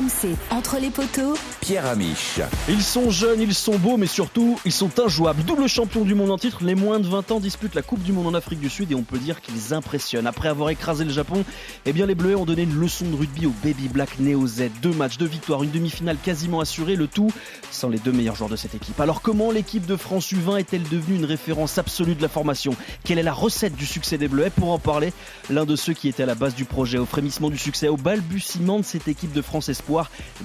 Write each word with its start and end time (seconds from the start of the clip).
RMC, 0.00 0.34
entre 0.50 0.78
les 0.80 0.88
poteaux, 0.88 1.34
Pierre 1.60 1.84
Amiche. 1.84 2.40
Ils 2.68 2.82
sont 2.82 3.10
jeunes, 3.10 3.40
ils 3.40 3.54
sont 3.54 3.78
beaux, 3.78 3.98
mais 3.98 4.06
surtout, 4.06 4.58
ils 4.64 4.72
sont 4.72 4.90
injouables. 4.98 5.42
Double 5.44 5.68
champion 5.68 6.04
du 6.04 6.14
monde 6.14 6.30
en 6.30 6.38
titre, 6.38 6.60
les 6.62 6.74
moins 6.74 7.00
de 7.00 7.06
20 7.06 7.32
ans 7.32 7.40
disputent 7.40 7.74
la 7.74 7.82
Coupe 7.82 8.02
du 8.02 8.12
Monde 8.12 8.28
en 8.28 8.34
Afrique 8.34 8.60
du 8.60 8.70
Sud 8.70 8.90
et 8.92 8.94
on 8.94 9.02
peut 9.02 9.18
dire 9.18 9.42
qu'ils 9.42 9.74
impressionnent. 9.74 10.26
Après 10.26 10.48
avoir 10.48 10.70
écrasé 10.70 11.04
le 11.04 11.10
Japon, 11.10 11.44
eh 11.84 11.92
bien 11.92 12.06
les 12.06 12.14
Bleus 12.14 12.34
ont 12.36 12.46
donné 12.46 12.62
une 12.62 12.74
leçon 12.74 13.04
de 13.04 13.14
rugby 13.14 13.44
au 13.46 13.52
Baby 13.62 13.88
Black 13.88 14.18
Neo 14.18 14.46
Z. 14.46 14.70
Deux 14.80 14.92
matchs, 14.92 15.18
deux 15.18 15.26
victoires, 15.26 15.62
une 15.62 15.70
demi-finale 15.70 16.16
quasiment 16.16 16.60
assurée, 16.60 16.96
le 16.96 17.06
tout 17.06 17.30
sans 17.70 17.90
les 17.90 17.98
deux 17.98 18.12
meilleurs 18.12 18.36
joueurs 18.36 18.50
de 18.50 18.56
cette 18.56 18.74
équipe. 18.74 18.98
Alors 19.00 19.20
comment 19.20 19.50
l'équipe 19.50 19.84
de 19.84 19.96
France 19.96 20.32
U20 20.32 20.60
est-elle 20.60 20.82
devenue 20.84 21.16
une 21.16 21.26
référence 21.26 21.76
absolue 21.76 22.14
de 22.14 22.22
la 22.22 22.28
formation? 22.28 22.74
Quelle 23.04 23.18
est 23.18 23.22
la 23.22 23.34
recette 23.34 23.76
du 23.76 23.86
succès 23.86 24.16
des 24.16 24.28
Bleus 24.28 24.46
Et 24.46 24.50
pour 24.50 24.70
en 24.70 24.78
parler, 24.78 25.12
l'un 25.50 25.66
de 25.66 25.76
ceux 25.76 25.92
qui 25.92 26.08
était 26.08 26.22
à 26.22 26.26
la 26.26 26.34
base 26.34 26.54
du 26.54 26.64
projet, 26.64 26.96
au 26.96 27.06
frémissement 27.06 27.50
du 27.50 27.58
succès, 27.58 27.88
au 27.88 27.98
balbutiement 27.98 28.78
de 28.78 28.84
cette 28.84 29.06
équipe 29.06 29.32
de 29.32 29.42
France 29.42 29.68
Espoir, 29.68 29.89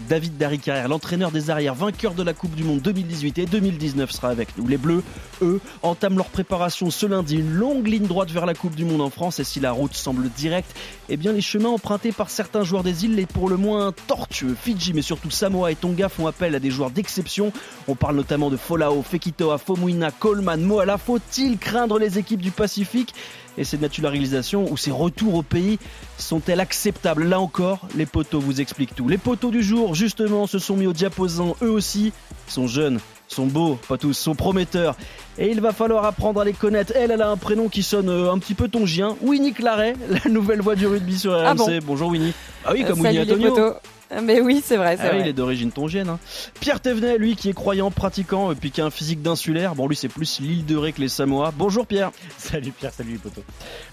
David 0.09 0.37
Darry-Carrière, 0.37 0.87
l'entraîneur 0.87 1.31
des 1.31 1.49
arrières, 1.49 1.75
vainqueur 1.75 2.13
de 2.13 2.23
la 2.23 2.33
Coupe 2.33 2.55
du 2.55 2.63
Monde 2.63 2.81
2018 2.81 3.37
et 3.39 3.45
2019 3.45 4.11
sera 4.11 4.29
avec 4.29 4.57
nous. 4.57 4.67
Les 4.67 4.77
Bleus, 4.77 5.03
eux, 5.41 5.59
entament 5.81 6.17
leur 6.17 6.27
préparation 6.27 6.89
ce 6.89 7.05
lundi, 7.05 7.37
une 7.37 7.53
longue 7.53 7.87
ligne 7.87 8.07
droite 8.07 8.31
vers 8.31 8.45
la 8.45 8.53
Coupe 8.53 8.75
du 8.75 8.85
Monde 8.85 9.01
en 9.01 9.09
France 9.09 9.39
et 9.39 9.43
si 9.43 9.59
la 9.59 9.71
route 9.71 9.93
semble 9.93 10.29
directe, 10.29 10.75
eh 11.09 11.17
bien 11.17 11.31
les 11.31 11.41
chemins 11.41 11.69
empruntés 11.69 12.11
par 12.11 12.29
certains 12.29 12.63
joueurs 12.63 12.83
des 12.83 13.05
îles 13.05 13.15
les 13.15 13.25
pour 13.25 13.49
le 13.49 13.57
moins 13.57 13.93
tortueux. 14.07 14.55
Fidji 14.59 14.93
mais 14.93 15.01
surtout 15.01 15.31
Samoa 15.31 15.71
et 15.71 15.75
Tonga 15.75 16.09
font 16.09 16.27
appel 16.27 16.55
à 16.55 16.59
des 16.59 16.71
joueurs 16.71 16.91
d'exception. 16.91 17.51
On 17.87 17.95
parle 17.95 18.15
notamment 18.15 18.49
de 18.49 18.57
Folao, 18.57 19.01
Fekitoa, 19.03 19.57
Fomuina, 19.57 20.11
Coleman, 20.11 20.61
Moala. 20.61 20.97
Faut-il 20.97 21.57
craindre 21.57 21.99
les 21.99 22.17
équipes 22.17 22.41
du 22.41 22.51
Pacifique? 22.51 23.13
Et 23.57 23.63
ces 23.63 23.77
naturalisations 23.77 24.71
ou 24.71 24.77
ces 24.77 24.91
retours 24.91 25.35
au 25.35 25.43
pays 25.43 25.79
sont-elles 26.17 26.59
acceptables 26.59 27.25
Là 27.25 27.39
encore, 27.39 27.79
les 27.95 28.05
poteaux 28.05 28.39
vous 28.39 28.61
expliquent 28.61 28.95
tout. 28.95 29.07
Les 29.07 29.17
poteaux 29.17 29.51
du 29.51 29.63
jour, 29.63 29.95
justement, 29.95 30.47
se 30.47 30.59
sont 30.59 30.75
mis 30.75 30.87
au 30.87 30.93
diapason, 30.93 31.55
eux 31.61 31.69
aussi, 31.71 32.13
sont 32.47 32.67
jeunes, 32.67 32.99
sont 33.27 33.45
beaux, 33.45 33.77
pas 33.87 33.97
tous, 33.97 34.13
sont 34.13 34.35
prometteurs. 34.35 34.95
Et 35.37 35.49
il 35.49 35.61
va 35.61 35.71
falloir 35.71 36.05
apprendre 36.05 36.41
à 36.41 36.45
les 36.45 36.53
connaître. 36.53 36.93
Elle, 36.95 37.11
elle 37.11 37.21
a 37.21 37.29
un 37.29 37.37
prénom 37.37 37.67
qui 37.69 37.83
sonne 37.83 38.09
euh, 38.09 38.31
un 38.31 38.37
petit 38.39 38.53
peu 38.53 38.67
tongien. 38.67 39.15
Winnie 39.21 39.53
Claret, 39.53 39.95
la 40.25 40.31
nouvelle 40.31 40.61
voix 40.61 40.75
du 40.75 40.87
rugby 40.87 41.17
sur 41.17 41.33
RMC. 41.33 41.45
Ah 41.45 41.53
bon 41.55 41.67
Bonjour 41.85 42.09
Winnie. 42.09 42.33
Ah 42.65 42.71
oui, 42.73 42.83
Euh, 42.83 42.87
comme 42.87 43.01
Winnie 43.01 43.17
salut 43.17 43.39
les 43.39 43.47
Antonio. 43.49 43.73
Potos. 44.09 44.23
Mais 44.25 44.41
oui, 44.41 44.61
c'est 44.65 44.77
vrai, 44.77 44.97
c'est 44.97 45.03
Ah 45.03 45.09
oui, 45.11 45.17
il 45.17 45.19
vrai. 45.21 45.29
est 45.29 45.33
d'origine 45.33 45.71
tongienne. 45.71 46.09
hein. 46.09 46.19
Pierre 46.59 46.79
Thévenet, 46.79 47.17
lui, 47.17 47.35
qui 47.35 47.49
est 47.49 47.53
croyant, 47.53 47.91
pratiquant, 47.91 48.51
et 48.51 48.55
puis 48.55 48.71
qui 48.71 48.81
a 48.81 48.85
un 48.85 48.89
physique 48.89 49.21
d'insulaire. 49.21 49.75
Bon, 49.75 49.87
lui, 49.87 49.95
c'est 49.95 50.07
plus 50.09 50.39
l'île 50.39 50.65
de 50.65 50.75
Ré 50.75 50.93
que 50.93 51.01
les 51.01 51.09
Samoa. 51.09 51.53
Bonjour 51.55 51.85
Pierre. 51.87 52.11
Salut 52.37 52.71
Pierre, 52.71 52.93
salut 52.93 53.13
les 53.13 53.17
potos. 53.17 53.43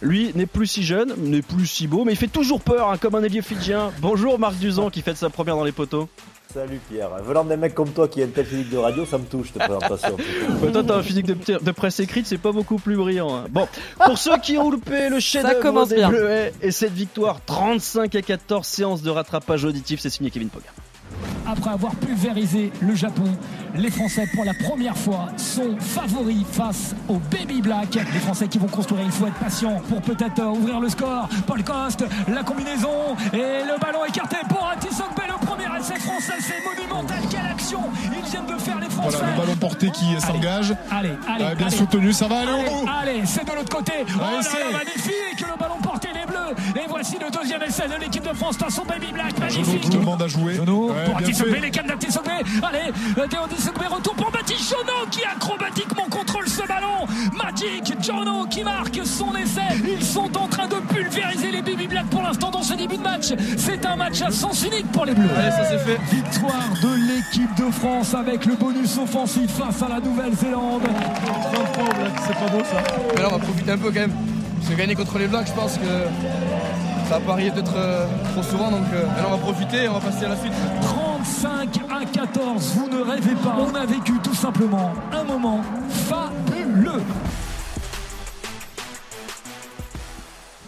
Lui 0.00 0.32
n'est 0.34 0.46
plus 0.46 0.66
si 0.66 0.82
jeune, 0.82 1.14
n'est 1.18 1.42
plus 1.42 1.66
si 1.66 1.86
beau, 1.86 2.04
mais 2.04 2.12
il 2.12 2.16
fait 2.18 2.28
toujours 2.28 2.60
peur, 2.60 2.90
hein, 2.90 2.98
comme 2.98 3.14
un 3.14 3.22
ailier 3.22 3.42
fidjien. 3.42 3.92
Bonjour 4.00 4.38
Marc 4.38 4.56
Duzan, 4.56 4.90
qui 4.90 5.02
fête 5.02 5.16
sa 5.16 5.30
première 5.30 5.56
dans 5.56 5.64
les 5.64 5.72
poteaux. 5.72 6.08
Salut 6.52 6.80
Pierre. 6.90 7.08
Venant 7.24 7.44
d'un 7.44 7.56
mec 7.56 7.74
comme 7.74 7.90
toi 7.90 8.08
qui 8.08 8.20
a 8.20 8.24
une 8.26 8.30
telle 8.32 8.44
physique 8.44 8.68
de 8.70 8.76
radio, 8.76 9.06
ça 9.06 9.16
me 9.16 9.24
touche 9.24 9.48
cette 9.52 9.62
présentation. 9.62 10.16
Bah, 10.60 10.68
toi, 10.70 10.84
t'as 10.86 10.96
un 10.96 11.02
physique 11.02 11.26
de, 11.26 11.34
de 11.58 11.70
presse 11.70 11.98
écrite, 12.00 12.26
c'est 12.26 12.36
pas 12.38 12.52
beaucoup 12.52 12.76
plus 12.76 12.96
brillant. 12.96 13.34
hein. 13.34 13.44
Bon, 13.50 13.66
pour 14.04 14.18
ceux 14.18 14.36
qui 14.38 14.58
ont 14.58 14.70
loupé 14.70 15.08
le 15.08 15.18
chef-d'œuvre 15.18 15.60
commence 15.60 15.88
des. 15.88 16.04
Bleuets 16.04 16.52
et 16.60 16.70
cette 16.70 16.92
victoire 16.92 17.40
35 17.46 18.14
à 18.16 18.22
14 18.22 18.66
séances 18.66 19.02
de 19.02 19.10
rattrapage 19.10 19.64
auditif, 19.64 20.00
c'est 20.00 20.10
signé 20.10 20.30
Kevin 20.30 20.48
Poga. 20.50 20.66
Après 21.46 21.70
avoir 21.70 21.94
pulvérisé 21.96 22.72
le 22.80 22.94
Japon. 22.94 23.24
Les 23.74 23.90
Français, 23.90 24.26
pour 24.34 24.44
la 24.44 24.52
première 24.54 24.96
fois, 24.96 25.28
sont 25.36 25.76
favoris 25.78 26.44
face 26.50 26.94
aux 27.08 27.18
Baby 27.30 27.62
Black. 27.62 27.94
Les 27.94 28.20
Français 28.20 28.46
qui 28.48 28.58
vont 28.58 28.66
construire, 28.68 29.02
il 29.04 29.10
faut 29.10 29.26
être 29.26 29.34
patient 29.38 29.80
pour 29.88 30.02
peut-être 30.02 30.40
euh, 30.40 30.48
ouvrir 30.50 30.78
le 30.80 30.88
score. 30.88 31.28
Paul 31.46 31.62
Coste, 31.64 32.04
la 32.28 32.42
combinaison 32.42 33.16
et 33.32 33.36
le 33.64 33.80
ballon 33.80 34.04
écarté 34.06 34.36
pour 34.48 34.66
Atisogbe. 34.68 35.08
Le 35.26 35.46
premier 35.46 35.64
essai 35.78 35.98
français, 35.98 36.34
c'est 36.40 36.62
monumental. 36.64 37.18
Quelle 37.30 37.46
action 37.46 37.80
ils 38.04 38.30
viennent 38.30 38.46
de 38.46 38.60
faire 38.60 38.78
les 38.78 38.90
Français. 38.90 39.16
Voilà, 39.18 39.32
le 39.34 39.40
ballon 39.40 39.56
porté 39.56 39.90
qui 39.90 40.20
s'engage. 40.20 40.74
Allez, 40.90 41.12
allez, 41.28 41.44
Ouais, 41.44 41.54
bien 41.54 41.66
allez. 41.68 41.76
soutenu, 41.76 42.12
ça 42.12 42.28
va 42.28 42.40
aller 42.40 42.50
Allez, 42.52 42.68
au 42.68 42.80
bout. 42.84 42.90
allez, 43.00 43.22
c'est 43.24 43.44
de 43.48 43.52
l'autre 43.54 43.74
côté. 43.74 43.92
Oh 44.14 44.18
là 44.20 44.40
là, 44.40 44.78
magnifique, 44.78 45.40
le 45.40 45.58
ballon 45.58 45.78
porté. 45.82 46.08
Et 46.76 46.86
voici 46.88 47.16
le 47.18 47.30
deuxième 47.30 47.62
essai 47.62 47.88
de 47.88 48.00
l'équipe 48.00 48.22
de 48.28 48.34
France 48.34 48.56
face 48.56 48.78
aux 48.78 48.84
Baby 48.84 49.12
Black. 49.12 49.38
Magnifique. 49.38 49.90
tout 49.90 49.98
demande 49.98 50.22
à 50.22 50.28
jouer. 50.28 50.54
Jono 50.54 50.90
Ouais, 50.90 51.04
pour 51.04 51.20
les 51.20 51.70
cannes. 51.70 51.92
Allez, 52.62 52.92
euh, 53.18 53.26
Théo 53.26 53.40
Atisogbe, 53.44 53.82
retour 53.88 54.14
pour 54.14 54.30
Mathis 54.32 54.70
Jono 54.70 55.06
qui 55.10 55.24
acrobatiquement 55.24 56.04
contrôle 56.10 56.48
ce 56.48 56.66
ballon. 56.66 57.06
Magic 57.32 57.94
Jono 58.02 58.46
qui 58.46 58.62
marque 58.64 59.00
son 59.04 59.34
essai. 59.34 59.60
Ils 59.86 60.04
sont 60.04 60.30
en 60.36 60.48
train 60.48 60.66
de 60.66 60.76
pulvériser 60.92 61.50
les 61.50 61.62
Baby 61.62 61.86
Black 61.86 62.06
pour 62.06 62.22
l'instant 62.22 62.50
dans 62.50 62.62
ce 62.62 62.74
début 62.74 62.96
de 62.96 63.02
match. 63.02 63.32
C'est 63.56 63.84
un 63.86 63.96
match 63.96 64.20
à 64.22 64.30
sens 64.30 64.62
unique 64.64 64.90
pour 64.92 65.04
les 65.04 65.14
Bleus. 65.14 65.28
ça 65.28 65.64
c'est 65.64 65.78
fait. 65.78 66.00
Victoire 66.10 66.68
de 66.82 66.94
l'équipe 66.94 67.54
de 67.56 67.70
France 67.72 68.14
avec 68.14 68.46
le 68.46 68.54
bonus 68.54 68.98
offensif 68.98 69.50
face 69.50 69.82
à 69.82 69.88
la 69.88 70.00
Nouvelle-Zélande. 70.00 70.82
C'est 72.26 72.34
pas 72.34 72.50
beau 72.50 72.64
ça. 72.64 72.82
Mais 73.14 73.22
là, 73.22 73.28
on 73.28 73.36
va 73.36 73.38
profiter 73.38 73.70
un 73.70 73.78
peu 73.78 73.90
quand 73.90 74.00
même. 74.00 74.31
Parce 74.62 74.74
que 74.74 74.78
gagner 74.78 74.94
contre 74.94 75.18
les 75.18 75.26
Blacks, 75.26 75.48
je 75.48 75.52
pense 75.54 75.76
que 75.76 75.82
ça 77.08 77.18
va 77.18 77.20
pas 77.20 77.34
peut-être 77.34 77.76
euh, 77.76 78.06
trop 78.32 78.44
souvent. 78.44 78.70
Donc 78.70 78.84
euh, 78.94 79.06
on 79.26 79.30
va 79.32 79.36
profiter 79.36 79.84
et 79.84 79.88
on 79.88 79.94
va 79.94 79.98
passer 79.98 80.24
à 80.24 80.28
la 80.28 80.36
suite. 80.36 80.52
35 80.82 81.80
à 81.90 82.04
14, 82.04 82.74
vous 82.76 82.88
ne 82.88 83.02
rêvez 83.02 83.34
pas. 83.34 83.56
On 83.58 83.74
a 83.74 83.84
vécu 83.84 84.12
tout 84.22 84.34
simplement 84.34 84.92
un 85.12 85.24
moment 85.24 85.62
fabuleux. 85.88 87.02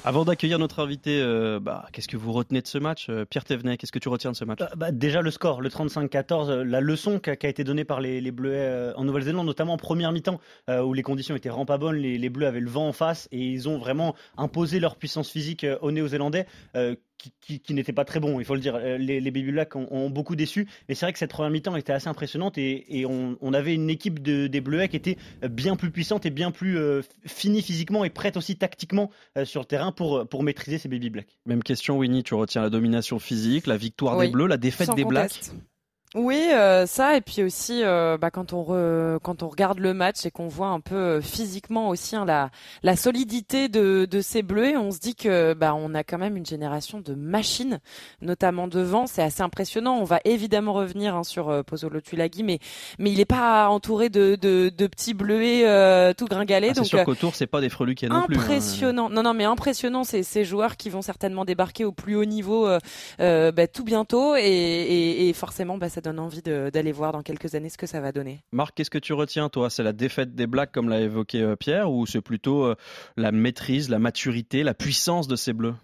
Avant 0.06 0.26
d'accueillir 0.26 0.58
notre 0.58 0.80
invité, 0.80 1.18
euh, 1.18 1.60
bah, 1.60 1.86
qu'est-ce 1.90 2.08
que 2.08 2.18
vous 2.18 2.30
retenez 2.32 2.60
de 2.60 2.66
ce 2.66 2.76
match 2.76 3.06
Euh, 3.08 3.24
Pierre 3.24 3.44
Thévenet, 3.44 3.78
qu'est-ce 3.78 3.90
que 3.90 3.98
tu 3.98 4.10
retiens 4.10 4.32
de 4.32 4.36
ce 4.36 4.44
match 4.44 4.60
Euh, 4.60 4.66
bah, 4.76 4.92
déjà 4.92 5.22
le 5.22 5.30
score, 5.30 5.62
le 5.62 5.70
35-14, 5.70 6.50
euh, 6.50 6.62
la 6.62 6.82
leçon 6.82 7.18
qui 7.18 7.30
a, 7.30 7.32
été 7.32 7.64
donnée 7.64 7.86
par 7.86 8.02
les, 8.02 8.22
euh, 8.44 8.92
en 8.96 9.04
Nouvelle-Zélande, 9.04 9.46
notamment 9.46 9.72
en 9.72 9.76
première 9.78 10.12
mi-temps, 10.12 10.40
où 10.68 10.92
les 10.92 11.02
conditions 11.02 11.34
étaient 11.34 11.48
vraiment 11.48 11.64
pas 11.64 11.78
bonnes, 11.78 11.96
les, 11.96 12.28
Bleus 12.28 12.46
avaient 12.46 12.60
le 12.60 12.68
vent 12.68 12.88
en 12.88 12.92
face 12.92 13.28
et 13.32 13.38
ils 13.38 13.66
ont 13.66 13.78
vraiment 13.78 14.14
imposé 14.36 14.78
leur 14.78 14.96
puissance 14.96 15.30
physique 15.30 15.64
aux 15.80 15.90
Néo-Zélandais. 15.90 16.46
Qui, 17.18 17.32
qui, 17.40 17.60
qui 17.60 17.74
n'était 17.74 17.92
pas 17.92 18.04
très 18.04 18.20
bon, 18.20 18.40
il 18.40 18.44
faut 18.44 18.54
le 18.54 18.60
dire. 18.60 18.74
Euh, 18.76 18.98
Les, 18.98 19.20
les 19.20 19.30
Baby 19.30 19.52
Blacks 19.52 19.76
ont, 19.76 19.86
ont 19.90 20.10
beaucoup 20.10 20.36
déçu, 20.36 20.66
mais 20.88 20.94
c'est 20.94 21.06
vrai 21.06 21.12
que 21.12 21.18
cette 21.18 21.30
première 21.30 21.50
mi-temps 21.50 21.76
était 21.76 21.92
assez 21.92 22.08
impressionnante 22.08 22.58
et, 22.58 22.98
et 22.98 23.06
on, 23.06 23.36
on 23.40 23.54
avait 23.54 23.74
une 23.74 23.90
équipe 23.90 24.22
de, 24.22 24.46
des 24.46 24.60
Bleuets 24.60 24.88
qui 24.88 24.96
était 24.96 25.16
bien 25.48 25.76
plus 25.76 25.90
puissante 25.90 26.26
et 26.26 26.30
bien 26.30 26.50
plus 26.50 26.78
euh, 26.78 27.02
finie 27.26 27.62
physiquement 27.62 28.04
et 28.04 28.10
prête 28.10 28.36
aussi 28.36 28.56
tactiquement 28.56 29.10
euh, 29.38 29.44
sur 29.44 29.60
le 29.60 29.66
terrain 29.66 29.92
pour, 29.92 30.26
pour 30.28 30.42
maîtriser 30.42 30.78
ces 30.78 30.88
Baby 30.88 31.10
Blacks. 31.10 31.38
Même 31.46 31.62
question, 31.62 31.98
Winnie, 31.98 32.22
tu 32.22 32.34
retiens 32.34 32.62
la 32.62 32.70
domination 32.70 33.18
physique, 33.18 33.66
la 33.66 33.76
victoire 33.76 34.16
Oui, 34.16 34.26
des 34.26 34.32
Bleus, 34.32 34.46
la 34.46 34.56
défaite 34.56 34.88
Sans 34.88 34.94
des 34.94 35.04
Blacks. 35.04 35.40
Oui, 36.14 36.48
euh, 36.52 36.86
ça, 36.86 37.16
et 37.16 37.20
puis 37.20 37.42
aussi, 37.42 37.82
euh, 37.82 38.16
bah, 38.16 38.30
quand, 38.30 38.52
on 38.52 38.62
re- 38.62 39.18
quand 39.20 39.42
on 39.42 39.48
regarde 39.48 39.80
le 39.80 39.92
match 39.94 40.24
et 40.24 40.30
qu'on 40.30 40.46
voit 40.46 40.68
un 40.68 40.78
peu 40.78 40.94
euh, 40.94 41.20
physiquement 41.20 41.88
aussi 41.88 42.14
hein, 42.14 42.24
la, 42.24 42.50
la 42.84 42.94
solidité 42.94 43.68
de, 43.68 44.06
de 44.08 44.20
ces 44.20 44.42
bleus, 44.42 44.78
on 44.78 44.92
se 44.92 45.00
dit 45.00 45.16
que 45.16 45.54
bah, 45.54 45.74
on 45.74 45.92
a 45.92 46.04
quand 46.04 46.18
même 46.18 46.36
une 46.36 46.46
génération 46.46 47.00
de 47.00 47.14
machines, 47.14 47.80
notamment 48.22 48.68
devant. 48.68 49.08
C'est 49.08 49.22
assez 49.22 49.42
impressionnant. 49.42 49.96
On 49.98 50.04
va 50.04 50.20
évidemment 50.24 50.72
revenir 50.72 51.16
hein, 51.16 51.24
sur 51.24 51.48
euh, 51.48 51.64
Pozzolo 51.64 52.00
Tulagi, 52.00 52.44
mais, 52.44 52.60
mais 53.00 53.10
il 53.10 53.18
n'est 53.18 53.24
pas 53.24 53.68
entouré 53.68 54.08
de, 54.08 54.36
de, 54.40 54.68
de 54.68 54.86
petits 54.86 55.14
bleuets 55.14 55.66
euh, 55.66 56.12
tout 56.12 56.26
gringalés. 56.26 56.68
Ah, 56.70 56.74
donc, 56.74 56.86
sûr 56.86 57.00
euh, 57.00 57.04
qu'autour, 57.04 57.34
c'est 57.34 57.48
pas 57.48 57.60
des 57.60 57.68
freluquets 57.70 58.06
non 58.08 58.22
plus. 58.22 58.36
hein. 58.36 58.40
Impressionnant. 58.40 59.10
Non, 59.10 59.24
non, 59.24 59.34
mais 59.34 59.44
impressionnant, 59.44 60.04
c'est 60.04 60.22
ces 60.22 60.44
joueurs 60.44 60.76
qui 60.76 60.90
vont 60.90 61.02
certainement 61.02 61.44
débarquer 61.44 61.84
au 61.84 61.90
plus 61.90 62.14
haut 62.14 62.24
niveau 62.24 62.68
bah, 63.18 63.66
tout 63.66 63.82
bientôt, 63.82 64.36
et, 64.36 64.42
et, 64.44 65.28
et 65.28 65.32
forcément, 65.32 65.76
bah, 65.76 65.88
ça 65.88 66.03
donne 66.04 66.20
envie 66.20 66.42
d'aller 66.42 66.92
voir 66.92 67.12
dans 67.12 67.22
quelques 67.22 67.54
années 67.54 67.70
ce 67.70 67.78
que 67.78 67.86
ça 67.86 68.00
va 68.00 68.12
donner. 68.12 68.42
Marc, 68.52 68.76
qu'est-ce 68.76 68.90
que 68.90 68.98
tu 68.98 69.12
retiens, 69.12 69.48
toi? 69.48 69.70
C'est 69.70 69.82
la 69.82 69.92
défaite 69.92 70.34
des 70.34 70.46
Blacks, 70.46 70.70
comme 70.70 70.88
l'a 70.88 71.00
évoqué 71.00 71.42
euh, 71.42 71.56
Pierre, 71.56 71.90
ou 71.90 72.06
c'est 72.06 72.20
plutôt 72.20 72.64
euh, 72.64 72.76
la 73.16 73.32
maîtrise, 73.32 73.88
la 73.88 73.98
maturité, 73.98 74.62
la 74.62 74.74
puissance 74.74 75.26
de 75.26 75.36
ces 75.36 75.52
Bleus? 75.52 75.74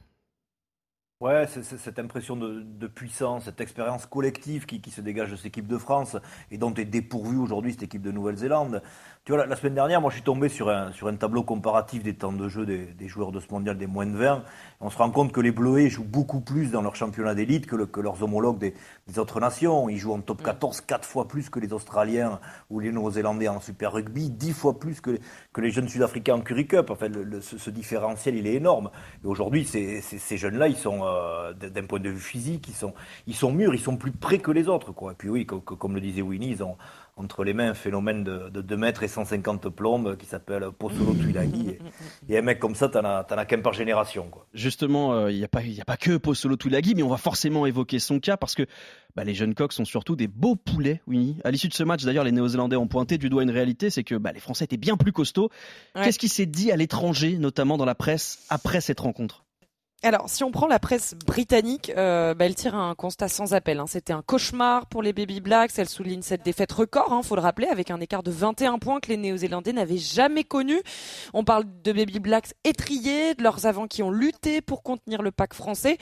Ouais, 1.21 1.47
c'est 1.49 1.63
cette 1.63 1.99
impression 1.99 2.35
de, 2.35 2.63
de 2.63 2.87
puissance, 2.87 3.45
cette 3.45 3.61
expérience 3.61 4.07
collective 4.07 4.65
qui, 4.65 4.81
qui 4.81 4.91
se 4.91 5.03
dégage 5.03 5.31
de 5.31 5.37
cette 5.37 5.45
équipe 5.45 5.67
de 5.67 5.77
France 5.77 6.17
et 6.51 6.57
dont 6.57 6.73
est 6.73 6.87
dépourvue 6.87 7.37
aujourd'hui 7.37 7.73
cette 7.73 7.83
équipe 7.83 8.01
de 8.01 8.11
Nouvelle-Zélande. 8.11 8.81
Tu 9.27 9.33
vois, 9.33 9.43
la, 9.43 9.47
la 9.47 9.55
semaine 9.55 9.75
dernière, 9.75 10.01
moi 10.01 10.09
je 10.09 10.15
suis 10.15 10.25
tombé 10.25 10.49
sur 10.49 10.71
un, 10.71 10.93
sur 10.93 11.09
un 11.09 11.15
tableau 11.17 11.43
comparatif 11.43 12.03
des 12.03 12.15
temps 12.15 12.33
de 12.33 12.49
jeu 12.49 12.65
des, 12.65 12.87
des 12.87 13.07
joueurs 13.07 13.33
de 13.33 13.41
ce 13.41 13.53
mondial 13.53 13.77
des 13.77 13.87
moins 13.87 14.07
de 14.07 14.17
20. 14.17 14.43
On 14.81 14.89
se 14.89 14.97
rend 14.97 15.11
compte 15.11 15.31
que 15.31 15.43
les 15.43 15.51
Bleuets 15.53 15.91
jouent 15.91 16.05
beaucoup 16.09 16.41
plus 16.41 16.71
dans 16.71 16.81
leur 16.81 16.97
championnat 16.97 17.35
d'élite 17.35 17.67
que, 17.67 17.77
le- 17.77 17.85
que 17.85 18.01
leurs 18.01 18.23
homologues 18.23 18.57
des, 18.57 18.73
des 19.07 19.19
autres 19.19 19.41
nations. 19.41 19.91
Ils 19.91 19.99
jouent 19.99 20.15
en 20.15 20.23
top 20.23 20.43
14 20.43 20.81
quatre 20.81 21.07
fois 21.07 21.29
plus 21.29 21.51
que 21.51 21.61
les 21.61 21.75
Australiens 21.75 22.41
ou 22.71 22.81
les 22.81 22.93
Néo-Zélandais 22.93 23.49
en 23.49 23.61
Super 23.61 23.93
Rugby, 23.93 24.31
dix 24.31 24.55
fois 24.55 24.79
plus 24.81 25.03
que, 25.03 25.11
les- 25.11 25.21
que 25.53 25.61
les 25.61 25.71
jeunes 25.71 25.87
Sud-Africains 25.89 26.37
en 26.37 26.41
Curry 26.41 26.67
Cup. 26.67 26.89
Enfin, 26.89 27.09
le- 27.09 27.25
le- 27.25 27.43
ce, 27.43 27.59
ce 27.59 27.69
différentiel, 27.69 28.37
il 28.37 28.47
est 28.47 28.55
énorme. 28.55 28.91
Et 29.23 29.27
aujourd'hui, 29.27 29.67
ces, 29.67 30.01
ces- 30.01 30.17
ces 30.19 30.39
jeunes-là, 30.39 30.67
ils 30.69 30.77
sont, 30.79 31.05
euh, 31.11 31.53
d'un 31.53 31.85
point 31.85 32.01
de 32.01 32.09
vue 32.09 32.19
physique, 32.19 32.67
ils 32.69 32.75
sont, 32.75 32.95
ils 33.27 33.35
sont 33.35 33.53
mûrs, 33.53 33.75
ils 33.75 33.81
sont 33.81 33.97
plus 33.97 34.13
près 34.13 34.39
que 34.39 34.51
les 34.51 34.69
autres. 34.69 34.93
Quoi. 34.93 35.13
Et 35.13 35.15
puis 35.15 35.29
oui, 35.29 35.47
comme 35.47 35.95
le 35.95 36.01
disait 36.01 36.23
Winnie, 36.23 36.51
ils 36.51 36.63
ont, 36.63 36.77
entre 37.17 37.45
les 37.45 37.53
mains 37.53 37.71
un 37.71 37.75
phénomène 37.75 38.25
de, 38.25 38.49
de 38.49 38.61
2 38.61 38.77
mètres 38.77 39.03
et 39.03 39.09
150 39.09 39.69
plombes 39.69 40.17
qui 40.17 40.27
s'appelle 40.27 40.65
Pozzolo 40.77 41.15
Tuilagi. 41.15 41.79
Et, 42.29 42.39
un 42.39 42.43
mec 42.43 42.59
comme 42.59 42.75
ça, 42.75 42.89
t'en 42.89 43.05
as, 43.05 43.27
as 43.29 43.45
qu'un 43.45 43.61
par 43.61 43.73
génération. 43.73 44.29
Quoi. 44.31 44.47
Justement, 44.55 45.29
il 45.29 45.35
euh, 45.35 45.39
n'y 45.39 45.45
a, 45.45 45.49
pas, 45.49 45.61
a 45.61 45.85
pas 45.85 45.97
que 45.97 46.17
Pozzolo 46.17 46.57
Tuilagi, 46.57 46.95
mais 46.95 47.03
on 47.03 47.09
va 47.09 47.19
forcément 47.19 47.67
évoquer 47.67 47.99
son 47.99 48.21
cas 48.21 48.37
parce 48.37 48.55
que 48.55 48.67
bah, 49.17 49.25
les 49.25 49.35
jeunes 49.35 49.55
coqs 49.55 49.73
sont 49.73 49.85
surtout 49.85 50.17
des 50.17 50.29
beaux 50.29 50.57
poulets, 50.57 51.03
oui. 51.07 51.37
À 51.45 51.51
l'issue 51.51 51.69
de 51.69 51.75
ce 51.75 51.85
match, 51.85 52.05
d'ailleurs, 52.05 52.25
les 52.25 52.33
Néo-Zélandais 52.33 52.77
ont 52.77 52.89
pointé 52.89 53.19
du 53.19 53.29
doigt 53.29 53.43
une 53.43 53.51
réalité, 53.51 53.91
c'est 53.91 54.05
que 54.05 54.15
bah, 54.15 54.33
les 54.33 54.41
Français 54.41 54.65
étaient 54.65 54.77
bien 54.77 54.97
plus 54.97 55.13
costauds. 55.13 55.51
Qu'est-ce 55.95 56.19
qui 56.19 56.29
s'est 56.29 56.47
dit 56.47 56.73
à 56.73 56.77
l'étranger, 56.77 57.37
notamment 57.39 57.77
dans 57.77 57.85
la 57.85 57.95
presse, 57.95 58.47
après 58.49 58.81
cette 58.81 59.01
rencontre? 59.01 59.45
Alors, 60.03 60.31
si 60.31 60.45
on 60.45 60.51
prend 60.51 60.67
la 60.67 60.79
presse 60.79 61.15
britannique, 61.27 61.93
euh, 61.95 62.33
bah, 62.33 62.47
elle 62.47 62.55
tire 62.55 62.75
un 62.75 62.95
constat 62.95 63.29
sans 63.29 63.53
appel. 63.53 63.79
Hein. 63.81 63.85
C'était 63.87 64.15
un 64.15 64.23
cauchemar 64.23 64.87
pour 64.87 65.03
les 65.03 65.13
Baby 65.13 65.41
Blacks. 65.41 65.73
Elle 65.77 65.91
souligne 65.91 66.23
cette 66.23 66.43
défaite 66.43 66.73
record, 66.73 67.13
hein, 67.13 67.23
faut 67.23 67.35
le 67.35 67.43
rappeler, 67.43 67.67
avec 67.67 67.91
un 67.91 68.01
écart 68.01 68.23
de 68.23 68.31
21 68.31 68.79
points 68.79 69.01
que 69.01 69.09
les 69.09 69.19
Néo-Zélandais 69.19 69.75
n'avaient 69.75 69.99
jamais 69.99 70.43
connu. 70.43 70.81
On 71.35 71.45
parle 71.45 71.65
de 71.85 71.93
Baby 71.93 72.19
Blacks 72.19 72.55
étriés, 72.65 73.35
de 73.35 73.43
leurs 73.43 73.67
avants 73.67 73.87
qui 73.87 74.03
ont 74.03 74.11
lutté 74.11 74.63
pour 74.63 74.83
contenir 74.83 75.21
le 75.21 75.33
pack 75.33 75.53
français. 75.53 75.99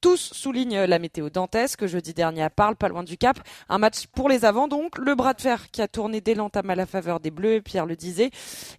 Tous 0.00 0.32
soulignent 0.32 0.84
la 0.84 0.98
météo 0.98 1.28
dantesque. 1.28 1.86
Jeudi 1.86 2.14
dernier 2.14 2.42
à 2.42 2.50
Parle, 2.50 2.76
pas 2.76 2.88
loin 2.88 3.02
du 3.02 3.18
Cap. 3.18 3.38
Un 3.68 3.76
match 3.76 4.06
pour 4.14 4.30
les 4.30 4.46
avants, 4.46 4.66
donc. 4.66 4.96
Le 4.96 5.14
bras 5.14 5.34
de 5.34 5.42
fer 5.42 5.70
qui 5.70 5.82
a 5.82 5.88
tourné 5.88 6.22
dès 6.22 6.34
l'entame 6.34 6.70
à 6.70 6.74
la 6.74 6.86
faveur 6.86 7.20
des 7.20 7.30
Bleus, 7.30 7.60
Pierre 7.60 7.84
le 7.84 7.96
disait. 7.96 8.30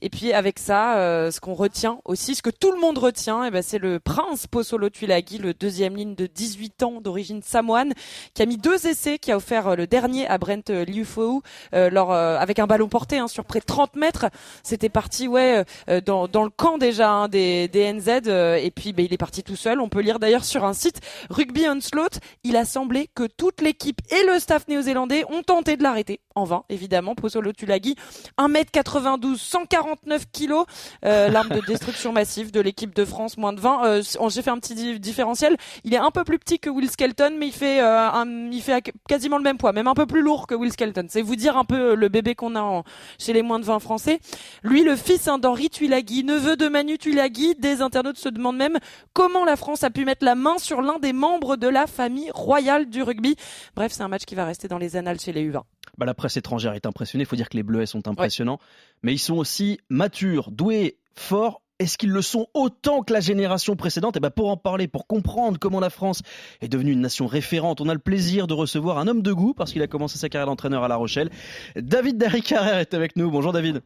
Et 0.02 0.10
puis, 0.10 0.34
avec 0.34 0.58
ça, 0.58 0.98
euh, 0.98 1.30
ce 1.30 1.40
qu'on 1.40 1.54
retient 1.54 2.00
aussi, 2.06 2.34
ce 2.34 2.42
que 2.42 2.50
tout 2.50 2.72
le 2.72 2.80
monde 2.80 2.98
retient, 2.98 3.46
eh 3.46 3.52
ben, 3.52 3.62
c'est 3.62 3.78
le 3.78 4.00
prince 4.00 4.48
Solo 4.64 4.90
Tuilagi, 4.90 5.38
le 5.38 5.54
deuxième 5.54 5.96
ligne 5.96 6.16
de 6.16 6.26
18 6.26 6.84
ans 6.84 7.02
d'origine 7.02 7.42
samoane, 7.42 7.94
qui 8.34 8.42
a 8.42 8.46
mis 8.46 8.58
deux 8.58 8.88
essais, 8.88 9.20
qui 9.20 9.32
a 9.32 9.38
offert 9.38 9.68
euh, 9.68 9.76
le 9.76 9.88
dernier 9.88 10.28
à 10.28 10.38
Brent 10.38 10.70
euh, 10.70 10.86
Liufou, 10.86 11.42
euh, 11.74 11.90
euh, 11.94 12.38
avec 12.38 12.60
un 12.60 12.68
ballon 12.68 12.88
porté 12.88 13.18
hein, 13.18 13.28
sur 13.28 13.46
près 13.46 13.60
de 13.60 13.66
30 13.66 13.96
mètres. 13.96 14.26
C'était 14.64 14.90
parti 14.90 15.28
ouais 15.28 15.64
dans, 16.06 16.28
dans 16.28 16.44
le 16.44 16.50
camp 16.50 16.78
déjà 16.78 17.12
hein, 17.12 17.28
des, 17.28 17.68
des 17.68 17.92
NZ 17.92 18.28
et 18.28 18.72
puis 18.76 18.94
ben, 18.94 19.06
il 19.06 19.14
est 19.14 19.18
parti 19.18 19.44
tout 19.44 19.56
seul. 19.56 19.80
On 19.80 19.90
peut 19.90 20.02
lire 20.02 20.20
d'ailleurs 20.20 20.44
sur 20.44 20.66
un 20.66 20.74
site 20.74 21.00
Rugby 21.30 21.68
Onslaught, 21.68 22.20
il 22.44 22.56
a 22.56 22.66
semblé 22.66 23.10
que 23.14 23.24
toute 23.24 23.62
l'équipe 23.62 24.00
et 24.10 24.26
le 24.26 24.40
staff 24.40 24.68
néo-zélandais 24.68 25.26
ont 25.30 25.44
tenté 25.44 25.78
de 25.78 25.84
l'arrêter. 25.84 26.20
En 26.36 26.46
vain, 26.46 26.64
évidemment. 26.70 27.14
Posolo 27.14 27.54
Tulagi, 27.54 27.96
1m92, 28.40 29.38
149 29.38 30.26
kg, 30.32 30.64
l'arme 31.04 31.50
de 31.50 31.62
destruction 31.68 32.12
massive 32.12 32.52
de 32.52 32.60
l'équipe 32.60 32.96
de 32.96 33.06
France, 33.06 33.38
moins 33.38 33.54
de 33.54 33.60
20. 33.60 34.02
J'ai 34.30 34.42
fait 34.42 34.50
un 34.54 34.60
petit 34.60 35.00
différentiel. 35.00 35.58
Il 35.84 35.94
est 35.94 35.98
un 35.98 36.12
peu 36.12 36.24
plus 36.24 36.40
petit 36.40 36.60
que 36.60 36.70
Will 36.70 36.90
Skelton, 36.90 37.36
mais 37.38 37.48
il 37.48 37.54
fait, 37.54 37.82
euh, 37.82 38.10
un, 38.10 38.52
il 38.52 38.62
fait 38.62 38.94
quasiment 39.08 39.38
le 39.38 39.44
même 39.44 39.58
poids, 39.58 39.74
même 39.74 39.88
un 39.88 39.94
peu 39.94 40.06
plus 40.06 40.22
lourd 40.22 40.48
que 40.48 40.56
Will 40.56 40.72
Skelton. 40.72 41.08
C'est 41.10 41.22
vous 41.22 41.36
dire 41.36 41.58
un 41.58 41.66
peu 41.66 41.92
euh, 41.92 41.96
le 41.96 42.10
bébé 42.10 42.36
qu'on 42.36 42.56
a 42.56 42.84
chez 43.20 43.34
les 43.34 43.42
moins 43.42 43.60
de 43.60 43.66
20 43.66 43.80
français. 43.80 44.20
Lui, 44.64 44.84
le 44.84 44.96
fils 44.96 45.28
hein, 45.28 45.38
d'Henri 45.38 45.70
Tuilagi, 45.70 46.24
neveu 46.24 46.56
de 46.56 46.68
Manu 46.68 46.98
Tuilagi, 46.98 47.56
des 47.56 47.82
internautes 47.82 48.18
se 48.18 48.30
demandent 48.30 48.58
même 48.58 48.78
comment 49.14 49.46
la 49.46 49.56
France 49.56 49.84
a 49.84 49.90
pu 49.90 50.06
mettre 50.06 50.26
la 50.26 50.36
main 50.36 50.58
sur 50.58 50.82
l'un 50.82 51.00
des 51.00 51.14
membres 51.14 51.58
de 51.58 51.68
la 51.68 51.88
famille 51.88 52.32
royale 52.34 52.90
du 52.90 53.04
rugby. 53.04 53.36
Bref, 53.76 53.92
c'est 53.92 54.04
un 54.04 54.08
match 54.08 54.26
qui 54.26 54.36
va 54.36 54.46
rester 54.46 54.68
dans 54.68 54.78
les 54.78 54.96
annales 54.96 55.20
chez 55.20 55.34
les 55.34 55.50
U20. 55.50 55.62
Bah, 55.98 56.06
la 56.06 56.14
presse 56.14 56.38
étrangère 56.38 56.74
est 56.74 56.86
impressionnée. 56.86 57.24
Il 57.24 57.28
faut 57.28 57.36
dire 57.36 57.50
que 57.50 57.58
les 57.58 57.64
Bleuets 57.64 57.86
sont 57.86 58.08
impressionnants, 58.08 58.60
mais 59.04 59.14
ils 59.14 59.20
sont 59.20 59.36
aussi 59.36 59.80
matures, 59.90 60.52
doués, 60.52 60.98
forts 61.16 61.63
est-ce 61.84 61.98
qu'ils 61.98 62.12
le 62.12 62.22
sont 62.22 62.48
autant 62.54 63.04
que 63.04 63.14
la 63.14 63.20
génération 63.20 63.76
précédente? 63.76 64.16
Et 64.16 64.20
eh 64.20 64.22
ben 64.22 64.30
pour 64.30 64.50
en 64.50 64.58
parler, 64.58 64.88
pour 64.88 65.06
comprendre 65.06 65.60
comment 65.60 65.80
la 65.80 65.90
France 65.90 66.22
est 66.62 66.70
devenue 66.70 66.92
une 66.92 67.02
nation 67.02 67.28
référente, 67.28 67.82
on 67.82 67.90
a 67.90 67.94
le 67.94 68.00
plaisir 68.00 68.48
de 68.48 68.54
recevoir 68.54 68.98
un 68.98 69.08
homme 69.08 69.22
de 69.22 69.34
goût 69.34 69.54
parce 69.54 69.74
qu'il 69.74 69.82
a 69.82 69.88
commencé 69.88 70.18
sa 70.18 70.30
carrière 70.30 70.48
d'entraîneur 70.48 70.84
à 70.84 70.88
La 70.88 70.96
Rochelle. 70.96 71.30
David 71.76 72.18
Darry-Carrère 72.18 72.78
est 72.78 72.94
avec 72.94 73.16
nous. 73.18 73.30
Bonjour 73.30 73.52
David. 73.52 73.82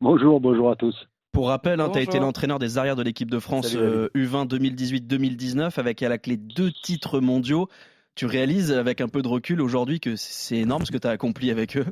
Bonjour, 0.00 0.40
bonjour 0.40 0.70
à 0.70 0.76
tous. 0.76 0.96
Pour 1.32 1.48
rappel, 1.48 1.80
hein, 1.80 1.90
tu 1.90 1.98
as 1.98 2.02
été 2.02 2.18
l'entraîneur 2.18 2.58
des 2.58 2.76
arrières 2.76 2.96
de 2.96 3.02
l'équipe 3.02 3.30
de 3.30 3.38
France 3.38 3.74
U20 3.74 4.48
2018-2019 4.48 5.60
euh, 5.60 5.68
avec 5.76 6.02
à 6.02 6.08
la 6.08 6.18
clé 6.18 6.36
deux 6.36 6.70
titres 6.82 7.20
mondiaux. 7.20 7.68
Tu 8.14 8.26
réalises 8.26 8.72
avec 8.72 9.00
un 9.00 9.08
peu 9.08 9.22
de 9.22 9.28
recul 9.28 9.60
aujourd'hui 9.60 10.00
que 10.00 10.16
c'est 10.16 10.58
énorme 10.58 10.84
ce 10.84 10.92
que 10.92 10.98
tu 10.98 11.06
as 11.06 11.10
accompli 11.10 11.50
avec 11.50 11.76
eux? 11.76 11.86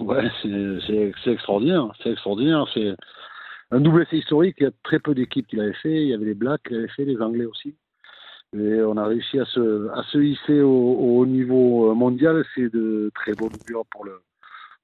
Ouais, 0.00 0.28
c'est 0.42 1.30
extraordinaire. 1.30 1.92
C'est 2.02 2.10
extraordinaire. 2.10 2.66
C'est 2.72 2.94
un 3.74 3.80
double 3.80 4.02
essai 4.02 4.18
historique. 4.18 4.56
Il 4.60 4.64
y 4.64 4.66
a 4.66 4.72
très 4.82 4.98
peu 4.98 5.14
d'équipes 5.14 5.46
qui 5.46 5.56
l'avaient 5.56 5.74
fait. 5.74 6.02
Il 6.02 6.08
y 6.08 6.14
avait 6.14 6.26
les 6.26 6.34
Blacks 6.34 6.62
qui 6.66 6.74
l'avaient 6.74 6.88
fait, 6.88 7.04
les 7.04 7.20
Anglais 7.20 7.44
aussi. 7.44 7.74
Et 8.56 8.80
on 8.82 8.96
a 8.96 9.06
réussi 9.06 9.40
à 9.40 9.44
se, 9.46 9.88
à 9.90 10.02
se 10.04 10.18
hisser 10.18 10.60
au, 10.60 11.26
niveau 11.26 11.94
mondial. 11.94 12.44
C'est 12.54 12.72
de 12.72 13.10
très 13.14 13.32
beaux 13.32 13.46
augure 13.46 13.84
pour, 13.90 14.04
le, 14.04 14.20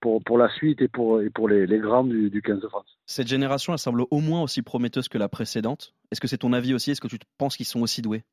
pour, 0.00 0.22
pour 0.24 0.38
la 0.38 0.48
suite 0.48 0.82
et 0.82 0.88
pour, 0.88 1.22
et 1.22 1.30
pour 1.30 1.48
les, 1.48 1.66
les 1.66 1.78
grands 1.78 2.04
du, 2.04 2.30
du 2.30 2.42
15 2.42 2.60
de 2.60 2.68
France. 2.68 2.98
Cette 3.06 3.28
génération, 3.28 3.72
elle 3.72 3.78
semble 3.78 4.02
au 4.10 4.20
moins 4.20 4.42
aussi 4.42 4.62
prometteuse 4.62 5.08
que 5.08 5.18
la 5.18 5.28
précédente. 5.28 5.94
Est-ce 6.10 6.20
que 6.20 6.26
c'est 6.26 6.38
ton 6.38 6.52
avis 6.52 6.74
aussi? 6.74 6.90
Est-ce 6.90 7.00
que 7.00 7.08
tu 7.08 7.18
penses 7.38 7.56
qu'ils 7.56 7.66
sont 7.66 7.82
aussi 7.82 8.02
doués? 8.02 8.24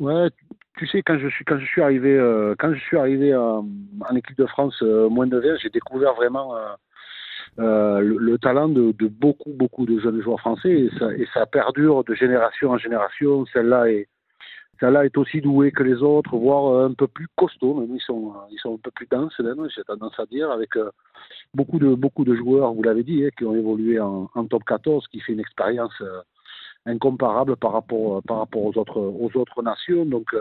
Ouais, 0.00 0.30
tu 0.78 0.86
sais, 0.88 1.02
quand 1.02 1.18
je 1.18 1.28
suis, 1.28 1.44
quand 1.44 1.58
je 1.58 1.66
suis 1.66 1.82
arrivé, 1.82 2.16
euh, 2.16 2.54
quand 2.58 2.72
je 2.74 2.80
suis 2.80 2.96
arrivé 2.96 3.36
en, 3.36 3.66
équipe 4.16 4.36
de 4.36 4.46
France 4.46 4.74
euh, 4.82 5.08
moins 5.08 5.26
de 5.26 5.38
20, 5.38 5.58
j'ai 5.62 5.68
découvert 5.68 6.14
vraiment. 6.14 6.56
Euh, 6.56 6.74
euh, 7.58 8.00
le, 8.00 8.38
talent 8.38 8.68
de, 8.68 8.92
de, 8.92 9.08
beaucoup, 9.08 9.52
beaucoup 9.52 9.84
de 9.84 10.00
jeunes 10.00 10.22
joueurs 10.22 10.40
français 10.40 10.70
et 10.70 10.90
ça, 10.98 11.12
et 11.12 11.26
ça 11.34 11.44
perdure 11.44 12.02
de 12.04 12.14
génération 12.14 12.70
en 12.70 12.78
génération. 12.78 13.44
Celle-là 13.52 13.90
est, 13.90 14.08
celle-là 14.80 15.04
est 15.04 15.16
aussi 15.18 15.40
douée 15.42 15.70
que 15.70 15.82
les 15.82 16.02
autres, 16.02 16.36
voire 16.36 16.84
un 16.84 16.94
peu 16.94 17.06
plus 17.06 17.28
costaud. 17.36 17.74
Même 17.74 17.94
ils 17.94 18.00
sont, 18.00 18.32
ils 18.50 18.58
sont 18.58 18.74
un 18.74 18.80
peu 18.82 18.90
plus 18.90 19.06
denses, 19.10 19.34
j'ai 19.38 19.82
tendance 19.84 20.18
à 20.18 20.24
dire, 20.26 20.50
avec 20.50 20.76
euh, 20.76 20.90
beaucoup 21.52 21.78
de, 21.78 21.94
beaucoup 21.94 22.24
de 22.24 22.34
joueurs, 22.34 22.72
vous 22.72 22.82
l'avez 22.82 23.02
dit, 23.02 23.24
hein, 23.24 23.30
qui 23.36 23.44
ont 23.44 23.54
évolué 23.54 24.00
en, 24.00 24.30
en, 24.34 24.44
top 24.46 24.64
14, 24.64 25.06
qui 25.08 25.20
fait 25.20 25.34
une 25.34 25.40
expérience 25.40 25.92
euh, 26.00 26.22
incomparable 26.86 27.56
par 27.56 27.72
rapport, 27.72 28.22
par 28.22 28.38
rapport 28.38 28.62
aux 28.62 28.78
autres, 28.78 28.98
aux 28.98 29.30
autres 29.36 29.62
nations. 29.62 30.06
Donc, 30.06 30.34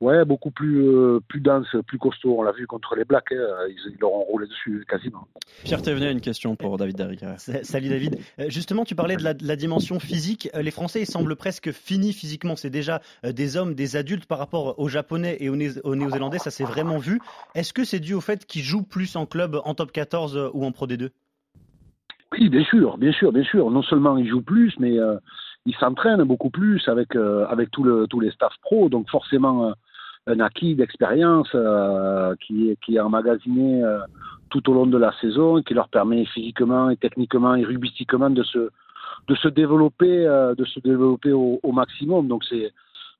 ouais, 0.00 0.24
beaucoup 0.24 0.50
plus, 0.50 0.86
euh, 0.86 1.20
plus 1.28 1.40
dense, 1.40 1.66
plus 1.86 1.98
costaud. 1.98 2.36
On 2.38 2.42
l'a 2.42 2.52
vu 2.52 2.66
contre 2.66 2.94
les 2.94 3.04
Blacks, 3.04 3.32
hein. 3.32 3.66
ils, 3.68 3.96
leur 4.00 4.12
ont 4.12 4.24
roulé 4.24 4.46
dessus 4.46 4.84
quasiment. 4.88 5.26
Pierre 5.64 5.82
Thévenet 5.82 6.12
une 6.12 6.20
question 6.20 6.56
pour 6.56 6.76
David 6.76 6.96
Derrick. 6.96 7.24
Salut 7.38 7.88
David. 7.88 8.18
Euh, 8.38 8.46
justement, 8.48 8.84
tu 8.84 8.94
parlais 8.94 9.16
de 9.16 9.22
la, 9.22 9.56
dimension 9.56 9.98
physique. 10.00 10.48
Euh, 10.54 10.62
les 10.62 10.70
Français, 10.70 11.02
ils 11.02 11.06
semblent 11.06 11.36
presque 11.36 11.70
finis 11.72 12.12
physiquement. 12.12 12.56
C'est 12.56 12.70
déjà 12.70 13.00
des 13.24 13.56
hommes, 13.56 13.74
des 13.74 13.96
adultes 13.96 14.26
par 14.26 14.38
rapport 14.38 14.78
aux 14.78 14.88
Japonais 14.88 15.36
et 15.40 15.48
aux, 15.48 15.56
Néo-Zélandais. 15.56 16.38
Ça 16.38 16.50
s'est 16.50 16.64
vraiment 16.64 16.98
vu. 16.98 17.20
Est-ce 17.54 17.72
que 17.72 17.84
c'est 17.84 18.00
dû 18.00 18.14
au 18.14 18.20
fait 18.20 18.46
qu'ils 18.46 18.62
jouent 18.62 18.82
plus 18.82 19.16
en 19.16 19.26
club, 19.26 19.60
en 19.64 19.74
top 19.74 19.92
14 19.92 20.50
ou 20.52 20.64
en 20.64 20.72
Pro 20.72 20.86
D2 20.86 21.10
Oui, 22.32 22.48
bien 22.48 22.64
sûr, 22.64 22.98
bien 22.98 23.12
sûr, 23.12 23.32
bien 23.32 23.44
sûr. 23.44 23.70
Non 23.70 23.82
seulement 23.82 24.16
ils 24.16 24.28
jouent 24.28 24.42
plus, 24.42 24.74
mais 24.78 24.98
il 25.66 25.74
s'entraîne 25.76 26.22
beaucoup 26.24 26.50
plus 26.50 26.86
avec 26.88 27.16
euh, 27.16 27.46
avec 27.48 27.70
tout 27.70 27.84
le, 27.84 28.06
tous 28.06 28.20
les 28.20 28.30
staff 28.30 28.52
pro, 28.62 28.88
donc 28.88 29.08
forcément 29.08 29.68
euh, 29.68 29.72
un 30.26 30.40
acquis 30.40 30.74
d'expérience 30.74 31.48
euh, 31.54 32.34
qui 32.40 32.70
est 32.70 32.76
qui 32.84 32.96
est 32.96 33.00
emmagasiné 33.00 33.82
tout 34.50 34.70
au 34.70 34.74
long 34.74 34.86
de 34.86 34.98
la 34.98 35.12
saison, 35.20 35.62
qui 35.62 35.74
leur 35.74 35.88
permet 35.88 36.24
physiquement 36.26 36.90
et 36.90 36.96
techniquement 36.96 37.54
et 37.54 37.64
rubistiquement 37.64 38.30
de 38.30 38.42
se 38.42 38.70
de 39.28 39.34
se 39.34 39.48
développer 39.48 40.24
de 40.58 40.64
se 40.64 40.80
développer 40.80 41.32
au, 41.32 41.60
au 41.62 41.72
maximum. 41.72 42.28
Donc 42.28 42.44
c'est 42.44 42.72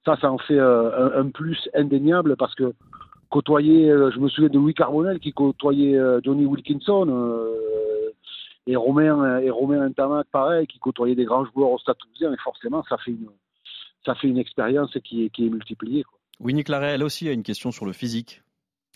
ça, 0.04 0.16
ça 0.20 0.30
en 0.30 0.38
fait 0.38 0.58
un, 0.58 1.12
un, 1.16 1.28
plus 1.28 1.58
indéniable 1.74 2.36
parce 2.36 2.54
que 2.54 2.74
côtoyer, 3.30 3.88
je 3.88 4.18
me 4.18 4.28
souviens 4.28 4.50
de 4.50 4.58
Louis 4.58 4.74
Carbonel 4.74 5.18
qui 5.18 5.32
côtoyait 5.32 5.98
Johnny 6.22 6.44
Wilkinson 6.44 7.06
et 8.66 8.76
Romain 8.76 9.38
et 9.40 9.50
Romain 9.50 9.82
Internet 9.82 10.26
pareil 10.32 10.66
qui 10.66 10.78
côtoyait 10.78 11.14
des 11.14 11.24
grands 11.24 11.44
joueurs 11.46 11.70
au 11.70 11.78
Stade 11.78 11.96
Toulousain 11.98 12.32
et 12.32 12.42
forcément 12.42 12.82
ça 12.88 12.96
fait 12.98 13.12
une 13.12 13.28
ça 14.04 14.14
fait 14.14 14.28
une 14.28 14.38
expérience 14.38 14.96
qui 15.04 15.24
est 15.24 15.30
qui 15.30 15.46
est 15.46 15.50
multipliée 15.50 16.04
quoi. 16.04 16.18
Winnie 16.40 16.64
Claret 16.64 16.94
elle 16.94 17.04
aussi 17.04 17.28
a 17.28 17.32
une 17.32 17.42
question 17.42 17.70
sur 17.70 17.86
le 17.86 17.92
physique. 17.92 18.42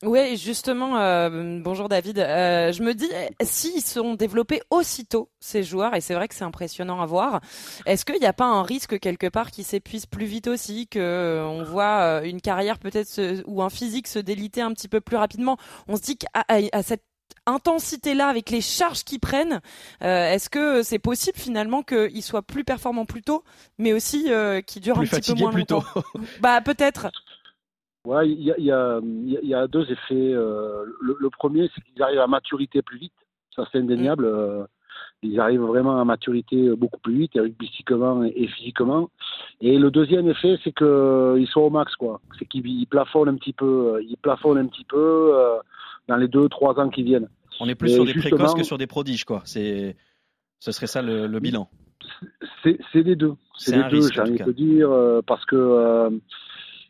Oui, 0.04 0.36
justement, 0.36 0.96
euh, 1.00 1.58
bonjour 1.60 1.88
David. 1.88 2.20
Euh, 2.20 2.70
je 2.70 2.84
me 2.84 2.94
dis, 2.94 3.08
s'ils 3.42 3.82
sont 3.82 4.14
développés 4.14 4.60
aussitôt, 4.70 5.28
ces 5.40 5.64
joueurs, 5.64 5.96
et 5.96 6.00
c'est 6.00 6.14
vrai 6.14 6.28
que 6.28 6.36
c'est 6.36 6.44
impressionnant 6.44 7.00
à 7.00 7.06
voir, 7.06 7.40
est-ce 7.84 8.04
qu'il 8.04 8.20
n'y 8.20 8.26
a 8.26 8.32
pas 8.32 8.44
un 8.44 8.62
risque 8.62 9.00
quelque 9.00 9.26
part 9.26 9.50
qu'ils 9.50 9.64
s'épuisent 9.64 10.06
plus 10.06 10.26
vite 10.26 10.46
aussi, 10.46 10.86
que 10.86 11.00
euh, 11.00 11.44
on 11.44 11.64
voit 11.64 12.24
une 12.24 12.40
carrière 12.40 12.78
peut-être 12.78 13.42
ou 13.46 13.60
un 13.60 13.70
physique 13.70 14.06
se 14.06 14.20
déliter 14.20 14.60
un 14.60 14.72
petit 14.72 14.86
peu 14.86 15.00
plus 15.00 15.16
rapidement? 15.16 15.56
On 15.88 15.96
se 15.96 16.02
dit 16.02 16.16
qu'à 16.16 16.28
à 16.46 16.82
cette 16.84 17.02
intensité-là, 17.48 18.28
avec 18.28 18.50
les 18.50 18.60
charges 18.60 19.04
qu'ils 19.04 19.20
prennent, 19.20 19.60
euh, 20.02 20.32
est-ce 20.32 20.50
que 20.50 20.82
c'est 20.82 20.98
possible 20.98 21.38
finalement 21.38 21.82
qu'ils 21.82 22.22
soient 22.22 22.42
plus 22.42 22.64
performants 22.64 23.06
plus 23.06 23.22
tôt, 23.22 23.42
mais 23.78 23.92
aussi 23.92 24.32
euh, 24.32 24.60
qu'ils 24.60 24.82
durent 24.82 24.98
un 24.98 25.04
petit 25.04 25.32
peu 25.32 25.38
moins 25.40 25.50
plus 25.50 25.64
longtemps 25.68 25.84
Bah 26.40 26.60
peut-être. 26.60 27.08
Ouais, 28.04 28.28
il 28.28 28.42
y 28.42 28.52
a, 28.52 28.58
y, 28.58 28.70
a, 28.70 29.00
y 29.42 29.54
a, 29.54 29.66
deux 29.66 29.90
effets. 29.90 30.32
Euh, 30.32 30.84
le, 31.00 31.30
premier, 31.30 31.68
c'est 31.74 31.82
qu'ils 31.82 32.02
arrivent 32.02 32.20
à 32.20 32.26
maturité 32.26 32.80
plus 32.82 32.98
vite. 32.98 33.12
Ça, 33.54 33.66
c'est 33.70 33.78
indéniable. 33.78 34.30
ils 35.22 35.40
arrivent 35.40 35.62
vraiment 35.62 36.00
à 36.00 36.04
maturité 36.04 36.70
beaucoup 36.76 37.00
plus 37.00 37.14
vite, 37.14 37.32
rugbystiquement 37.34 38.24
et 38.24 38.46
physiquement. 38.46 39.10
Et 39.60 39.76
le 39.78 39.90
deuxième 39.90 40.28
effet, 40.30 40.56
c'est 40.62 40.72
qu'ils 40.72 41.48
sont 41.50 41.62
au 41.62 41.70
max, 41.70 41.96
quoi. 41.96 42.20
C'est 42.38 42.46
qu'ils 42.46 42.86
plafonnent 42.86 43.28
un 43.28 43.34
petit 43.34 43.52
peu, 43.52 44.00
ils 44.02 44.16
plafonnent 44.16 44.58
un 44.58 44.66
petit 44.66 44.84
peu 44.84 45.34
dans 46.06 46.16
les 46.16 46.28
deux, 46.28 46.48
trois 46.48 46.78
ans 46.78 46.88
qui 46.88 47.02
viennent. 47.02 47.28
On 47.60 47.68
est 47.68 47.74
plus 47.74 47.90
sur 47.90 48.04
des 48.04 48.14
précoces 48.14 48.54
que 48.54 48.62
sur 48.62 48.78
des 48.78 48.86
prodiges, 48.86 49.24
quoi. 49.24 49.42
C'est, 49.44 49.96
ce 50.60 50.72
serait 50.72 50.86
ça 50.86 51.02
le, 51.02 51.38
bilan. 51.40 51.68
C'est 52.62 52.78
les 52.94 53.16
deux. 53.16 53.34
C'est 53.56 53.76
les 53.76 53.88
deux, 53.90 54.08
j'ai 54.12 54.20
envie 54.20 54.38
de 54.38 54.52
dire, 54.52 54.90
parce 55.26 55.44
que 55.44 56.20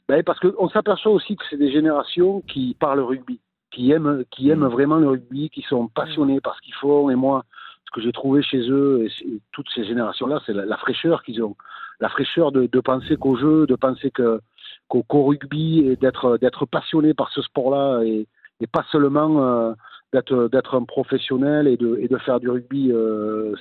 ben 0.08 0.22
parce 0.22 0.40
qu'on 0.40 0.68
s'aperçoit 0.70 1.12
aussi 1.12 1.36
que 1.36 1.44
c'est 1.50 1.58
des 1.58 1.70
générations 1.70 2.40
qui 2.48 2.74
parlent 2.80 3.00
rugby, 3.00 3.40
qui 3.70 3.90
aiment, 3.90 4.24
qui 4.30 4.48
aiment 4.48 4.64
mm. 4.64 4.68
vraiment 4.68 4.96
le 4.96 5.08
rugby, 5.08 5.50
qui 5.50 5.62
sont 5.62 5.88
passionnés 5.88 6.40
par 6.40 6.56
ce 6.56 6.62
qu'ils 6.62 6.74
font. 6.74 7.10
Et 7.10 7.14
moi, 7.14 7.44
ce 7.86 7.90
que 7.92 8.00
j'ai 8.00 8.12
trouvé 8.12 8.42
chez 8.42 8.70
eux, 8.70 9.04
et 9.04 9.40
toutes 9.52 9.68
ces 9.74 9.84
générations-là, 9.84 10.40
c'est 10.46 10.54
la, 10.54 10.76
fraîcheur 10.78 11.22
qu'ils 11.22 11.42
ont. 11.42 11.56
La 12.00 12.08
fraîcheur 12.08 12.52
de, 12.52 12.66
de 12.66 12.80
penser 12.80 13.16
qu'au 13.16 13.36
jeu, 13.36 13.66
de 13.66 13.74
penser 13.74 14.10
que, 14.10 14.40
qu'au, 14.88 15.24
rugby 15.24 15.80
et 15.80 15.96
d'être, 15.96 16.38
d'être 16.38 16.64
passionné 16.64 17.12
par 17.12 17.30
ce 17.30 17.42
sport-là 17.42 18.02
et, 18.02 18.26
et 18.60 18.66
pas 18.66 18.86
seulement 18.90 19.42
euh, 19.42 19.72
d'être, 20.12 20.74
un 20.74 20.84
professionnel 20.84 21.66
et 21.66 21.76
de, 21.76 22.18
faire 22.24 22.40
du 22.40 22.48
rugby 22.48 22.90
euh, 22.92 23.54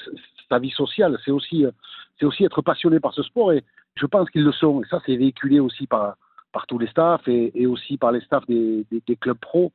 sa 0.50 0.60
vie 0.60 0.72
sociale. 0.72 1.18
C'est 1.26 1.32
aussi, 1.32 1.66
c'est 2.20 2.26
aussi 2.26 2.44
être 2.44 2.62
passionné 2.62 3.00
par 3.00 3.14
ce 3.14 3.24
sport 3.24 3.52
et 3.52 3.64
je 3.96 4.06
pense 4.06 4.30
qu'ils 4.30 4.44
le 4.44 4.52
sont. 4.52 4.82
Et 4.82 4.88
ça, 4.88 5.02
c'est 5.06 5.16
véhiculé 5.16 5.60
aussi 5.60 5.88
par, 5.88 6.16
par 6.52 6.68
tous 6.68 6.80
les 6.80 6.88
staffs 6.88 7.28
et, 7.28 7.66
aussi 7.66 7.98
par 7.98 8.12
les 8.12 8.22
staffs 8.22 8.46
des, 8.48 8.86
clubs 9.20 9.38
pro, 9.38 9.72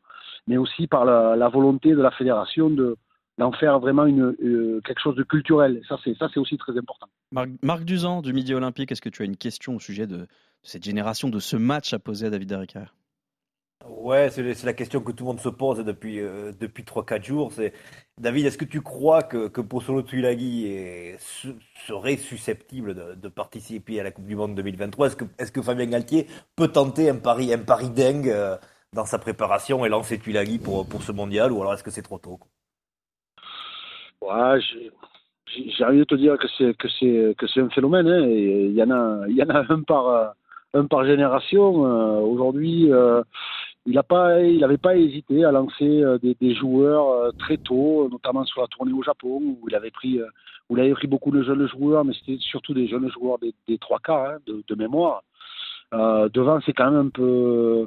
mais 0.47 0.57
aussi 0.57 0.87
par 0.87 1.05
la, 1.05 1.49
volonté 1.49 1.91
de 1.91 2.03
la 2.03 2.11
fédération 2.11 2.71
de 2.71 2.97
d'en 3.39 3.51
faire 3.51 3.81
vraiment 3.81 4.05
une, 4.05 4.35
euh, 4.45 4.83
quelque 4.85 5.01
chose 5.01 5.17
de 5.17 5.23
culturel. 5.23 5.81
Ça, 5.89 5.97
c'est 6.05 6.15
ça, 6.19 6.29
c'est 6.33 6.39
aussi 6.39 6.59
très 6.59 6.77
important. 6.77 7.07
Marc, 7.31 7.49
Marc 7.63 7.85
Duzan 7.85 8.21
du 8.21 8.35
Midi 8.35 8.53
Olympique, 8.53 8.93
est-ce 8.93 9.01
que 9.01 9.09
tu 9.09 9.23
as 9.23 9.25
une 9.25 9.39
question 9.39 9.77
au 9.77 9.81
sujet 9.81 10.07
de, 10.07 10.27
cette 10.63 10.85
génération, 10.85 11.29
de 11.29 11.39
ce 11.39 11.57
match 11.57 11.93
à 11.93 11.99
poser 11.99 12.27
à 12.27 12.31
David 12.31 12.49
Derricker 12.49 12.85
Ouais, 14.03 14.31
c'est 14.31 14.65
la 14.65 14.73
question 14.73 15.01
que 15.01 15.13
tout 15.13 15.23
le 15.23 15.29
monde 15.29 15.41
se 15.41 15.49
pose 15.49 15.85
depuis, 15.85 16.19
euh, 16.19 16.51
depuis 16.59 16.83
3-4 16.83 17.25
jours. 17.25 17.53
C'est 17.53 17.73
David, 18.19 18.47
est-ce 18.47 18.59
que 18.59 18.65
tu 18.65 18.81
crois 18.81 19.23
que, 19.23 19.47
que 19.47 19.61
Pozzolo 19.61 20.03
Tuilagi 20.03 21.15
serait 21.87 22.17
susceptible 22.17 22.97
de, 22.97 23.29
participer 23.29 24.01
à 24.01 24.03
la 24.03 24.11
Coupe 24.11 24.27
du 24.27 24.35
Monde 24.35 24.57
2023 24.57 25.07
Est-ce 25.07 25.17
que, 25.17 25.25
est 25.39 25.53
que 25.53 25.63
Fabien 25.63 25.87
Galtier 25.87 26.27
peut 26.57 26.67
tenter 26.67 27.11
un 27.11 27.17
pari, 27.17 27.55
un 27.55 27.61
pari 27.61 27.91
dingue 27.91 28.29
euh, 28.29 28.57
dans 28.93 29.05
sa 29.05 29.21
préparation 29.21 29.85
et 29.85 29.89
lancer 29.89 30.19
Tuilagi 30.19 30.59
pour, 30.59 30.89
pour 30.89 31.05
ce 31.05 31.13
mondial 31.13 31.53
ou 31.53 31.61
alors 31.61 31.75
est-ce 31.75 31.85
que 31.85 31.93
c'est 31.93 32.03
trop 32.03 32.19
tôt 32.19 32.41
ouais, 34.21 34.59
J'ai 35.47 35.85
envie 35.85 35.99
de 35.99 36.05
te 36.05 36.17
dire 36.17 36.37
que 36.39 36.49
c'est 36.59 36.77
que 36.77 36.89
c'est 36.99 37.37
que 37.39 37.47
c'est 37.47 37.61
un 37.61 37.71
phénomène. 37.71 38.09
Hein, 38.09 38.27
il 38.27 38.73
y 38.73 38.83
en 38.83 38.91
a 38.91 39.29
il 39.29 39.37
y 39.37 39.45
en 39.45 39.51
a 39.51 39.65
un 39.73 39.83
par 39.83 40.35
un 40.75 40.87
par 40.87 41.05
génération. 41.05 41.87
Euh, 41.87 42.21
aujourd'hui, 42.21 42.93
il 43.87 44.59
n'avait 44.61 44.79
pas 44.79 44.97
hésité 44.97 45.45
à 45.45 45.51
lancer 45.51 46.03
euh, 46.03 46.19
des, 46.19 46.55
joueurs 46.55 47.09
euh, 47.09 47.31
très 47.39 47.57
tôt, 47.57 48.09
notamment 48.11 48.45
sur 48.45 48.61
la 48.61 48.69
tournée 48.69 48.93
au 48.93 49.03
Japon 49.03 49.41
où 49.41 49.69
il 49.69 49.75
avait 49.75 49.91
pris, 49.91 50.21
euh, 50.21 50.27
où 50.69 50.77
il 50.77 50.81
avait 50.81 50.93
pris 50.93 51.09
beaucoup 51.09 51.31
de 51.31 51.43
jeunes 51.43 51.67
joueurs, 51.67 52.05
mais 52.05 52.13
c'était 52.15 52.39
surtout 52.41 52.75
des 52.75 52.87
jeunes 52.87 53.11
joueurs 53.11 53.39
des, 53.39 53.55
des 53.67 53.79
trois 53.79 53.99
quarts 53.99 54.37
hein, 54.37 54.39
de, 54.47 54.75
mémoire. 54.75 55.23
Devant, 55.93 56.59
c'est 56.65 56.73
quand 56.73 56.91
même 56.91 57.07
un 57.07 57.11
peu 57.11 57.87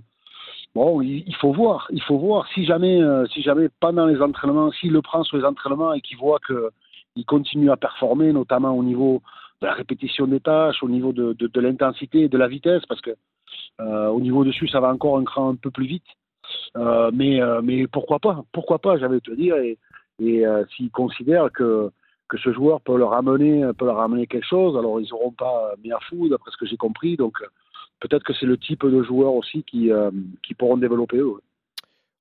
bon. 0.75 1.01
Il, 1.01 1.35
faut 1.37 1.51
voir, 1.51 1.87
il 1.89 2.03
faut 2.03 2.19
voir 2.19 2.47
si 2.53 2.63
jamais, 2.65 2.99
si 3.33 3.41
jamais 3.41 3.67
pendant 3.79 4.05
les 4.05 4.21
entraînements, 4.21 4.71
s'il 4.71 4.91
le 4.91 5.01
prend 5.01 5.23
sur 5.23 5.37
les 5.37 5.43
entraînements 5.43 5.91
et 5.93 6.01
qu'il 6.01 6.17
voit 6.17 6.37
que 6.39 6.69
il 7.15 7.25
continue 7.25 7.71
à 7.71 7.77
performer, 7.77 8.31
notamment 8.31 8.77
au 8.77 8.83
niveau 8.83 9.23
de 9.61 9.65
la 9.65 9.73
répétition 9.73 10.27
des 10.27 10.39
tâches, 10.39 10.83
au 10.83 10.89
niveau 10.89 11.13
de, 11.13 11.33
de, 11.33 11.61
l'intensité 11.61 12.21
et 12.21 12.29
de 12.29 12.37
la 12.37 12.47
vitesse, 12.47 12.85
parce 12.87 13.01
que 13.01 13.15
au 13.79 14.19
niveau 14.21 14.43
dessus, 14.43 14.67
ça 14.67 14.79
va 14.79 14.93
encore 14.93 15.17
un 15.17 15.23
cran 15.23 15.49
un 15.49 15.55
peu 15.55 15.71
plus 15.71 15.87
vite. 15.87 16.05
Euh, 16.77 17.11
mais, 17.13 17.41
euh, 17.41 17.61
mais 17.63 17.87
pourquoi 17.87 18.19
pas? 18.19 18.43
Pourquoi 18.51 18.79
pas, 18.79 18.97
j'avais 18.97 19.19
te 19.19 19.31
dire. 19.31 19.55
Et, 19.57 19.77
et 20.19 20.45
s'ils 20.75 20.91
considèrent 20.91 21.51
que, 21.51 21.91
que 22.29 22.37
ce 22.37 22.53
joueur 22.53 22.81
peut 22.81 22.97
leur 22.97 23.13
amener, 23.13 23.65
peut 23.77 23.85
leur 23.85 23.99
amener 23.99 24.27
quelque 24.27 24.47
chose, 24.47 24.77
alors 24.77 25.01
ils 25.01 25.09
n'auront 25.09 25.31
pas 25.31 25.73
mis 25.83 25.91
à 25.91 25.99
fou, 26.09 26.29
d'après 26.29 26.51
ce 26.51 26.57
que 26.57 26.65
j'ai 26.65 26.77
compris. 26.77 27.17
Donc 27.17 27.37
peut-être 27.99 28.23
que 28.23 28.33
c'est 28.33 28.45
le 28.45 28.57
type 28.57 28.85
de 28.85 29.03
joueur 29.03 29.33
aussi 29.33 29.63
qui, 29.63 29.89
qui 30.41 30.53
pourront 30.53 30.77
développer 30.77 31.17
eux. 31.17 31.33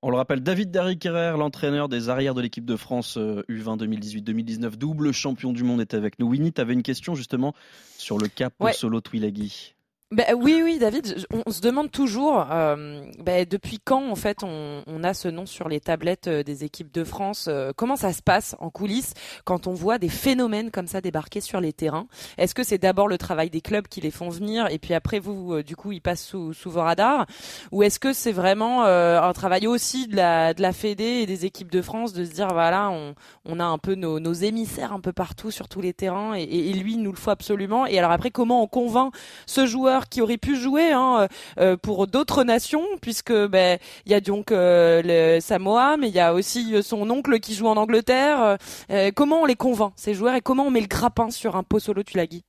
On 0.02 0.10
le 0.10 0.16
rappelle, 0.16 0.42
David 0.42 0.70
Derrick-Herrer, 0.70 1.38
l'entraîneur 1.38 1.88
des 1.88 2.10
arrières 2.10 2.34
de 2.34 2.42
l'équipe 2.42 2.66
de 2.66 2.76
France 2.76 3.16
U20 3.16 3.78
2018-2019, 3.78 4.76
double 4.76 5.12
champion 5.12 5.52
du 5.52 5.62
monde, 5.62 5.80
est 5.80 5.94
avec 5.94 6.18
nous. 6.18 6.28
Winnie, 6.28 6.52
tu 6.52 6.60
avais 6.60 6.74
une 6.74 6.82
question 6.82 7.14
justement 7.14 7.54
sur 7.96 8.18
le 8.18 8.26
cap 8.26 8.52
solo 8.72 9.00
Twilagui. 9.00 9.74
Ben 10.14 10.26
oui, 10.36 10.60
oui, 10.62 10.78
David, 10.78 11.26
on, 11.44 11.50
se 11.50 11.60
demande 11.60 11.90
toujours 11.90 12.46
euh, 12.48 13.04
ben, 13.18 13.44
depuis 13.50 13.80
quand 13.84 14.12
en 14.12 14.14
fait 14.14 14.44
on, 14.44 14.84
on, 14.86 15.02
a 15.02 15.12
ce 15.12 15.26
nom 15.26 15.44
sur 15.44 15.68
les 15.68 15.80
tablettes 15.80 16.28
euh, 16.28 16.44
des 16.44 16.62
équipes 16.62 16.94
de 16.94 17.02
France. 17.02 17.46
Euh, 17.48 17.72
comment 17.74 17.96
ça 17.96 18.12
se 18.12 18.22
passe 18.22 18.54
en 18.60 18.70
coulisses 18.70 19.14
quand 19.44 19.66
on 19.66 19.72
voit 19.72 19.98
des 19.98 20.08
phénomènes 20.08 20.70
comme 20.70 20.86
ça 20.86 21.00
débarquer 21.00 21.40
sur 21.40 21.60
les 21.60 21.72
terrains? 21.72 22.06
Est-ce 22.38 22.54
que 22.54 22.62
c'est 22.62 22.78
d'abord 22.78 23.08
le 23.08 23.18
travail 23.18 23.50
des 23.50 23.60
clubs 23.60 23.88
qui 23.88 24.00
les 24.00 24.12
font 24.12 24.28
venir 24.28 24.68
et 24.70 24.78
puis 24.78 24.94
après 24.94 25.18
vous, 25.18 25.64
du 25.64 25.74
coup, 25.74 25.90
ils 25.90 26.00
passent 26.00 26.24
sous, 26.24 26.52
sous 26.52 26.70
vos 26.70 26.82
radars? 26.82 27.26
Ou 27.72 27.82
est-ce 27.82 27.98
que 27.98 28.12
c'est 28.12 28.30
vraiment 28.30 28.84
un 28.84 29.32
travail 29.32 29.66
aussi 29.66 30.06
de 30.06 30.14
la, 30.14 30.54
de 30.54 30.62
la 30.62 30.72
Fédé 30.72 31.22
et 31.22 31.26
des 31.26 31.44
équipes 31.44 31.72
de 31.72 31.82
France 31.82 32.12
de 32.12 32.24
se 32.24 32.30
dire 32.30 32.48
voilà, 32.52 32.88
on, 32.90 33.16
on 33.46 33.58
a 33.58 33.64
un 33.64 33.78
peu 33.78 33.96
nos, 33.96 34.20
nos, 34.20 34.32
émissaires 34.32 34.92
un 34.92 35.00
peu 35.00 35.12
partout 35.12 35.50
sur 35.50 35.68
tous 35.68 35.80
les 35.80 35.92
terrains 35.92 36.36
et, 36.36 36.42
et, 36.42 36.70
et 36.70 36.72
lui, 36.74 36.92
il 36.92 37.02
nous 37.02 37.10
le 37.10 37.18
faut 37.18 37.30
absolument. 37.30 37.86
Et 37.86 37.98
alors 37.98 38.12
après, 38.12 38.30
comment 38.30 38.62
on 38.62 38.68
convainc 38.68 39.12
ce 39.46 39.66
joueur 39.66 40.03
qui 40.08 40.22
aurait 40.22 40.38
pu 40.38 40.56
jouer 40.56 40.92
hein, 40.92 41.28
euh, 41.58 41.76
pour 41.76 42.06
d'autres 42.06 42.44
nations, 42.44 42.84
puisque 43.00 43.32
ben 43.32 43.78
y 44.06 44.14
a 44.14 44.20
donc 44.20 44.52
euh, 44.52 45.02
le 45.04 45.40
Samoa, 45.40 45.96
mais 45.96 46.08
il 46.08 46.14
y 46.14 46.20
a 46.20 46.34
aussi 46.34 46.82
son 46.82 47.08
oncle 47.10 47.38
qui 47.40 47.54
joue 47.54 47.66
en 47.66 47.76
Angleterre. 47.76 48.56
Euh, 48.90 49.10
comment 49.14 49.42
on 49.42 49.46
les 49.46 49.56
convainc 49.56 49.92
ces 49.96 50.14
joueurs 50.14 50.34
et 50.34 50.40
comment 50.40 50.66
on 50.66 50.70
met 50.70 50.80
le 50.80 50.86
grappin 50.86 51.30
sur 51.30 51.56
un 51.56 51.62
pot 51.62 51.78
solo 51.78 52.02
Tulagi 52.02 52.42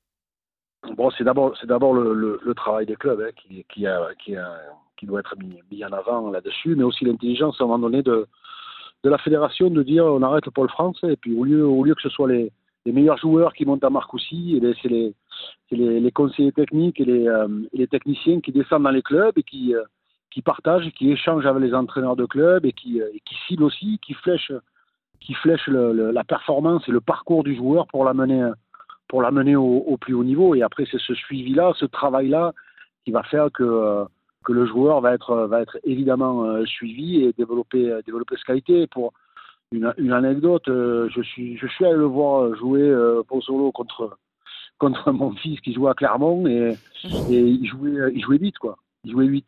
Bon, 0.96 1.10
c'est 1.18 1.24
d'abord 1.24 1.56
c'est 1.60 1.68
d'abord 1.68 1.94
le, 1.94 2.54
travail 2.56 2.86
des 2.86 2.96
clubs 2.96 3.20
hein, 3.20 3.32
qui, 3.36 3.66
qui 4.98 5.06
doit 5.06 5.20
être 5.20 5.36
mis, 5.38 5.60
mis 5.72 5.84
en 5.84 5.92
avant 5.92 6.30
là-dessus, 6.30 6.76
mais 6.76 6.84
aussi 6.84 7.06
l'intelligence 7.06 7.60
à 7.60 7.64
un 7.64 7.68
moment 7.68 7.90
donné 7.90 8.04
de 8.04 8.28
de 9.04 9.10
la 9.10 9.18
fédération 9.20 9.70
de 9.70 9.84
dire 9.84 10.06
on 10.06 10.22
arrête 10.24 10.46
le 10.46 10.52
pôle 10.52 10.70
France 10.70 10.98
et 11.04 11.16
puis 11.16 11.36
au 11.36 11.44
lieu 11.44 11.66
au 11.66 11.84
lieu 11.84 11.94
que 11.96 12.02
ce 12.02 12.10
soit 12.10 12.28
les 12.28 12.52
les 12.86 12.92
meilleurs 12.92 13.18
joueurs 13.18 13.54
qui 13.54 13.66
montent 13.66 13.84
à 13.84 13.90
Marcoussis, 13.90 14.56
et 14.56 14.62
eh 14.64 14.74
c'est 14.82 14.90
les, 14.90 15.14
les, 15.72 16.00
les, 16.00 16.12
conseillers 16.12 16.52
techniques 16.52 17.00
et 17.00 17.06
les, 17.06 17.28
euh, 17.28 17.88
techniciens 17.90 18.42
qui 18.42 18.52
descendent 18.52 18.84
dans 18.84 18.92
les 18.92 19.02
clubs 19.02 19.38
et 19.38 19.44
qui, 19.44 19.76
euh, 19.76 19.84
qui 20.32 20.42
partagent, 20.42 20.90
qui 20.92 21.12
échangent 21.12 21.46
avec 21.46 21.64
les 21.64 21.74
entraîneurs 21.74 22.16
de 22.16 22.26
clubs 22.26 22.66
et 22.66 22.72
qui, 22.72 23.02
euh, 23.02 23.10
qui 23.26 23.36
ciblent 23.48 23.64
aussi, 23.64 24.00
qui 24.02 24.14
flèchent, 24.14 24.54
qui 25.20 25.34
flèchent 25.34 25.68
la 25.68 26.24
performance 26.24 26.88
et 26.88 26.92
le 26.92 27.02
parcours 27.02 27.44
du 27.44 27.56
joueur 27.56 27.88
pour 27.88 28.06
l'amener 28.06 28.52
pour 29.08 29.22
l'amener 29.22 29.56
au, 29.56 29.98
plus 29.98 30.14
haut 30.16 30.24
niveau. 30.24 30.56
Et 30.56 30.64
après, 30.64 30.86
c'est 30.90 31.00
ce 31.00 31.14
suivi-là, 31.14 31.74
ce 31.78 31.86
travail-là 31.86 32.54
qui 33.04 33.12
va 33.12 33.22
faire 33.24 33.52
que, 33.52 34.04
que 34.44 34.52
le 34.52 34.66
joueur 34.66 35.00
va 35.00 35.14
être, 35.14 35.46
va 35.46 35.62
être 35.62 35.78
évidemment 35.84 36.66
suivi 36.66 37.24
et 37.24 37.34
développer, 37.34 38.00
développer 38.06 38.36
sa 38.36 38.44
qualité. 38.44 38.88
Pour, 38.88 39.14
une, 39.72 40.12
anecdote, 40.12 40.64
je 40.68 41.22
suis 41.22 41.58
je 41.58 41.68
suis 41.68 41.86
allé 41.86 41.96
le 41.96 42.06
voir 42.06 42.56
jouer 42.56 42.82
euh, 42.82 43.24
solo 43.42 43.72
contre 43.72 44.18
contre 44.78 45.12
mon 45.12 45.32
fils 45.36 45.60
qui 45.62 45.74
jouait 45.74 45.92
à 45.92 45.94
Clermont 45.94 46.48
et, 46.48 46.78
et 47.30 47.40
il 47.40 47.68
jouait 47.68 48.12
il 48.14 48.22
jouait 48.22 48.38
8 48.38 48.58
quoi. 48.58 48.78
Il 49.04 49.12
jouait 49.12 49.26
8. 49.26 49.46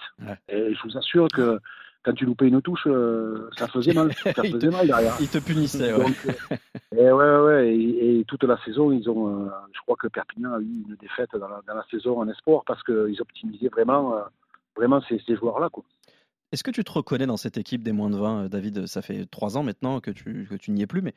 Et 0.49 0.73
je 0.73 0.83
vous 0.83 0.97
assure 0.97 1.27
que 1.27 1.59
quand 2.07 2.13
tu 2.13 2.25
loupais 2.25 2.47
une 2.47 2.61
touche, 2.61 2.87
euh, 2.87 3.49
ça 3.57 3.67
faisait 3.67 3.93
mal. 3.93 4.13
Ça 4.23 4.31
faisait 4.33 4.69
mal 4.69 4.87
derrière. 4.87 5.17
Il 5.19 5.27
te 5.27 5.39
punissait, 5.39 5.93
ouais. 5.93 6.05
Euh, 6.51 6.55
et 6.95 7.11
ouais, 7.11 7.37
ouais, 7.39 7.75
et, 7.75 8.23
toute 8.27 8.43
la 8.43 8.57
saison, 8.63 8.93
ils 8.93 9.09
ont, 9.09 9.45
euh, 9.45 9.49
je 9.73 9.81
crois 9.81 9.97
que 9.97 10.07
Perpignan 10.07 10.53
a 10.53 10.59
eu 10.59 10.85
une 10.87 10.95
défaite 11.01 11.31
dans 11.33 11.49
la, 11.49 11.61
dans 11.67 11.73
la 11.73 11.83
saison 11.91 12.19
en 12.19 12.29
espoir 12.29 12.63
parce 12.65 12.81
qu'ils 12.83 13.21
optimisaient 13.21 13.67
vraiment, 13.67 14.15
vraiment 14.77 15.01
ces, 15.09 15.21
ces 15.27 15.35
joueurs-là, 15.35 15.69
quoi. 15.69 15.83
Est-ce 16.53 16.63
que 16.63 16.71
tu 16.71 16.85
te 16.85 16.91
reconnais 16.93 17.25
dans 17.25 17.35
cette 17.35 17.57
équipe 17.57 17.83
des 17.83 17.91
moins 17.91 18.09
de 18.09 18.15
20, 18.15 18.47
David? 18.47 18.87
Ça 18.87 19.01
fait 19.01 19.25
trois 19.25 19.57
ans 19.57 19.63
maintenant 19.63 19.99
que 19.99 20.11
tu, 20.11 20.47
que 20.49 20.55
tu 20.55 20.71
n'y 20.71 20.83
es 20.83 20.87
plus, 20.87 21.01
mais 21.01 21.13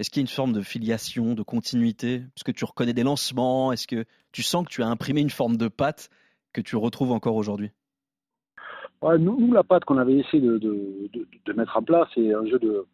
est-ce 0.00 0.08
qu'il 0.08 0.22
y 0.22 0.24
a 0.24 0.26
une 0.28 0.34
forme 0.34 0.54
de 0.54 0.62
filiation, 0.62 1.34
de 1.34 1.42
continuité? 1.42 2.14
Est-ce 2.14 2.42
que 2.42 2.52
tu 2.52 2.64
reconnais 2.64 2.94
des 2.94 3.02
lancements? 3.02 3.70
Est-ce 3.70 3.86
que 3.86 4.06
tu 4.32 4.42
sens 4.42 4.64
que 4.64 4.70
tu 4.70 4.82
as 4.82 4.86
imprimé 4.86 5.20
une 5.20 5.28
forme 5.28 5.58
de 5.58 5.68
patte 5.68 6.08
que 6.54 6.62
tu 6.62 6.76
retrouves 6.76 7.12
encore 7.12 7.36
aujourd'hui? 7.36 7.70
Nous, 9.02 9.52
la 9.52 9.62
patte 9.62 9.84
qu'on 9.84 9.98
avait 9.98 10.16
essayé 10.16 10.42
de, 10.42 11.52
mettre 11.54 11.76
en 11.76 11.82
place, 11.82 12.08
c'est 12.14 12.32
un 12.32 12.46
jeu 12.46 12.58
de 12.58 12.86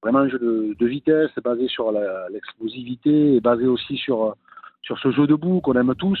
vraiment 0.00 0.20
un 0.20 0.28
jeu 0.28 0.38
de, 0.38 0.86
vitesse, 0.86 1.30
basé 1.42 1.66
sur 1.66 1.90
l'explosivité 2.30 3.34
et 3.34 3.40
basé 3.40 3.66
aussi 3.66 3.96
sur, 3.96 4.36
sur 4.82 4.96
ce 5.00 5.10
jeu 5.10 5.26
debout 5.26 5.60
qu'on 5.60 5.74
aime 5.74 5.94
tous. 5.96 6.20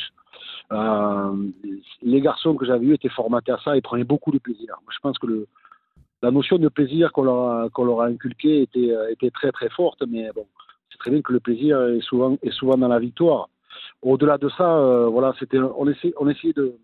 Euh, 0.72 1.50
les 2.02 2.20
garçons 2.20 2.56
que 2.56 2.66
j'avais 2.66 2.86
eus 2.86 2.94
étaient 2.94 3.08
formatés 3.08 3.52
à 3.52 3.58
ça 3.58 3.76
et 3.76 3.82
prenaient 3.82 4.02
beaucoup 4.02 4.32
de 4.32 4.38
plaisir. 4.38 4.74
je 4.88 4.98
pense 5.00 5.16
que 5.18 5.26
le, 5.26 5.46
la 6.24 6.30
notion 6.30 6.56
de 6.56 6.68
plaisir 6.70 7.12
qu'on 7.12 7.24
leur, 7.24 7.48
a, 7.50 7.68
qu'on 7.68 7.84
leur 7.84 8.00
a 8.00 8.06
inculquée 8.06 8.62
était, 8.62 9.30
très 9.30 9.52
très 9.52 9.68
forte, 9.68 10.02
mais 10.08 10.30
bon, 10.34 10.46
c'est 10.90 10.96
très 10.96 11.10
bien 11.10 11.20
que 11.20 11.34
le 11.34 11.40
plaisir 11.40 11.78
est 11.82 12.00
souvent, 12.00 12.38
dans 12.78 12.88
la 12.88 12.98
victoire. 12.98 13.50
Au-delà 14.00 14.38
de 14.38 14.48
ça, 14.48 14.78
euh, 14.78 15.06
voilà, 15.06 15.34
c'était, 15.38 15.58
on, 15.58 15.86
essayait 15.86 16.54
de, 16.54 16.78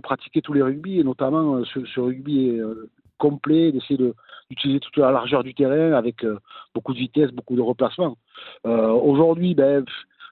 pratiquer 0.00 0.42
tous 0.42 0.52
les 0.52 0.62
rugby, 0.62 1.00
et 1.00 1.04
notamment 1.04 1.56
euh, 1.56 1.64
ce, 1.64 2.00
rugby 2.00 2.50
euh, 2.50 2.88
complet, 3.18 3.72
d'essayer 3.72 3.96
de, 3.96 4.14
d'utiliser 4.48 4.78
toute 4.78 4.96
la 4.96 5.10
largeur 5.10 5.42
du 5.42 5.54
terrain 5.54 5.92
avec 5.92 6.24
beaucoup 6.72 6.94
de 6.94 6.98
vitesse, 6.98 7.32
beaucoup 7.32 7.56
de 7.56 7.62
replacements. 7.62 8.16
aujourd'hui, 8.64 9.54
ben, 9.56 9.84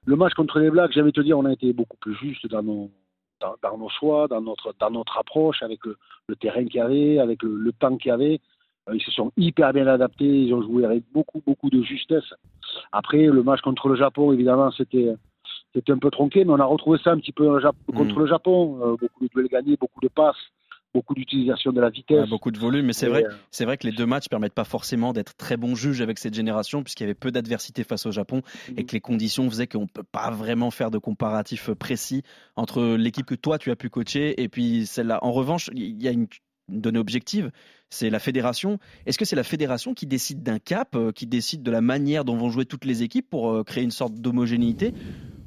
le 0.05 0.17
match 0.17 0.35
contre 0.35 0.61
les 0.61 0.71
Blacks, 0.71 0.93
j'avais 0.93 1.13
te 1.13 1.21
dire, 1.21 1.37
on 1.37 1.47
a 1.47 1.53
été 1.53 1.73
beaucoup 1.73 1.97
plus 1.97 2.15
juste 2.15 2.47
dans 2.47 2.63
nos, 2.63 2.91
dans, 3.43 3.55
dans 3.63 3.77
nos 3.77 3.89
choix, 3.89 4.29
dans 4.29 4.41
notre, 4.41 4.75
dans 4.79 4.91
notre 4.91 5.19
approche, 5.19 5.63
avec 5.63 5.85
le, 5.85 5.99
le 6.29 6.37
terrain 6.37 6.65
qu'il 6.65 6.77
y 6.77 6.81
avait, 6.81 7.19
avec 7.19 7.43
le, 7.43 7.55
le 7.57 7.73
temps 7.73 7.97
qu'il 7.97 8.09
y 8.09 8.13
avait. 8.13 8.41
Ils 8.93 9.03
se 9.03 9.13
sont 9.13 9.31
hyper 9.37 9.73
bien 9.73 9.87
adaptés, 9.87 10.25
ils 10.25 10.55
ont 10.55 10.63
joué 10.63 10.85
avec 10.85 11.05
beaucoup, 11.13 11.41
beaucoup 11.47 11.71
de 11.71 11.83
justesse. 11.83 12.35
Après, 12.91 13.27
le 13.27 13.43
match 13.43 13.61
contre 13.61 13.89
le 13.89 13.95
Japon, 13.97 14.33
évidemment, 14.33 14.71
c'était 14.73 15.15
c'était 15.75 15.93
un 15.93 15.99
peu 15.99 16.11
tronqué, 16.11 16.45
mais 16.45 16.53
on 16.53 16.61
a 16.61 16.65
retrouvé 16.65 16.99
ça 17.03 17.13
un 17.13 17.19
petit 17.19 17.33
peu 17.33 17.49
contre 17.95 18.15
mm. 18.15 18.19
le 18.19 18.27
Japon. 18.27 18.79
Euh, 18.83 18.97
beaucoup 19.01 19.25
de 19.25 19.29
duels 19.29 19.49
gagnés, 19.49 19.77
beaucoup 19.77 20.01
de 20.01 20.09
passes, 20.09 20.37
beaucoup 20.95 21.15
d'utilisation 21.15 21.73
de 21.73 21.81
la 21.81 21.91
vitesse. 21.91 22.29
beaucoup 22.29 22.51
de 22.51 22.59
volume, 22.59 22.87
mais 22.87 22.93
c'est 22.93 23.09
vrai, 23.09 23.25
euh, 23.25 23.33
c'est 23.51 23.65
vrai 23.65 23.77
que 23.77 23.87
les 23.87 23.93
deux 23.93 24.07
matchs 24.07 24.29
permettent 24.29 24.55
pas 24.55 24.65
forcément 24.65 25.13
d'être 25.13 25.35
très 25.35 25.57
bons 25.57 25.75
juges 25.75 26.01
avec 26.01 26.19
cette 26.19 26.35
génération, 26.35 26.83
puisqu'il 26.83 27.05
y 27.05 27.07
avait 27.07 27.15
peu 27.15 27.31
d'adversité 27.31 27.85
face 27.85 28.07
au 28.07 28.13
Japon 28.13 28.43
et 28.77 28.85
que 28.85 28.93
les 28.93 29.01
conditions 29.01 29.49
faisaient 29.49 29.67
qu'on 29.67 29.87
peut 29.87 30.03
pas 30.03 30.31
vraiment 30.31 30.71
faire 30.71 30.91
de 30.91 30.99
comparatif 30.99 31.71
précis 31.73 32.23
entre 32.57 32.97
l'équipe 32.97 33.27
que 33.27 33.35
toi 33.35 33.59
tu 33.59 33.71
as 33.71 33.77
pu 33.77 33.89
coacher 33.89 34.41
et 34.43 34.49
puis 34.49 34.87
celle-là. 34.87 35.19
En 35.23 35.33
revanche, 35.33 35.71
il 35.75 36.03
y 36.03 36.09
a 36.09 36.11
une 36.11 36.27
donnée 36.81 36.99
objective, 36.99 37.51
c'est 37.91 38.11
la 38.11 38.19
fédération. 38.19 38.79
Est-ce 39.07 39.19
que 39.19 39.25
c'est 39.25 39.37
la 39.37 39.45
fédération 39.45 39.95
qui 39.95 40.07
décide 40.07 40.43
d'un 40.43 40.59
cap, 40.59 40.97
euh, 40.97 41.13
qui 41.13 41.27
décide 41.27 41.63
de 41.63 41.71
la 41.71 41.81
manière 41.81 42.25
dont 42.25 42.37
vont 42.37 42.51
jouer 42.51 42.65
toutes 42.65 42.85
les 42.85 43.03
équipes 43.03 43.29
pour 43.29 43.65
créer 43.65 43.85
une 43.85 43.91
sorte 43.91 44.15
d'homogénéité? 44.15 44.95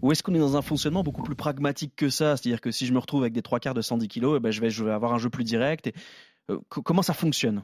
Ou 0.02 0.12
est-ce 0.12 0.22
qu'on 0.22 0.36
est 0.36 0.40
dans 0.40 0.56
un 0.56 0.62
fonctionnement 0.62 1.02
beaucoup 1.02 1.24
plus 1.24 1.36
pragmatique 1.36 1.94
que 1.96 2.10
ça? 2.10 2.38
C'est-à-dire 2.38 2.62
que 2.62 2.70
si 2.70 2.86
je 2.86 2.94
me 2.94 3.00
retrouve 3.00 3.22
avec 3.22 3.34
des 3.34 3.42
trois 3.42 3.60
quarts 3.60 3.74
de 3.74 3.82
110 3.82 4.08
kilos, 4.08 4.36
eh 4.38 4.40
ben 4.40 4.52
je, 4.52 4.62
vais, 4.62 4.92
avoir 4.92 5.14
un 5.14 5.18
jeu 5.18 5.32
plus 5.32 5.44
direct. 5.44 5.92
Euh, 6.52 6.60
comment 6.70 7.02
ça 7.02 7.14
fonctionne? 7.14 7.64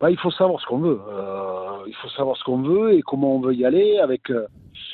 Bah, 0.00 0.12
il 0.12 0.18
faut 0.18 0.30
savoir 0.30 0.60
ce 0.60 0.66
qu'on 0.66 0.78
veut. 0.78 1.00
Euh, 1.08 1.84
il 1.88 1.94
faut 1.96 2.08
savoir 2.10 2.36
ce 2.36 2.44
qu'on 2.44 2.62
veut 2.62 2.94
et 2.94 3.02
comment 3.02 3.34
on 3.34 3.40
veut 3.40 3.54
y 3.54 3.64
aller 3.64 3.98
avec 3.98 4.30
euh, 4.30 4.46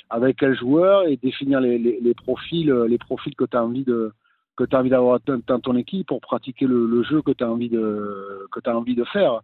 avec 0.08 0.38
quel 0.38 0.56
joueur 0.56 1.06
et 1.06 1.18
définir 1.18 1.60
les 1.60 2.14
profils 2.14 2.72
les 2.72 2.98
profils 2.98 3.34
que 3.34 3.44
tu 3.44 3.56
as 3.56 3.62
envie 3.62 3.84
de 3.84 4.14
que 4.56 4.64
tu 4.64 4.76
as 4.76 4.80
envie 4.80 4.90
d'avoir 4.90 5.18
dans 5.46 5.60
ton 5.60 5.76
équipe 5.76 6.08
pour 6.08 6.20
pratiquer 6.20 6.66
le, 6.66 6.86
le 6.86 7.02
jeu 7.02 7.22
que 7.22 7.32
tu 7.32 7.44
as 7.44 7.50
envie 7.50 7.68
de 7.68 8.46
que 8.52 8.60
tu 8.60 8.70
as 8.70 8.76
envie 8.76 8.94
de 8.94 9.04
faire. 9.04 9.40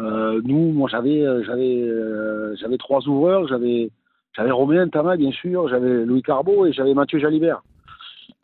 Euh, 0.00 0.40
nous, 0.44 0.72
moi 0.72 0.88
j'avais 0.90 1.24
j'avais 1.44 1.88
j'avais 2.56 2.78
trois 2.78 3.06
ouvreurs, 3.08 3.48
j'avais 3.48 3.90
j'avais 4.36 4.50
Romain 4.50 4.88
Tama, 4.88 5.16
bien 5.16 5.30
sûr, 5.30 5.68
j'avais 5.68 6.04
Louis 6.04 6.22
Carbo 6.22 6.66
et 6.66 6.72
j'avais 6.72 6.94
Mathieu 6.94 7.18
Jalibert. 7.18 7.62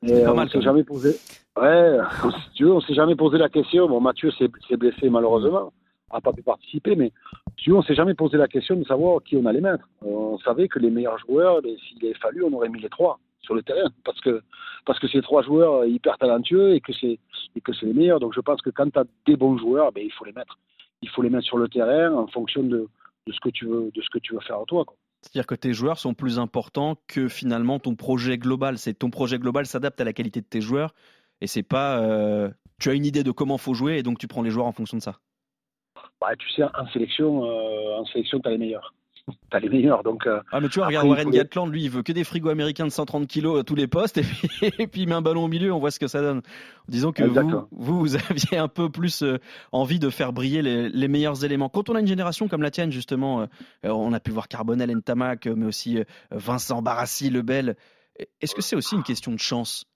Et 0.02 0.26
on 0.26 0.48
s'est 0.48 0.62
jamais 0.62 0.84
posé. 0.84 1.16
Ouais, 1.60 1.98
tu 2.54 2.64
veux, 2.64 2.72
on 2.72 2.80
s'est 2.80 2.94
jamais 2.94 3.16
posé 3.16 3.38
la 3.38 3.48
question. 3.48 3.88
Bon, 3.88 4.00
Mathieu 4.00 4.30
s'est 4.30 4.76
blessé 4.76 5.10
malheureusement, 5.10 5.72
n'a 6.12 6.20
pas 6.20 6.32
pu 6.32 6.42
participer, 6.42 6.96
mais 6.96 7.12
tu 7.56 7.70
veux, 7.70 7.76
on 7.76 7.82
s'est 7.82 7.94
jamais 7.94 8.14
posé 8.14 8.36
la 8.36 8.48
question 8.48 8.76
de 8.76 8.84
savoir 8.84 9.22
qui 9.22 9.36
on 9.36 9.46
allait 9.46 9.60
mettre. 9.60 9.88
On 10.02 10.38
savait 10.38 10.68
que 10.68 10.78
les 10.78 10.90
meilleurs 10.90 11.18
joueurs, 11.18 11.60
s'il 11.62 12.04
avait 12.04 12.14
fallu, 12.14 12.44
on 12.44 12.52
aurait 12.52 12.68
mis 12.68 12.80
les 12.80 12.88
trois 12.88 13.18
sur 13.50 13.56
le 13.56 13.62
terrain, 13.62 13.90
parce 14.04 14.20
que 14.20 14.42
parce 14.86 14.98
que 15.00 15.08
c'est 15.08 15.20
trois 15.22 15.42
joueurs 15.42 15.84
hyper 15.84 16.16
talentueux 16.18 16.74
et 16.74 16.80
que 16.80 16.92
c'est 16.92 17.18
et 17.56 17.60
que 17.60 17.72
c'est 17.72 17.86
les 17.86 17.92
meilleurs. 17.92 18.20
Donc 18.20 18.32
je 18.34 18.40
pense 18.40 18.62
que 18.62 18.70
quand 18.70 18.88
tu 18.90 18.98
as 18.98 19.04
des 19.26 19.36
bons 19.36 19.58
joueurs, 19.58 19.90
ben, 19.92 20.04
il 20.04 20.12
faut 20.12 20.24
les 20.24 20.32
mettre. 20.32 20.58
Il 21.02 21.08
faut 21.08 21.22
les 21.22 21.30
mettre 21.30 21.46
sur 21.46 21.58
le 21.58 21.68
terrain 21.68 22.12
en 22.12 22.26
fonction 22.28 22.62
de, 22.62 22.88
de 23.26 23.32
ce 23.32 23.40
que 23.40 23.48
tu 23.48 23.66
veux 23.66 23.90
de 23.92 24.02
ce 24.02 24.08
que 24.10 24.18
tu 24.18 24.34
veux 24.34 24.40
faire 24.40 24.60
à 24.60 24.64
toi. 24.66 24.84
Quoi. 24.84 24.96
C'est-à-dire 25.22 25.46
que 25.46 25.54
tes 25.54 25.72
joueurs 25.72 25.98
sont 25.98 26.14
plus 26.14 26.38
importants 26.38 26.96
que 27.08 27.28
finalement 27.28 27.78
ton 27.80 27.96
projet 27.96 28.38
global. 28.38 28.78
C'est 28.78 28.94
ton 28.94 29.10
projet 29.10 29.38
global 29.38 29.66
s'adapte 29.66 30.00
à 30.00 30.04
la 30.04 30.12
qualité 30.12 30.40
de 30.40 30.46
tes 30.46 30.60
joueurs 30.60 30.94
et 31.40 31.46
c'est 31.46 31.64
pas 31.64 32.00
euh, 32.00 32.50
tu 32.78 32.88
as 32.88 32.94
une 32.94 33.04
idée 33.04 33.24
de 33.24 33.32
comment 33.32 33.58
faut 33.58 33.74
jouer 33.74 33.98
et 33.98 34.02
donc 34.02 34.18
tu 34.18 34.28
prends 34.28 34.42
les 34.42 34.50
joueurs 34.50 34.66
en 34.66 34.72
fonction 34.72 34.96
de 34.96 35.02
ça. 35.02 35.16
Bah, 36.20 36.36
tu 36.38 36.48
sais, 36.50 36.62
en 36.62 36.86
sélection, 36.92 37.44
euh, 37.44 37.98
en 37.98 38.04
sélection, 38.04 38.40
tu 38.40 38.48
as 38.48 38.52
les 38.52 38.58
meilleurs 38.58 38.94
t'as 39.50 39.60
les 39.60 39.68
meilleurs. 39.68 40.02
Donc, 40.02 40.26
euh, 40.26 40.40
ah, 40.52 40.60
mais 40.60 40.68
tu 40.68 40.78
vois, 40.78 40.88
regarde 40.88 41.06
Warren 41.06 41.30
Gatland, 41.30 41.70
lui, 41.70 41.84
il 41.84 41.90
veut 41.90 42.02
que 42.02 42.12
des 42.12 42.24
frigos 42.24 42.50
américains 42.50 42.84
de 42.84 42.90
130 42.90 43.26
kilos 43.26 43.60
à 43.60 43.64
tous 43.64 43.74
les 43.74 43.86
postes, 43.86 44.18
et 44.18 44.22
puis, 44.22 44.48
et 44.78 44.86
puis 44.86 45.02
il 45.02 45.08
met 45.08 45.14
un 45.14 45.22
ballon 45.22 45.44
au 45.44 45.48
milieu, 45.48 45.72
on 45.72 45.78
voit 45.78 45.90
ce 45.90 45.98
que 45.98 46.06
ça 46.06 46.20
donne. 46.20 46.42
Disons 46.88 47.12
que 47.12 47.24
vous, 47.24 47.66
vous, 47.70 48.16
aviez 48.30 48.58
un 48.58 48.68
peu 48.68 48.90
plus 48.90 49.22
euh, 49.22 49.38
envie 49.72 49.98
de 49.98 50.10
faire 50.10 50.32
briller 50.32 50.62
les, 50.62 50.88
les, 50.88 51.08
meilleurs 51.08 51.44
éléments. 51.44 51.68
Quand 51.68 51.90
on 51.90 51.94
a 51.94 52.00
une 52.00 52.06
génération 52.06 52.48
comme 52.48 52.62
la 52.62 52.70
tienne, 52.70 52.92
justement, 52.92 53.42
euh, 53.42 53.46
on 53.84 54.12
a 54.12 54.20
pu 54.20 54.30
voir 54.30 54.48
Carbonel, 54.48 54.90
Ntamak, 54.96 55.46
mais 55.46 55.66
aussi 55.66 55.98
Vincent 56.30 56.82
Barassi, 56.82 57.30
Lebel. 57.30 57.76
Est-ce 58.40 58.54
que 58.54 58.62
c'est 58.62 58.76
aussi 58.76 58.94
une 58.94 59.02
question 59.02 59.32
de 59.32 59.38
chance? 59.38 59.86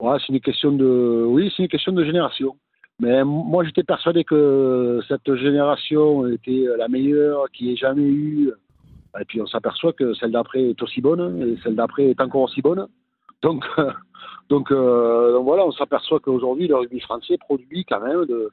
Ouais, 0.00 0.18
c'est 0.20 0.32
une 0.32 0.40
question 0.40 0.72
de, 0.72 1.24
oui, 1.26 1.52
c'est 1.56 1.62
une 1.62 1.68
question 1.68 1.92
de 1.92 2.04
génération. 2.04 2.56
Mais 3.00 3.24
moi, 3.24 3.64
j'étais 3.64 3.82
persuadé 3.82 4.24
que 4.24 5.00
cette 5.06 5.34
génération 5.34 6.26
était 6.28 6.64
la 6.78 6.88
meilleure 6.88 7.50
qu'il 7.50 7.70
ait 7.70 7.76
jamais 7.76 8.02
eu. 8.02 8.52
Et 9.20 9.24
puis, 9.24 9.40
on 9.40 9.46
s'aperçoit 9.46 9.92
que 9.92 10.14
celle 10.14 10.32
d'après 10.32 10.70
est 10.70 10.82
aussi 10.82 11.00
bonne 11.00 11.42
et 11.42 11.58
celle 11.62 11.74
d'après 11.74 12.06
est 12.06 12.20
encore 12.20 12.42
aussi 12.42 12.62
bonne. 12.62 12.86
Donc, 13.42 13.64
donc, 14.48 14.70
euh, 14.70 15.32
donc 15.32 15.44
voilà, 15.44 15.66
on 15.66 15.72
s'aperçoit 15.72 16.20
qu'aujourd'hui, 16.20 16.68
le 16.68 16.76
rugby 16.76 17.00
français 17.00 17.36
produit 17.38 17.84
quand 17.84 18.00
même 18.00 18.24
de, 18.24 18.50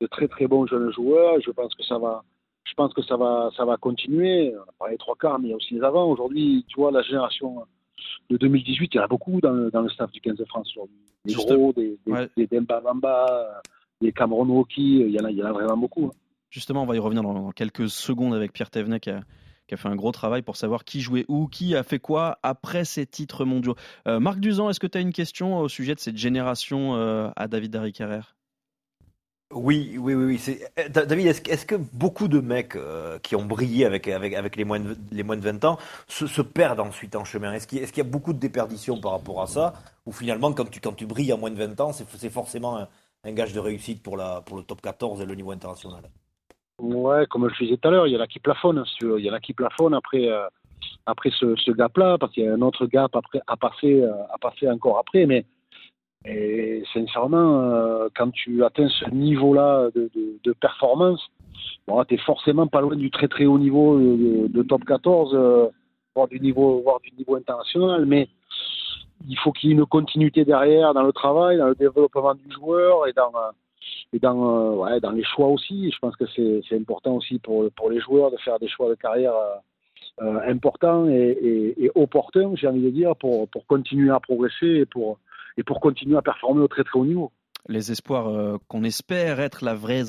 de, 0.00 0.06
très 0.06 0.28
très 0.28 0.46
bons 0.46 0.66
jeunes 0.66 0.92
joueurs. 0.92 1.40
Je 1.40 1.50
pense 1.50 1.74
que 1.74 1.82
ça 1.82 1.98
va, 1.98 2.22
je 2.64 2.74
pense 2.74 2.92
que 2.92 3.02
ça 3.02 3.16
va, 3.16 3.50
ça 3.56 3.64
va 3.64 3.78
continuer. 3.78 4.54
On 4.56 4.68
a 4.68 4.74
parlé 4.78 4.98
trois 4.98 5.16
quarts, 5.16 5.38
mais 5.38 5.48
il 5.48 5.50
y 5.50 5.54
a 5.54 5.56
aussi 5.56 5.74
les 5.74 5.82
avant. 5.82 6.10
Aujourd'hui, 6.10 6.66
tu 6.68 6.80
vois, 6.80 6.90
la 6.90 7.02
génération 7.02 7.64
de 8.28 8.36
2018, 8.36 8.90
il 8.92 8.96
y 8.96 9.00
en 9.00 9.04
a 9.04 9.08
beaucoup 9.08 9.40
dans 9.40 9.52
le, 9.52 9.70
dans 9.70 9.80
le 9.80 9.88
staff 9.88 10.10
du 10.10 10.20
15 10.20 10.36
de 10.36 10.44
France 10.44 10.70
aujourd'hui. 10.72 10.96
Des 11.24 11.34
gros, 11.34 11.72
des, 11.72 11.98
des, 12.06 12.12
ouais. 12.12 12.28
des 12.36 12.46
Demba 12.46 12.80
Bamba, 12.80 13.62
les 14.00 14.12
Cameron 14.12 14.46
Woki, 14.46 15.00
il 15.00 15.10
y, 15.10 15.20
en 15.20 15.24
a, 15.24 15.30
il 15.30 15.36
y 15.36 15.42
en 15.42 15.46
a 15.46 15.52
vraiment 15.52 15.76
beaucoup. 15.76 16.06
Hein. 16.06 16.16
Justement, 16.50 16.82
on 16.82 16.86
va 16.86 16.96
y 16.96 16.98
revenir 16.98 17.22
dans, 17.22 17.50
quelques 17.52 17.88
secondes 17.88 18.34
avec 18.34 18.52
Pierre 18.52 18.70
Thévenet 18.70 19.00
qui 19.00 19.10
a, 19.10 19.20
qui 19.66 19.74
a, 19.74 19.76
fait 19.76 19.88
un 19.88 19.96
gros 19.96 20.12
travail 20.12 20.42
pour 20.42 20.56
savoir 20.56 20.84
qui 20.84 21.00
jouait 21.00 21.24
où, 21.28 21.48
qui 21.48 21.74
a 21.74 21.82
fait 21.82 21.98
quoi 21.98 22.38
après 22.42 22.84
ces 22.84 23.06
titres 23.06 23.44
mondiaux. 23.44 23.74
Euh, 24.06 24.20
Marc 24.20 24.38
Duzan, 24.38 24.70
est-ce 24.70 24.80
que 24.80 24.86
tu 24.86 24.98
as 24.98 25.00
une 25.00 25.12
question 25.12 25.58
au 25.58 25.68
sujet 25.68 25.94
de 25.94 26.00
cette 26.00 26.16
génération 26.16 26.94
euh, 26.96 27.30
à 27.36 27.48
David 27.48 27.72
Darry 27.72 27.92
oui, 29.52 29.96
oui, 29.96 30.14
oui, 30.14 30.24
oui. 30.24 30.58
Eh, 30.76 30.88
David, 30.88 31.26
est-ce 31.28 31.66
que 31.66 31.76
beaucoup 31.76 32.26
de 32.26 32.40
mecs 32.40 32.74
euh, 32.74 33.20
qui 33.20 33.36
ont 33.36 33.44
brillé 33.44 33.84
avec, 33.84 34.08
avec, 34.08 34.34
avec 34.34 34.56
les, 34.56 34.64
moins 34.64 34.80
de, 34.80 34.96
les 35.12 35.22
moins 35.22 35.36
de 35.36 35.42
20 35.42 35.64
ans 35.64 35.78
se, 36.08 36.26
se 36.26 36.42
perdent 36.42 36.80
ensuite 36.80 37.14
en 37.14 37.24
chemin? 37.24 37.52
Est-ce 37.52 37.68
qu'il 37.68 37.78
y, 37.78 37.96
y, 37.96 38.00
a 38.00 38.04
beaucoup 38.04 38.32
de 38.32 38.40
déperditions 38.40 39.00
par 39.00 39.12
rapport 39.12 39.40
à 39.40 39.46
ça? 39.46 39.74
Ou 40.04 40.10
finalement, 40.10 40.52
quand 40.52 40.68
tu, 40.68 40.80
quand 40.80 40.94
tu 40.94 41.06
brilles 41.06 41.30
à 41.30 41.36
moins 41.36 41.50
de 41.50 41.56
20 41.56 41.80
ans, 41.80 41.92
c'est 41.92 42.28
forcément 42.28 42.76
un, 42.76 42.88
un 43.26 43.32
gage 43.32 43.52
de 43.52 43.60
réussite 43.60 44.02
pour, 44.02 44.16
le 44.16 44.62
top 44.62 44.80
14 44.80 45.20
et 45.20 45.26
le 45.26 45.34
niveau 45.34 45.50
international. 45.50 46.02
Ouais, 46.78 47.26
comme 47.26 47.48
je 47.50 47.64
disais 47.64 47.76
tout 47.76 47.88
à 47.88 47.90
l'heure, 47.90 48.06
il 48.06 48.12
y 48.12 48.16
en 48.16 48.20
a 48.20 48.26
qui 48.26 48.38
plafonnent. 48.38 48.84
Il 49.00 49.24
y 49.24 49.30
en 49.30 49.34
a 49.34 49.40
qui 49.40 49.54
plafonnent 49.54 49.94
après, 49.94 50.28
euh, 50.28 50.46
après 51.06 51.30
ce, 51.30 51.70
gap-là, 51.72 52.18
parce 52.18 52.32
qu'il 52.32 52.44
y 52.44 52.48
a 52.48 52.52
un 52.52 52.60
autre 52.60 52.86
gap 52.86 53.16
à, 53.16 53.56
passer, 53.56 54.02
euh, 54.02 54.12
à 54.32 54.38
passer 54.38 54.68
encore 54.68 54.98
après. 54.98 55.26
Mais 55.26 55.44
sincèrement, 56.92 57.60
euh, 57.60 58.08
quand 58.16 58.30
tu 58.30 58.64
atteins 58.64 58.88
ce 58.88 59.10
niveau-là 59.10 59.90
de, 59.94 60.52
performance, 60.60 61.20
bon, 61.86 62.02
tu 62.04 62.14
es 62.14 62.18
forcément 62.18 62.66
pas 62.66 62.80
loin 62.80 62.96
du 62.96 63.10
très 63.10 63.28
très 63.28 63.46
haut 63.46 63.58
niveau 63.58 63.98
de, 63.98 64.62
top 64.62 64.84
14, 64.84 65.34
euh, 65.34 65.68
voire, 66.14 66.28
du 66.28 66.40
niveau, 66.40 66.80
voire 66.82 67.00
du 67.00 67.10
niveau 67.16 67.36
international. 67.36 68.06
Il 69.28 69.38
faut 69.38 69.52
qu'il 69.52 69.70
y 69.70 69.72
ait 69.72 69.76
une 69.76 69.86
continuité 69.86 70.44
derrière 70.44 70.94
dans 70.94 71.02
le 71.02 71.12
travail, 71.12 71.58
dans 71.58 71.68
le 71.68 71.74
développement 71.74 72.34
du 72.34 72.50
joueur 72.52 73.06
et 73.06 73.12
dans, 73.12 73.32
euh, 73.34 75.00
dans 75.00 75.12
les 75.12 75.24
choix 75.24 75.48
aussi. 75.48 75.90
Je 75.90 75.98
pense 75.98 76.16
que 76.16 76.24
c'est 76.34 76.76
important 76.76 77.14
aussi 77.14 77.38
pour, 77.38 77.70
les 77.90 78.00
joueurs 78.00 78.30
de 78.30 78.36
faire 78.38 78.58
des 78.58 78.68
choix 78.68 78.88
de 78.88 78.94
carrière 78.94 79.34
euh, 79.34 79.56
euh, 80.22 80.40
importants 80.50 81.08
et, 81.08 81.74
et, 81.76 81.90
opportuns, 81.94 82.54
j'ai 82.54 82.66
envie 82.66 82.82
de 82.82 82.90
dire, 82.90 83.14
pour, 83.16 83.48
continuer 83.66 84.10
à 84.10 84.20
progresser 84.20 84.66
et 84.66 84.86
pour, 84.86 85.18
continuer 85.80 86.16
à 86.16 86.22
performer 86.22 86.62
au 86.62 86.68
très 86.68 86.84
très 86.84 86.98
haut 86.98 87.06
niveau 87.06 87.32
les 87.68 87.90
espoirs 87.90 88.28
euh, 88.28 88.58
qu'on 88.68 88.84
espère 88.84 89.40
être 89.40 89.64
la 89.64 89.74
vraie, 89.74 90.04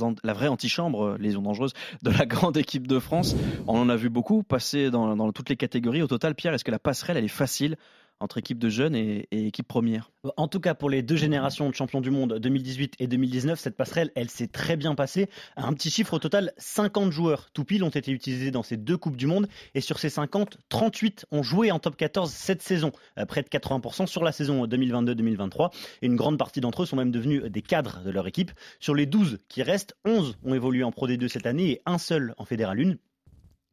antichambre, 0.48 1.18
lésion 1.18 1.42
dangereuse, 1.42 1.74
de 2.04 2.12
la 2.12 2.26
grande 2.28 2.56
équipe 2.56 2.86
de 2.86 3.00
France. 3.00 3.36
On 3.68 3.80
en 3.80 3.90
a 3.90 3.96
vu 3.96 4.10
beaucoup 4.10 4.44
passer 4.44 4.92
dans, 4.92 5.16
dans 5.16 5.32
toutes 5.32 5.50
les 5.50 5.56
catégories. 5.58 6.04
Au 6.04 6.08
total, 6.08 6.36
Pierre, 6.36 6.54
est-ce 6.54 6.64
que 6.64 6.70
la 6.70 6.78
passerelle, 6.78 7.18
elle 7.18 7.26
est 7.26 7.30
facile 7.30 7.76
entre 8.20 8.38
équipe 8.38 8.60
de 8.60 8.70
jeunes 8.70 8.96
et, 8.96 9.28
équipe 9.32 9.68
première. 9.68 10.12
En 10.36 10.48
tout 10.48 10.60
cas, 10.60 10.74
pour 10.74 10.90
les 10.90 11.02
deux 11.02 11.16
générations 11.16 11.70
de 11.70 11.76
champions 11.76 12.02
du 12.02 12.12
monde 12.12 12.40
2018 12.40 12.96
et 13.00 13.08
2019, 13.08 13.60
cette 13.60 13.78
passerelle, 13.78 14.12
elle 14.16 14.30
s'est 14.30 14.48
très 14.48 14.76
bien 14.76 14.96
passée. 14.96 15.30
Un 15.56 15.74
petit 15.74 15.90
chiffre 15.90 16.14
au 16.14 16.20
total, 16.20 16.54
50 16.58 17.12
joueurs 17.12 17.50
tout 17.52 17.64
pile 17.64 17.84
ont 17.84 17.90
été 17.90 18.12
utilisés 18.12 18.52
dans 18.52 18.64
ces 18.64 18.78
deux 18.78 18.98
Coupes 18.98 19.18
du 19.18 19.28
Monde. 19.28 19.48
Et 19.74 19.82
sur 19.82 20.00
ces 20.00 20.10
50, 20.10 20.58
38 20.70 21.26
ont 21.32 21.44
joué 21.44 21.72
en 21.72 21.80
top 21.80 21.96
14 21.96 22.32
cette 22.32 22.62
saison, 22.62 22.92
euh, 23.18 23.26
près 23.26 23.44
de 23.44 23.50
80% 23.50 24.08
sur 24.08 24.24
la 24.24 24.32
saison 24.32 24.66
2022-2023. 24.66 25.72
Et 26.02 26.08
une 26.08 26.16
grande 26.16 26.38
partie 26.38 26.62
d'entre 26.62 26.84
eux 26.84 26.86
sont 26.86 26.96
même 26.96 27.12
devenus 27.12 27.44
des 27.44 27.62
cadres 27.62 28.02
de 28.04 28.10
leur 28.10 28.28
équipe. 28.28 28.52
Sur 28.80 28.96
les 28.96 29.06
12 29.06 29.40
qui 29.48 29.64
restent, 29.64 29.96
11 30.06 30.38
ont 30.44 30.54
évolué 30.54 30.84
en 30.84 30.92
Pro 30.92 31.08
D2 31.08 31.28
cette 31.28 31.46
année 31.46 31.72
et 31.72 31.82
un 31.86 31.98
seul 31.98 32.34
en 32.38 32.46
Fédéral 32.46 32.80
1. 32.80 32.96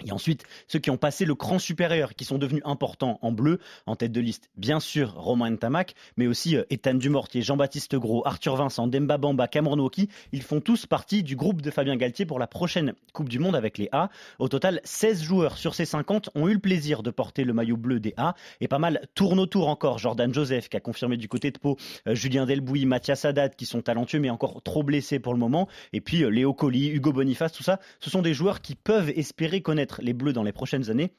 Et 0.04 0.10
ensuite, 0.10 0.44
ceux 0.66 0.80
qui 0.80 0.90
ont 0.90 0.96
passé 0.96 1.24
le 1.24 1.36
cran 1.36 1.60
supérieur, 1.60 2.14
qui 2.16 2.24
sont 2.24 2.36
devenus 2.36 2.62
importants 2.64 3.20
en 3.22 3.30
bleu, 3.30 3.60
en 3.86 3.94
tête 3.94 4.10
de 4.10 4.20
liste, 4.20 4.50
bien 4.56 4.80
sûr, 4.80 5.14
Romain 5.14 5.50
Ntamak, 5.52 5.94
mais 6.16 6.26
aussi 6.26 6.56
euh, 6.56 6.64
Ethan 6.68 6.94
Dumortier, 6.94 7.42
Jean-Baptiste 7.42 7.94
Gros, 7.94 8.26
Arthur 8.26 8.56
Vincent, 8.56 8.88
Demba 8.88 9.18
Bamba, 9.18 9.46
Cameron 9.46 9.78
Woki. 9.78 10.08
Ils 10.32 10.42
font 10.42 10.60
tous 10.60 10.86
partie 10.86 11.22
du 11.22 11.36
groupe 11.36 11.62
de 11.62 11.70
Fabien 11.70 11.96
Galtier 11.96 12.26
pour 12.26 12.40
la 12.40 12.48
prochaine 12.48 12.94
Coupe 13.12 13.28
du 13.28 13.38
Monde 13.38 13.54
avec 13.54 13.78
les 13.78 13.88
A. 13.92 14.10
Au 14.40 14.48
total, 14.48 14.80
16 14.82 15.22
joueurs 15.22 15.56
sur 15.58 15.76
ces 15.76 15.84
50 15.84 16.30
ont 16.34 16.48
eu 16.48 16.54
le 16.54 16.58
plaisir 16.58 17.04
de 17.04 17.12
porter 17.12 17.44
le 17.44 17.52
maillot 17.52 17.76
bleu 17.76 18.00
des 18.00 18.14
A. 18.16 18.34
Et 18.60 18.66
pas 18.66 18.80
mal 18.80 19.06
tourne 19.14 19.38
autour 19.38 19.68
encore. 19.68 19.98
Jordan 19.98 20.34
Joseph, 20.34 20.68
qui 20.68 20.76
a 20.76 20.80
confirmé 20.80 21.16
du 21.16 21.28
côté 21.28 21.52
de 21.52 21.58
Pau, 21.58 21.76
euh, 22.08 22.16
Julien 22.16 22.46
Delbouy, 22.46 22.84
Mathias 22.84 23.24
Haddad, 23.24 23.54
qui 23.54 23.64
sont 23.64 23.80
talentueux, 23.80 24.18
mais 24.18 24.30
encore 24.30 24.60
trop 24.62 24.82
blessés 24.82 25.20
pour 25.20 25.34
le 25.34 25.38
moment. 25.38 25.68
Et 25.92 26.00
puis 26.00 26.24
euh, 26.24 26.30
Léo 26.30 26.52
Colli, 26.52 26.88
Hugo 26.88 27.12
Boniface, 27.12 27.52
tout 27.52 27.62
ça. 27.62 27.78
Ce 28.00 28.10
sont 28.10 28.22
des 28.22 28.34
joueurs 28.34 28.60
qui 28.60 28.74
peuvent 28.74 29.10
espérer 29.10 29.62
connaître 29.62 29.83
les 30.00 30.12
bleus 30.12 30.32
dans 30.32 30.42
les 30.42 30.52
prochaines 30.52 30.90
années. 30.90 31.12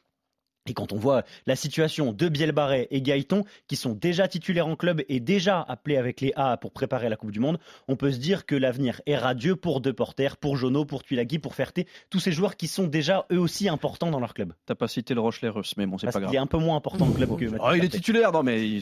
Et 0.67 0.73
quand 0.73 0.93
on 0.93 0.97
voit 0.97 1.23
la 1.45 1.55
situation 1.55 2.11
de 2.11 2.27
Bielbarret 2.27 2.87
et 2.89 3.01
Gaëton, 3.01 3.43
qui 3.67 3.75
sont 3.75 3.93
déjà 3.93 4.27
titulaires 4.27 4.67
en 4.67 4.75
club 4.75 5.03
et 5.09 5.19
déjà 5.19 5.61
appelés 5.61 5.97
avec 5.97 6.21
les 6.21 6.33
A 6.35 6.57
pour 6.57 6.71
préparer 6.71 7.07
la 7.07 7.15
Coupe 7.17 7.29
du 7.31 7.39
Monde, 7.39 7.59
on 7.87 7.95
peut 7.95 8.11
se 8.11 8.17
dire 8.17 8.47
que 8.47 8.55
l'avenir 8.55 8.99
est 9.05 9.17
radieux 9.17 9.55
pour 9.55 9.79
Deporter, 9.79 10.37
pour 10.37 10.57
Jono, 10.57 10.83
pour 10.83 11.03
Tuilagi, 11.03 11.37
pour 11.37 11.53
Ferté, 11.53 11.85
tous 12.09 12.19
ces 12.19 12.31
joueurs 12.31 12.55
qui 12.57 12.67
sont 12.67 12.87
déjà 12.87 13.27
eux 13.31 13.39
aussi 13.39 13.69
importants 13.69 14.09
dans 14.09 14.19
leur 14.19 14.33
club. 14.33 14.53
T'as 14.65 14.73
pas 14.73 14.87
cité 14.87 15.13
le 15.13 15.21
Rochelet 15.21 15.49
russe, 15.49 15.73
mais 15.77 15.85
bon, 15.85 15.99
c'est 15.99 16.11
pas 16.11 16.19
grave. 16.19 16.33
Il 16.33 16.35
est 16.35 16.39
un 16.39 16.47
peu 16.47 16.57
moins 16.57 16.77
important 16.77 17.05
en 17.05 17.11
club 17.11 17.37
que 17.37 17.45
oh, 17.59 17.73
Il 17.75 17.85
est 17.85 17.89
titulaire, 17.89 18.31
non, 18.31 18.41
mais 18.41 18.79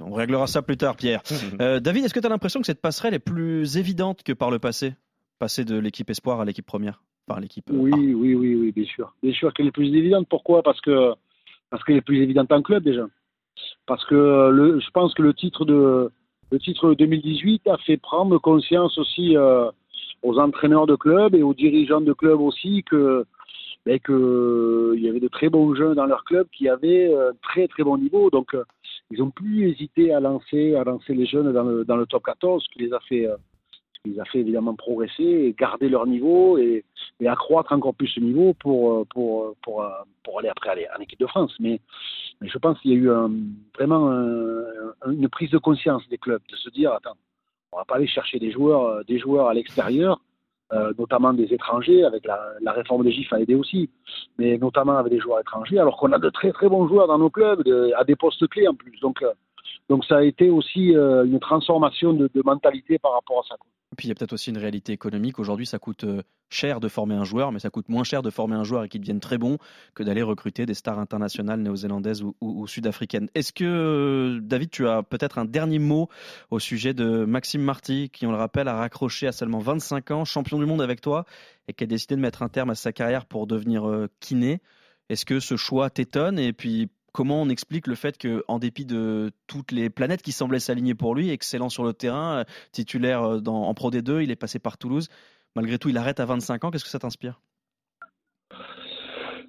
on 0.00 0.12
réglera 0.12 0.46
ça 0.46 0.60
plus 0.60 0.76
tard, 0.76 0.96
Pierre. 0.96 1.22
euh, 1.62 1.80
David, 1.80 2.04
est-ce 2.04 2.14
que 2.14 2.20
tu 2.20 2.26
as 2.26 2.30
l'impression 2.30 2.60
que 2.60 2.66
cette 2.66 2.82
passerelle 2.82 3.14
est 3.14 3.18
plus 3.18 3.78
évidente 3.78 4.22
que 4.22 4.34
par 4.34 4.50
le 4.50 4.58
passé? 4.58 4.94
Passer 5.38 5.64
de 5.64 5.78
l'équipe 5.78 6.10
espoir 6.10 6.40
à 6.40 6.44
l'équipe 6.44 6.66
première? 6.66 7.02
Par 7.32 7.40
l'équipe 7.40 7.64
Oui, 7.72 7.90
oui, 7.94 8.34
oui, 8.34 8.54
oui, 8.54 8.72
bien 8.72 8.84
sûr. 8.84 9.14
Bien 9.22 9.32
sûr 9.32 9.52
qu'elle 9.54 9.68
est 9.68 9.72
plus 9.72 9.94
évidente. 9.94 10.26
Pourquoi? 10.28 10.62
Parce 10.62 10.80
que 10.82 11.14
parce 11.70 11.82
qu'elle 11.84 11.96
est 11.96 12.02
plus 12.02 12.22
évidente 12.22 12.52
en 12.52 12.60
club 12.60 12.82
déjà. 12.82 13.06
Parce 13.86 14.04
que 14.04 14.50
le, 14.50 14.78
je 14.80 14.90
pense 14.90 15.14
que 15.14 15.22
le 15.22 15.32
titre 15.32 15.64
de 15.64 16.10
le 16.50 16.58
titre 16.58 16.92
2018 16.92 17.66
a 17.68 17.78
fait 17.78 17.96
prendre 17.96 18.36
conscience 18.38 18.98
aussi 18.98 19.36
euh, 19.36 19.70
aux 20.22 20.38
entraîneurs 20.38 20.86
de 20.86 20.96
club 20.96 21.34
et 21.34 21.42
aux 21.42 21.54
dirigeants 21.54 22.02
de 22.02 22.12
club 22.12 22.38
aussi 22.40 22.82
que 22.84 23.24
ben, 23.86 23.98
que 23.98 24.92
il 24.94 25.02
y 25.02 25.08
avait 25.08 25.20
de 25.20 25.28
très 25.28 25.48
bons 25.48 25.74
jeunes 25.74 25.94
dans 25.94 26.06
leur 26.06 26.24
club 26.24 26.46
qui 26.52 26.68
avaient 26.68 27.14
un 27.14 27.32
très 27.42 27.66
très 27.68 27.82
bon 27.82 27.96
niveau. 27.96 28.28
Donc 28.28 28.54
euh, 28.54 28.64
ils 29.10 29.22
ont 29.22 29.30
plus 29.30 29.70
hésité 29.70 30.12
à 30.12 30.20
lancer 30.20 30.74
à 30.74 30.84
lancer 30.84 31.14
les 31.14 31.24
jeunes 31.24 31.50
dans 31.52 31.64
le, 31.64 31.84
dans 31.86 31.96
le 31.96 32.04
top 32.04 32.24
14, 32.24 32.62
ce 32.62 32.68
qui 32.68 32.80
les 32.84 32.92
a 32.92 33.00
fait 33.00 33.26
euh, 33.26 33.36
les 34.04 34.18
a 34.18 34.24
fait 34.24 34.40
évidemment 34.40 34.74
progresser 34.74 35.22
et 35.22 35.54
garder 35.58 35.88
leur 35.88 36.06
niveau 36.06 36.58
et, 36.58 36.84
accroître 37.24 37.72
encore 37.72 37.94
plus 37.94 38.08
ce 38.08 38.18
niveau 38.18 38.52
pour, 38.54 39.06
pour, 39.06 39.54
pour, 39.62 39.86
pour 40.24 40.38
aller 40.40 40.48
après 40.48 40.70
aller 40.70 40.88
en 40.96 41.00
équipe 41.00 41.20
de 41.20 41.26
France. 41.26 41.54
Mais, 41.60 41.80
je 42.40 42.58
pense 42.58 42.80
qu'il 42.80 42.90
y 42.90 42.94
a 42.94 42.96
eu 42.96 43.08
vraiment 43.76 44.10
un, 44.10 45.12
une 45.12 45.28
prise 45.28 45.50
de 45.50 45.58
conscience 45.58 46.02
des 46.08 46.18
clubs 46.18 46.42
de 46.50 46.56
se 46.56 46.68
dire 46.70 46.92
attends, 46.92 47.16
on 47.72 47.78
va 47.78 47.84
pas 47.84 47.96
aller 47.96 48.06
chercher 48.06 48.38
des 48.38 48.50
joueurs, 48.50 49.48
à 49.48 49.54
l'extérieur, 49.54 50.20
euh, 50.72 50.92
notamment 50.98 51.32
des 51.32 51.52
étrangers. 51.54 52.04
Avec 52.04 52.24
la, 52.26 52.72
réforme 52.72 53.04
des 53.04 53.12
GIF 53.12 53.32
a 53.32 53.40
aidé 53.40 53.54
aussi, 53.54 53.88
mais 54.38 54.58
notamment 54.58 54.98
avec 54.98 55.12
des 55.12 55.20
joueurs 55.20 55.40
étrangers, 55.40 55.78
alors 55.78 55.96
qu'on 55.96 56.12
a 56.12 56.18
de 56.18 56.30
très 56.30 56.52
très 56.52 56.68
bons 56.68 56.86
joueurs 56.88 57.06
dans 57.06 57.18
nos 57.18 57.30
clubs 57.30 57.62
à 57.96 58.04
des 58.04 58.16
postes 58.16 58.46
clés 58.48 58.68
en 58.68 58.74
plus. 58.74 58.98
Donc 59.88 60.04
ça 60.04 60.18
a 60.18 60.22
été 60.22 60.50
aussi 60.50 60.94
euh, 60.96 61.24
une 61.24 61.40
transformation 61.40 62.12
de, 62.12 62.30
mentalité 62.44 62.98
par 62.98 63.12
rapport 63.12 63.40
à 63.40 63.48
ça. 63.48 63.56
Puis 63.96 64.06
il 64.06 64.08
y 64.08 64.12
a 64.12 64.14
peut-être 64.14 64.32
aussi 64.32 64.50
une 64.50 64.58
réalité 64.58 64.92
économique. 64.92 65.38
Aujourd'hui, 65.38 65.66
ça 65.66 65.78
coûte 65.78 66.04
euh, 66.04 66.22
cher 66.48 66.80
de 66.80 66.88
former 66.88 67.14
un 67.14 67.24
joueur, 67.24 67.52
mais 67.52 67.58
ça 67.58 67.68
coûte 67.68 67.90
moins 67.90 68.04
cher 68.04 68.22
de 68.22 68.30
former 68.30 68.56
un 68.56 68.64
joueur 68.64 68.84
et 68.84 68.88
qu'il 68.88 69.02
devienne 69.02 69.20
très 69.20 69.36
bon 69.36 69.58
que 69.94 70.02
d'aller 70.02 70.22
recruter 70.22 70.64
des 70.64 70.72
stars 70.72 70.98
internationales 70.98 71.60
néo-zélandaises 71.60 72.22
ou, 72.22 72.34
ou, 72.40 72.66
sud-africaines. 72.66 73.28
Est-ce 73.34 73.52
que, 73.52 73.64
euh, 73.64 74.40
David, 74.40 74.70
tu 74.70 74.88
as 74.88 75.02
peut-être 75.02 75.38
un 75.38 75.44
dernier 75.44 75.78
mot 75.78 76.08
au 76.50 76.58
sujet 76.58 76.94
de 76.94 77.26
Maxime 77.26 77.62
Marty, 77.62 78.08
qui, 78.10 78.26
on 78.26 78.30
le 78.30 78.38
rappelle, 78.38 78.68
a 78.68 78.76
raccroché 78.76 79.26
à 79.26 79.32
seulement 79.32 79.58
25 79.58 80.10
ans, 80.10 80.24
champion 80.24 80.58
du 80.58 80.64
monde 80.64 80.80
avec 80.80 81.02
toi, 81.02 81.26
et 81.68 81.74
qui 81.74 81.84
a 81.84 81.86
décidé 81.86 82.16
de 82.16 82.20
mettre 82.20 82.42
un 82.42 82.48
terme 82.48 82.70
à 82.70 82.74
sa 82.74 82.92
carrière 82.92 83.26
pour 83.26 83.46
devenir 83.46 83.84
kiné? 84.20 84.60
Est-ce 85.10 85.26
que 85.26 85.38
ce 85.38 85.56
choix 85.56 85.90
t'étonne? 85.90 86.38
Et 86.38 86.54
puis, 86.54 86.88
comment 87.12 87.42
on 87.42 87.48
explique 87.48 87.86
le 87.86 87.94
fait 87.94 88.16
qu'en 88.18 88.58
dépit 88.58 88.84
de 88.84 89.30
toutes 89.46 89.72
les 89.72 89.90
planètes 89.90 90.22
qui 90.22 90.32
semblaient 90.32 90.60
s'aligner 90.60 90.94
pour 90.94 91.14
lui, 91.14 91.30
excellent 91.30 91.68
sur 91.68 91.84
le 91.84 91.92
terrain, 91.92 92.44
titulaire 92.72 93.40
dans, 93.40 93.64
en 93.64 93.74
Pro 93.74 93.90
D2, 93.90 94.22
il 94.22 94.30
est 94.30 94.36
passé 94.36 94.58
par 94.58 94.78
Toulouse, 94.78 95.08
malgré 95.54 95.78
tout 95.78 95.88
il 95.88 95.96
arrête 95.98 96.20
à 96.20 96.26
25 96.26 96.64
ans, 96.64 96.70
qu'est-ce 96.70 96.84
que 96.84 96.90
ça 96.90 96.98
t'inspire? 96.98 97.40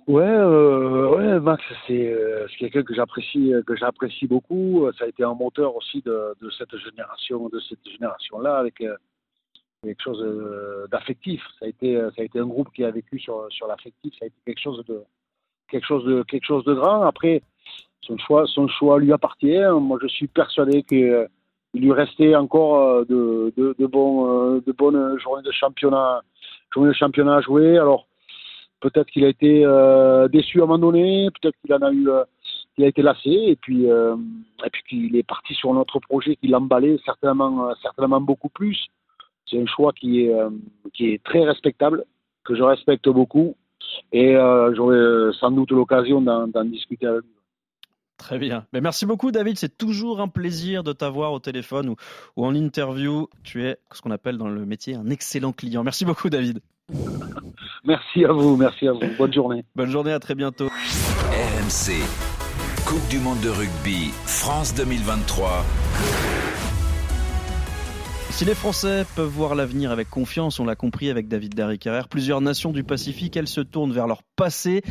Ouais, 0.05 0.23
euh, 0.25 1.07
ouais, 1.15 1.39
Max, 1.39 1.63
c'est 1.87 2.11
euh, 2.11 2.45
quelqu'un 2.59 2.83
que 2.83 2.93
j'apprécie, 2.93 3.53
que 3.65 3.75
j'apprécie 3.75 4.27
beaucoup. 4.27 4.89
Ça 4.97 5.05
a 5.05 5.07
été 5.07 5.23
un 5.23 5.33
moteur 5.33 5.75
aussi 5.77 6.01
de, 6.01 6.35
cette 6.57 6.75
génération, 6.77 7.47
de 7.47 7.59
cette 7.61 7.87
génération-là, 7.87 8.57
avec 8.57 8.81
euh, 8.81 8.97
quelque 9.81 10.03
chose 10.03 10.89
d'affectif. 10.91 11.41
Ça 11.57 11.65
a 11.65 11.69
été, 11.69 11.95
ça 12.15 12.21
a 12.21 12.23
été 12.23 12.39
un 12.39 12.47
groupe 12.47 12.69
qui 12.73 12.83
a 12.83 12.91
vécu 12.91 13.17
sur 13.17 13.47
sur 13.49 13.67
l'affectif. 13.67 14.13
Ça 14.19 14.25
a 14.25 14.27
été 14.27 14.35
quelque 14.45 14.59
chose 14.59 14.83
de 14.85 15.03
quelque 15.69 15.87
chose 15.87 16.03
de 16.03 16.23
quelque 16.23 16.45
chose 16.45 16.65
de 16.65 16.73
grand. 16.73 17.03
Après, 17.03 17.41
son 18.07 18.17
choix, 18.17 18.45
son 18.47 18.67
choix 18.67 18.99
lui 18.99 19.11
appartient. 19.13 19.63
Moi, 19.79 19.97
je 20.01 20.07
suis 20.07 20.27
persuadé 20.27 20.83
qu'il 20.83 21.27
lui 21.73 21.91
restait 21.91 22.35
encore 22.35 23.05
de, 23.05 23.53
de, 23.57 23.75
de, 23.77 23.85
bons, 23.85 24.57
de 24.59 24.71
bonnes 24.71 25.19
journées 25.19 25.43
de 25.43 25.51
championnat, 25.51 26.21
de 26.75 26.93
championnat 26.93 27.37
à 27.37 27.41
jouer. 27.41 27.77
Alors, 27.77 28.07
peut-être 28.83 29.07
qu'il 29.07 29.23
a 29.23 29.29
été 29.29 29.63
euh, 29.65 30.27
déçu 30.27 30.59
à 30.59 30.63
un 30.63 30.67
moment 30.67 30.79
donné, 30.79 31.29
peut-être 31.41 31.55
qu'il 31.61 31.73
en 31.73 31.81
a 31.81 31.91
eu, 31.91 32.09
euh, 32.09 32.23
il 32.77 32.83
a 32.83 32.87
été 32.87 33.01
lassé, 33.01 33.29
et 33.31 33.55
puis, 33.55 33.89
euh, 33.89 34.15
et 34.65 34.69
puis 34.69 34.83
qu'il 34.89 35.15
est 35.15 35.27
parti 35.27 35.53
sur 35.53 35.73
notre 35.73 35.99
projet 35.99 36.35
qui 36.35 36.47
l'emballait 36.47 36.97
certainement, 37.05 37.73
certainement 37.81 38.21
beaucoup 38.21 38.49
plus. 38.49 38.87
C'est 39.49 39.61
un 39.61 39.65
choix 39.65 39.93
qui 39.93 40.21
est, 40.21 40.35
qui 40.93 41.11
est 41.11 41.23
très 41.23 41.43
respectable, 41.45 42.05
que 42.43 42.55
je 42.55 42.63
respecte 42.63 43.07
beaucoup, 43.09 43.55
et 44.11 44.33
j'aurai 44.73 45.31
sans 45.39 45.51
doute 45.51 45.71
l'occasion 45.71 46.21
d'en 46.21 46.63
discuter 46.63 47.05
avec 47.05 47.23
lui. 47.23 47.42
Très 48.17 48.37
bien. 48.37 48.65
Mais 48.73 48.81
merci 48.81 49.05
beaucoup, 49.05 49.31
David. 49.31 49.57
C'est 49.57 49.77
toujours 49.77 50.21
un 50.21 50.27
plaisir 50.27 50.83
de 50.83 50.93
t'avoir 50.93 51.33
au 51.33 51.39
téléphone 51.39 51.89
ou, 51.89 51.95
ou, 52.35 52.45
en 52.45 52.53
interview. 52.53 53.27
Tu 53.43 53.65
es 53.65 53.77
ce 53.91 54.01
qu'on 54.01 54.11
appelle 54.11 54.37
dans 54.37 54.47
le 54.47 54.65
métier 54.65 54.95
un 54.95 55.09
excellent 55.09 55.51
client. 55.51 55.83
Merci 55.83 56.05
beaucoup, 56.05 56.29
David. 56.29 56.59
Merci 57.83 58.25
à 58.25 58.31
vous. 58.31 58.55
Merci 58.55 58.87
à 58.87 58.93
vous. 58.93 59.01
Bonne 59.17 59.33
journée. 59.33 59.65
Bonne 59.75 59.89
journée. 59.89 60.11
À 60.11 60.19
très 60.19 60.35
bientôt. 60.35 60.67
RMC. 60.67 61.93
Coupe 62.85 63.07
du 63.09 63.19
monde 63.19 63.39
de 63.41 63.49
rugby. 63.49 64.11
France 64.25 64.73
2023. 64.75 65.65
Si 68.35 68.45
les 68.45 68.55
Français 68.55 69.05
peuvent 69.15 69.27
voir 69.27 69.53
l'avenir 69.53 69.91
avec 69.91 70.09
confiance, 70.09 70.59
on 70.59 70.65
l'a 70.65 70.75
compris 70.75 71.11
avec 71.11 71.27
David 71.27 71.53
Derrick 71.53 71.87
plusieurs 72.09 72.41
nations 72.41 72.71
du 72.71 72.83
Pacifique, 72.83 73.37
elles 73.37 73.47
se 73.47 73.61
tournent 73.61 73.93
vers 73.93 74.07
leur 74.07 74.23
passé. 74.35 74.81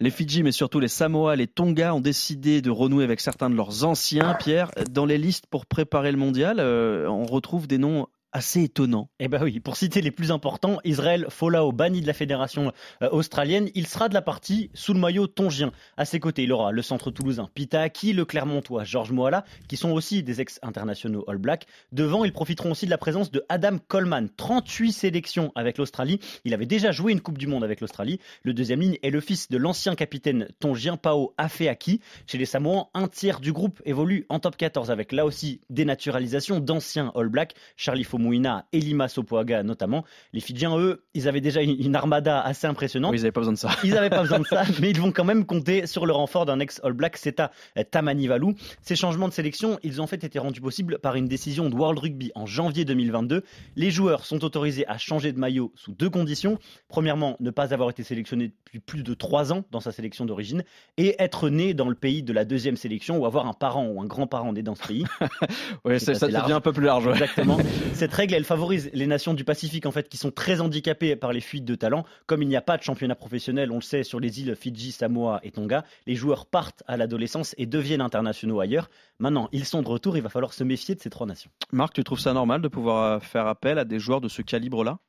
Les 0.00 0.10
Fidji, 0.10 0.42
mais 0.42 0.50
surtout 0.50 0.80
les 0.80 0.88
Samoa, 0.88 1.36
les 1.36 1.46
Tonga 1.46 1.94
ont 1.94 2.00
décidé 2.00 2.62
de 2.62 2.70
renouer 2.70 3.04
avec 3.04 3.20
certains 3.20 3.50
de 3.50 3.54
leurs 3.54 3.84
anciens. 3.84 4.34
Pierre, 4.40 4.70
dans 4.90 5.04
les 5.04 5.18
listes 5.18 5.44
pour 5.46 5.66
préparer 5.66 6.10
le 6.10 6.16
mondial, 6.16 6.56
euh, 6.58 7.06
on 7.06 7.26
retrouve 7.26 7.66
des 7.66 7.76
noms 7.76 8.06
assez 8.36 8.64
étonnant. 8.64 9.08
Eh 9.18 9.28
ben 9.28 9.42
oui, 9.42 9.60
pour 9.60 9.78
citer 9.78 10.02
les 10.02 10.10
plus 10.10 10.30
importants, 10.30 10.78
Israël 10.84 11.26
Folao, 11.30 11.72
banni 11.72 12.02
de 12.02 12.06
la 12.06 12.12
fédération 12.12 12.70
euh, 13.02 13.08
australienne, 13.08 13.70
il 13.74 13.86
sera 13.86 14.10
de 14.10 14.14
la 14.14 14.20
partie 14.20 14.70
sous 14.74 14.92
le 14.92 15.00
maillot 15.00 15.26
tongien. 15.26 15.72
À 15.96 16.04
ses 16.04 16.20
côtés, 16.20 16.42
il 16.42 16.52
aura 16.52 16.70
le 16.70 16.82
centre 16.82 17.10
toulousain 17.10 17.48
Pita 17.54 17.80
Aki, 17.80 18.12
le 18.12 18.26
Clermontois 18.26 18.84
Georges 18.84 19.10
Moala, 19.10 19.46
qui 19.68 19.78
sont 19.78 19.90
aussi 19.90 20.22
des 20.22 20.42
ex-internationaux 20.42 21.24
All 21.28 21.38
Black. 21.38 21.64
Devant, 21.92 22.26
ils 22.26 22.32
profiteront 22.34 22.72
aussi 22.72 22.84
de 22.84 22.90
la 22.90 22.98
présence 22.98 23.30
de 23.30 23.42
Adam 23.48 23.78
Coleman, 23.88 24.28
38 24.36 24.92
sélections 24.92 25.50
avec 25.54 25.78
l'Australie. 25.78 26.20
Il 26.44 26.52
avait 26.52 26.66
déjà 26.66 26.92
joué 26.92 27.12
une 27.12 27.22
Coupe 27.22 27.38
du 27.38 27.46
Monde 27.46 27.64
avec 27.64 27.80
l'Australie. 27.80 28.20
Le 28.42 28.52
deuxième 28.52 28.80
ligne 28.80 28.98
est 29.02 29.08
le 29.08 29.22
fils 29.22 29.48
de 29.48 29.56
l'ancien 29.56 29.94
capitaine 29.94 30.48
tongien 30.60 30.98
Pao 30.98 31.32
Afeaki. 31.38 32.02
Chez 32.26 32.36
les 32.36 32.44
Samoans, 32.44 32.90
un 32.92 33.08
tiers 33.08 33.40
du 33.40 33.54
groupe 33.54 33.80
évolue 33.86 34.26
en 34.28 34.40
top 34.40 34.58
14 34.58 34.90
avec 34.90 35.12
là 35.12 35.24
aussi 35.24 35.62
dénaturalisation 35.70 36.60
d'anciens 36.60 37.12
All 37.14 37.30
Black. 37.30 37.54
Charlie 37.78 38.04
Fomu 38.04 38.25
Mouina 38.26 38.66
et 38.72 38.80
Lima 38.80 39.08
Sopoaga 39.08 39.62
notamment. 39.62 40.04
Les 40.32 40.40
Fidjiens, 40.40 40.76
eux, 40.78 41.04
ils 41.14 41.28
avaient 41.28 41.40
déjà 41.40 41.62
une, 41.62 41.96
armada 41.96 42.40
assez 42.40 42.66
impressionnante. 42.66 43.12
Oui, 43.12 43.18
ils 43.18 43.22
n'avaient 43.22 43.32
pas 43.32 43.40
besoin 43.40 43.52
de 43.52 43.58
ça. 43.58 43.70
Ils 43.84 43.94
n'avaient 43.94 44.10
pas 44.10 44.22
besoin 44.22 44.40
de 44.40 44.46
ça, 44.46 44.64
mais 44.80 44.90
ils 44.90 45.00
vont 45.00 45.12
quand 45.12 45.24
même 45.24 45.46
compter 45.46 45.86
sur 45.86 46.06
le 46.06 46.12
renfort 46.12 46.44
d'un 46.44 46.60
ex-All 46.60 46.92
Black, 46.92 47.16
Seta 47.16 47.50
Tamanivalu. 47.90 48.54
Ces 48.82 48.96
changements 48.96 49.28
de 49.28 49.32
sélection, 49.32 49.78
ils 49.82 50.00
ont 50.00 50.04
en 50.04 50.08
fait 50.08 50.24
été 50.24 50.38
rendus 50.38 50.60
possibles 50.60 50.98
par 50.98 51.14
une 51.14 51.26
décision 51.26 51.70
de 51.70 51.74
World 51.74 51.98
Rugby 51.98 52.32
en 52.34 52.46
janvier 52.46 52.84
2022. 52.84 53.42
Les 53.76 53.90
joueurs 53.90 54.24
sont 54.24 54.44
autorisés 54.44 54.86
à 54.88 54.98
changer 54.98 55.32
de 55.32 55.38
maillot 55.38 55.72
sous 55.76 55.92
deux 55.92 56.10
conditions. 56.10 56.58
Premièrement, 56.88 57.36
ne 57.40 57.50
pas 57.50 57.72
avoir 57.72 57.90
été 57.90 58.02
sélectionné 58.02 58.48
depuis 58.48 58.80
plus 58.80 59.02
de 59.02 59.14
trois 59.14 59.52
ans 59.52 59.64
dans 59.70 59.80
sa 59.80 59.92
sélection 59.92 60.24
d'origine 60.24 60.64
et 60.96 61.16
être 61.18 61.48
né 61.48 61.74
dans 61.74 61.88
le 61.88 61.94
pays 61.94 62.22
de 62.22 62.32
la 62.32 62.44
deuxième 62.44 62.76
sélection 62.76 63.18
ou 63.18 63.26
avoir 63.26 63.46
un 63.46 63.52
parent 63.52 63.86
ou 63.86 64.00
un 64.00 64.06
grand-parent 64.06 64.52
né 64.52 64.62
dans 64.62 64.74
ce 64.74 64.86
pays. 64.86 65.04
oui, 65.84 66.00
ça, 66.00 66.14
ça 66.14 66.26
devient 66.26 66.52
un 66.52 66.60
peu 66.60 66.72
plus 66.72 66.84
large. 66.84 67.06
Exactement. 67.08 67.58
cette 68.06 68.14
règle, 68.14 68.34
elle 68.34 68.44
favorise 68.44 68.88
les 68.92 69.08
nations 69.08 69.34
du 69.34 69.42
Pacifique 69.42 69.84
en 69.84 69.90
fait 69.90 70.08
qui 70.08 70.16
sont 70.16 70.30
très 70.30 70.60
handicapées 70.60 71.16
par 71.16 71.32
les 71.32 71.40
fuites 71.40 71.64
de 71.64 71.74
talent. 71.74 72.04
Comme 72.26 72.40
il 72.40 72.48
n'y 72.48 72.54
a 72.54 72.60
pas 72.60 72.76
de 72.76 72.84
championnat 72.84 73.16
professionnel, 73.16 73.72
on 73.72 73.76
le 73.76 73.80
sait, 73.80 74.04
sur 74.04 74.20
les 74.20 74.40
îles 74.40 74.54
Fidji, 74.54 74.92
Samoa 74.92 75.40
et 75.42 75.50
Tonga, 75.50 75.84
les 76.06 76.14
joueurs 76.14 76.46
partent 76.46 76.84
à 76.86 76.96
l'adolescence 76.96 77.56
et 77.58 77.66
deviennent 77.66 78.00
internationaux 78.00 78.60
ailleurs. 78.60 78.90
Maintenant, 79.18 79.48
ils 79.50 79.64
sont 79.64 79.82
de 79.82 79.88
retour, 79.88 80.16
il 80.16 80.22
va 80.22 80.28
falloir 80.28 80.52
se 80.52 80.62
méfier 80.62 80.94
de 80.94 81.00
ces 81.00 81.10
trois 81.10 81.26
nations. 81.26 81.50
Marc, 81.72 81.94
tu 81.94 82.04
trouves 82.04 82.20
ça 82.20 82.32
normal 82.32 82.62
de 82.62 82.68
pouvoir 82.68 83.20
faire 83.24 83.48
appel 83.48 83.76
à 83.76 83.84
des 83.84 83.98
joueurs 83.98 84.20
de 84.20 84.28
ce 84.28 84.40
calibre-là? 84.40 85.00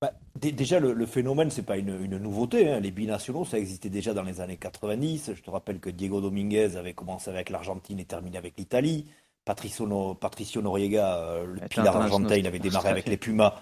Bah, 0.00 0.12
déjà, 0.36 0.78
le, 0.78 1.06
phénomène, 1.06 1.50
c'est 1.50 1.66
pas 1.66 1.76
une, 1.76 2.06
nouveauté. 2.18 2.70
Hein. 2.70 2.78
Les 2.78 2.92
binationaux, 2.92 3.44
ça 3.44 3.58
existait 3.58 3.90
déjà 3.90 4.14
dans 4.14 4.22
les 4.22 4.40
années 4.40 4.58
90. 4.58 5.32
Je 5.34 5.42
te 5.42 5.50
rappelle 5.50 5.80
que 5.80 5.90
Diego 5.90 6.20
Dominguez 6.20 6.76
avait 6.76 6.94
commencé 6.94 7.30
avec 7.30 7.50
l'Argentine 7.50 7.98
et 7.98 8.04
terminé 8.04 8.38
avec 8.38 8.56
l'Italie. 8.56 9.06
Patricio, 9.46 10.14
Patricio 10.20 10.60
Noriega, 10.60 11.18
euh, 11.18 11.46
le 11.46 11.68
pilar 11.68 11.96
argentin, 11.96 12.36
il 12.36 12.46
avait 12.46 12.58
démarré 12.58 12.90
avec 12.90 13.08
les 13.08 13.16
Pumas 13.16 13.54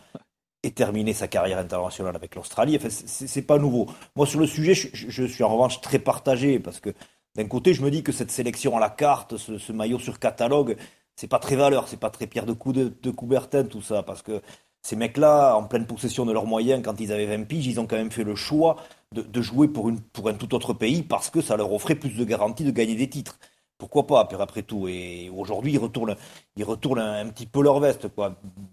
et 0.63 0.71
terminé 0.71 1.13
sa 1.13 1.29
carrière 1.29 1.59
internationale 1.59 2.17
avec 2.17 2.35
l'Australie. 2.35 2.77
Enfin, 2.77 2.89
c'est 2.91 3.43
pas 3.43 3.59
nouveau. 3.59 3.87
Moi, 4.17 4.27
sur 4.27 4.41
le 4.41 4.47
sujet, 4.47 4.75
je, 4.75 5.25
suis 5.27 5.45
en 5.45 5.51
revanche 5.51 5.83
très 5.83 5.99
partagé 5.99 6.59
parce 6.59 6.81
que 6.81 6.95
d'un 7.37 7.47
côté, 7.47 7.75
je 7.75 7.83
me 7.83 7.91
dis 7.91 8.03
que 8.03 8.13
cette 8.13 8.31
sélection 8.31 8.75
à 8.77 8.81
la 8.81 8.89
carte, 8.89 9.37
ce, 9.37 9.73
maillot 9.73 9.99
sur 9.99 10.19
catalogue, 10.19 10.77
c'est 11.17 11.29
pas 11.29 11.39
très 11.39 11.55
valeur, 11.55 11.87
c'est 11.87 12.01
pas 12.01 12.11
très 12.11 12.27
Pierre 12.27 12.47
de, 12.47 12.55
de 12.55 13.11
Coubertin, 13.11 13.65
tout 13.65 13.83
ça, 13.83 14.03
parce 14.03 14.23
que 14.23 14.41
ces 14.81 14.97
mecs-là, 14.97 15.55
en 15.55 15.65
pleine 15.65 15.87
possession 15.87 16.25
de 16.25 16.33
leurs 16.33 16.47
moyens, 16.47 16.83
quand 16.83 16.99
ils 16.99 17.13
avaient 17.13 17.27
20 17.27 17.45
piges, 17.45 17.67
ils 17.67 17.79
ont 17.79 17.87
quand 17.87 17.97
même 17.97 18.11
fait 18.11 18.25
le 18.25 18.35
choix 18.35 18.77
de, 19.13 19.43
jouer 19.43 19.69
pour, 19.69 19.91
une, 19.91 20.01
pour 20.01 20.29
un 20.29 20.35
tout 20.35 20.55
autre 20.55 20.73
pays 20.73 21.03
parce 21.03 21.29
que 21.29 21.43
ça 21.43 21.57
leur 21.57 21.73
offrait 21.73 21.95
plus 21.95 22.17
de 22.17 22.25
garanties 22.25 22.65
de 22.65 22.71
gagner 22.71 22.95
des 22.95 23.09
titres. 23.09 23.39
Pourquoi 23.79 24.07
pas, 24.07 24.29
après 24.41 24.63
tout 24.63 24.89
Et 24.89 25.31
aujourd'hui, 25.37 25.73
ils 25.73 25.79
retournent, 25.79 26.17
ils 26.57 26.65
retournent 26.65 27.01
un, 27.01 27.29
petit 27.29 27.47
peu 27.47 27.63
leur 27.63 27.81
veste. 27.81 28.07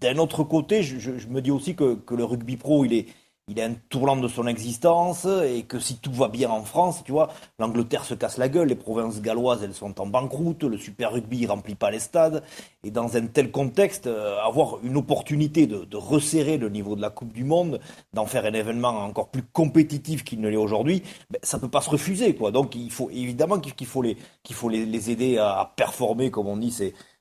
D'un 0.00 0.16
autre 0.18 0.44
côté, 0.44 0.82
je, 0.82 1.28
me 1.28 1.40
dis 1.40 1.50
aussi 1.50 1.74
que, 1.74 1.94
que 1.94 2.14
le 2.14 2.24
rugby 2.24 2.56
pro, 2.56 2.84
il 2.84 2.94
est, 2.94 3.06
il 3.48 3.58
est 3.58 3.64
un 3.64 3.74
tournant 3.88 4.16
de 4.16 4.28
son 4.28 4.46
existence 4.46 5.26
et 5.26 5.64
que 5.64 5.80
si 5.80 5.98
tout 5.98 6.12
va 6.12 6.28
bien 6.28 6.48
en 6.48 6.62
France, 6.62 7.02
tu 7.04 7.10
vois, 7.10 7.28
l'Angleterre 7.58 8.04
se 8.04 8.14
casse 8.14 8.38
la 8.38 8.48
gueule, 8.48 8.68
les 8.68 8.76
provinces 8.76 9.20
galloises 9.20 9.62
elles 9.64 9.74
sont 9.74 10.00
en 10.00 10.06
banqueroute, 10.06 10.62
le 10.62 10.78
super 10.78 11.12
rugby 11.12 11.44
remplit 11.46 11.74
pas 11.74 11.90
les 11.90 11.98
stades 11.98 12.44
et 12.84 12.90
dans 12.92 13.16
un 13.16 13.26
tel 13.26 13.50
contexte, 13.50 14.06
euh, 14.06 14.38
avoir 14.42 14.78
une 14.84 14.96
opportunité 14.96 15.66
de, 15.66 15.96
resserrer 15.96 16.56
le 16.56 16.68
niveau 16.68 16.96
de 16.96 17.00
la 17.00 17.10
Coupe 17.10 17.32
du 17.32 17.44
Monde, 17.44 17.80
d'en 18.12 18.26
faire 18.26 18.44
un 18.44 18.52
événement 18.52 19.04
encore 19.04 19.28
plus 19.28 19.42
compétitif 19.42 20.24
qu'il 20.24 20.40
ne 20.40 20.48
l'est 20.48 20.56
aujourd'hui, 20.56 21.02
ben, 21.30 21.38
ça 21.42 21.58
peut 21.58 21.68
pas 21.68 21.80
se 21.80 21.90
refuser. 21.90 22.32
Donc 22.32 22.74
il 22.74 22.90
faut 22.90 23.10
évidemment 23.10 23.58
qu'il 23.58 23.86
faut 23.86 24.02
les 24.02 24.16
qu'il 24.42 24.56
faut 24.56 24.70
aider 24.70 25.38
à, 25.38 25.72
performer 25.76 26.30
comme 26.30 26.48
on 26.48 26.56
dit 26.56 26.72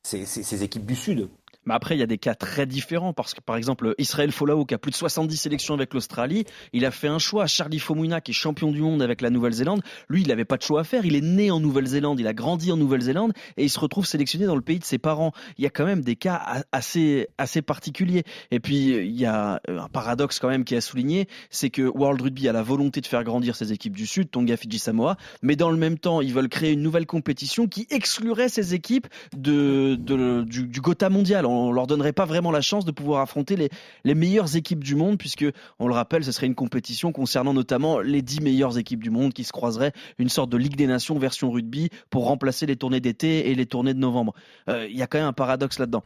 ces 0.04 0.64
équipes 0.64 0.86
du 0.86 0.96
Sud. 0.96 1.30
Mais 1.66 1.74
après, 1.74 1.96
il 1.96 2.00
y 2.00 2.04
a 2.04 2.08
des 2.08 2.18
cas 2.18 2.36
très 2.36 2.66
différents 2.66 3.14
parce 3.14 3.34
que, 3.34 3.42
par 3.42 3.56
exemple, 3.56 3.94
Israël 3.98 4.32
Folau, 4.32 4.66
qui 4.66 4.74
a 4.74 4.78
plus 4.78 4.92
de 4.92 4.96
70 4.96 5.38
sélections 5.38 5.74
avec 5.74 5.94
l'Australie, 5.94 6.46
il 6.74 6.86
a 6.86 6.92
fait 6.92 7.08
un 7.08 7.20
choix. 7.20 7.46
Charlie 7.46 7.80
Fomuna, 7.80 8.22
qui 8.22 8.32
est 8.32 8.34
champion 8.34 8.72
du 8.72 8.82
monde 8.82 9.02
avec 9.02 9.22
la 9.22 9.30
Nouvelle-Zélande, 9.30 9.82
lui, 10.10 10.22
il 10.24 10.28
n'avait 10.28 10.46
pas 10.46 10.58
de 10.58 10.64
choix 10.64 10.82
à 10.82 10.84
faire. 10.84 11.06
Il 11.06 11.16
est 11.16 11.22
né 11.22 11.52
en 11.52 11.60
Nouvelle-Zélande, 11.60 12.20
il 12.20 12.28
a 12.28 12.34
grandi 12.34 12.72
en 12.72 12.78
Nouvelle-Zélande 12.78 13.34
et 13.58 13.64
il 13.64 13.70
se 13.70 13.80
retrouve 13.80 14.06
sélectionné 14.06 14.46
dans 14.46 14.56
le 14.56 14.62
pays 14.62 14.80
de 14.80 14.86
ses 14.86 14.98
parents. 14.98 15.32
Il 15.58 15.64
y 15.64 15.68
a 15.68 15.70
quand 15.70 15.86
même 15.86 16.02
des 16.02 16.16
cas 16.16 16.64
assez, 16.72 17.28
assez 17.38 17.62
particuliers. 17.62 18.24
Et 18.50 18.60
puis, 18.60 18.96
il 18.96 19.20
y 19.20 19.26
a 19.26 19.62
un 19.68 19.88
paradoxe 19.88 20.40
quand 20.40 20.50
même 20.50 20.64
qui 20.64 20.76
est 20.76 20.82
souligné, 20.82 21.28
c'est 21.50 21.70
que 21.70 21.84
World 21.84 22.22
Rugby 22.22 22.48
a 22.48 22.54
la 22.54 22.64
volonté 22.64 23.02
de 23.02 23.08
faire 23.08 23.24
grandir 23.24 23.56
ses 23.56 23.72
équipes 23.72 23.96
du 23.96 24.08
Sud, 24.08 24.32
Tonga, 24.32 24.58
Fidji, 24.58 24.80
Samoa, 24.80 25.18
mais 25.42 25.56
dans 25.56 25.70
le 25.70 25.78
même 25.78 25.98
temps, 26.00 26.22
ils 26.22 26.34
veulent 26.34 26.50
créer 26.50 26.72
une 26.72 26.82
nouvelle 26.82 27.06
compétition 27.06 27.68
qui 27.68 27.88
exclurait 27.90 28.50
ces 28.50 28.74
équipes 28.74 29.08
de, 29.36 29.96
du, 29.96 30.68
du 30.68 30.82
Gotha 30.82 31.10
mondial 31.10 31.46
on 31.52 31.72
leur 31.72 31.88
donnerait 31.88 32.14
pas 32.14 32.26
vraiment 32.26 32.52
la 32.52 32.62
chance 32.62 32.86
de 32.86 32.92
pouvoir 32.92 33.22
affronter 33.22 33.56
les, 33.56 33.70
les 34.04 34.16
meilleures 34.16 34.56
équipes 34.56 34.84
du 34.84 34.96
monde, 34.96 35.18
puisque, 35.18 35.46
on 35.80 35.88
le 35.88 35.94
rappelle, 35.94 36.24
ce 36.24 36.32
serait 36.32 36.48
une 36.48 36.56
compétition 36.56 37.12
concernant 37.12 37.54
notamment 37.54 38.00
les 38.00 38.22
dix 38.22 38.42
meilleures 38.42 38.78
équipes 38.78 39.04
du 39.04 39.10
monde 39.10 39.34
qui 39.34 39.44
se 39.44 39.52
croiseraient, 39.52 39.94
une 40.18 40.30
sorte 40.30 40.50
de 40.50 40.58
Ligue 40.58 40.76
des 40.76 40.88
Nations 40.88 41.18
version 41.18 41.52
rugby 41.52 41.90
pour 42.10 42.26
remplacer 42.26 42.66
les 42.66 42.76
tournées 42.76 43.00
d'été 43.00 43.50
et 43.50 43.56
les 43.56 43.66
tournées 43.66 43.94
de 43.94 44.00
novembre. 44.00 44.34
Euh, 44.70 44.88
il 44.90 44.98
y 44.98 45.02
a 45.02 45.08
quand 45.08 45.20
même 45.20 45.28
un 45.28 45.34
paradoxe 45.34 45.80
là-dedans. 45.80 46.04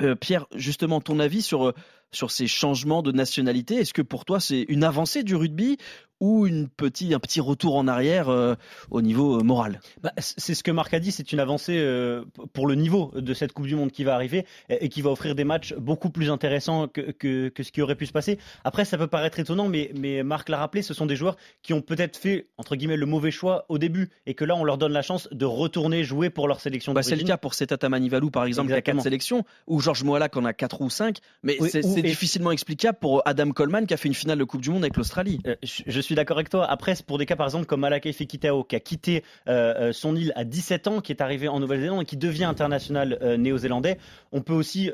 Euh, 0.00 0.14
Pierre, 0.14 0.46
justement, 0.54 1.00
ton 1.00 1.18
avis 1.18 1.42
sur, 1.42 1.68
euh, 1.68 1.74
sur 2.12 2.30
ces 2.30 2.46
changements 2.46 3.02
de 3.02 3.12
nationalité, 3.12 3.76
est-ce 3.76 3.94
que 3.94 4.02
pour 4.02 4.24
toi 4.24 4.40
c'est 4.40 4.62
une 4.68 4.84
avancée 4.84 5.22
du 5.22 5.34
rugby 5.34 5.78
ou 6.22 6.46
une 6.46 6.68
petit, 6.68 7.14
un 7.14 7.18
petit 7.18 7.40
retour 7.40 7.74
en 7.74 7.88
arrière 7.88 8.28
euh, 8.28 8.54
au 8.92 9.02
niveau 9.02 9.40
euh, 9.40 9.42
moral? 9.42 9.80
Bah, 10.02 10.12
C'est 10.18 10.54
ce 10.54 10.62
que 10.62 10.70
Marc 10.70 10.94
a 10.94 11.00
dit, 11.00 11.10
c'est 11.10 11.32
une 11.32 11.40
avancée 11.40 11.76
euh, 11.78 12.24
pour 12.52 12.68
le 12.68 12.76
niveau 12.76 13.10
de 13.16 13.34
cette 13.34 13.52
Coupe 13.52 13.66
du 13.66 13.74
Monde 13.74 13.90
qui 13.90 14.04
va 14.04 14.14
arriver 14.14 14.46
et, 14.68 14.88
qui 14.88 15.02
va 15.02 15.10
offrir 15.10 15.34
des 15.34 15.42
matchs 15.42 15.74
beaucoup 15.74 16.10
plus 16.10 16.30
intéressants 16.30 16.86
que, 16.86 17.00
que, 17.10 17.48
que, 17.48 17.62
ce 17.64 17.72
qui 17.72 17.82
aurait 17.82 17.96
pu 17.96 18.06
se 18.06 18.12
passer. 18.12 18.38
Après, 18.62 18.84
ça 18.84 18.96
peut 18.96 19.08
paraître 19.08 19.40
étonnant, 19.40 19.68
mais, 19.68 19.90
mais 19.98 20.22
Marc 20.22 20.48
l'a 20.48 20.58
rappelé, 20.58 20.82
ce 20.82 20.94
sont 20.94 21.06
des 21.06 21.16
joueurs 21.16 21.36
qui 21.60 21.72
ont 21.72 21.80
peut-être 21.80 22.16
fait, 22.16 22.46
entre 22.56 22.76
guillemets, 22.76 22.96
le 22.96 23.06
mauvais 23.06 23.32
choix 23.32 23.66
au 23.68 23.78
début 23.78 24.08
et 24.24 24.34
que 24.34 24.44
là, 24.44 24.54
on 24.54 24.62
leur 24.62 24.78
donne 24.78 24.92
la 24.92 25.02
chance 25.02 25.28
de 25.32 25.44
retourner 25.44 26.04
jouer 26.04 26.30
pour 26.30 26.46
leur 26.46 26.60
sélection. 26.60 26.92
Bah, 26.92 27.02
c'est 27.02 27.16
le 27.16 27.24
cas 27.24 27.36
pour 27.36 27.54
Setata 27.54 27.88
Manivalou, 27.88 28.30
par 28.30 28.44
exemple, 28.44 28.68
qui 28.68 28.74
a 28.74 28.80
4 28.80 29.00
sélections, 29.00 29.44
ou 29.66 29.80
Georges 29.80 30.04
Moala, 30.04 30.28
qui 30.28 30.38
en 30.38 30.44
a 30.44 30.52
4 30.52 30.82
ou 30.82 30.88
5, 30.90 31.18
mais 31.42 31.58
c'est 31.68 31.82
difficilement 32.02 32.50
explicable 32.50 32.98
pour 33.00 33.22
Adam 33.24 33.50
Coleman, 33.50 33.86
qui 33.86 33.94
a 33.94 33.96
fait 33.96 34.08
une 34.08 34.14
finale 34.14 34.38
de 34.38 34.44
Coupe 34.44 34.60
du 34.60 34.70
Monde 34.70 34.82
avec 34.82 34.96
l'Australie. 34.96 35.40
je 35.62 36.00
suis 36.00 36.14
d'accord 36.14 36.36
avec 36.36 36.50
toi. 36.50 36.66
Après, 36.70 36.94
pour 37.06 37.18
des 37.18 37.26
cas 37.26 37.36
par 37.36 37.46
exemple 37.46 37.66
comme 37.66 37.80
Malakai 37.80 38.12
Fekitao, 38.12 38.64
qui 38.64 38.76
a 38.76 38.80
quitté 38.80 39.24
euh, 39.48 39.74
euh, 39.88 39.92
son 39.92 40.16
île 40.16 40.32
à 40.36 40.44
17 40.44 40.88
ans, 40.88 41.00
qui 41.00 41.12
est 41.12 41.20
arrivé 41.20 41.48
en 41.48 41.60
Nouvelle-Zélande 41.60 42.02
et 42.02 42.04
qui 42.04 42.16
devient 42.16 42.44
international 42.44 43.18
euh, 43.22 43.36
néo-zélandais, 43.36 43.98
on 44.32 44.40
peut 44.40 44.52
aussi 44.52 44.90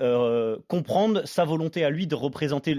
comprendre 0.67 1.23
sa 1.25 1.45
volonté 1.45 1.85
à 1.85 1.91
lui 1.91 2.07
de 2.07 2.15
représenter 2.15 2.75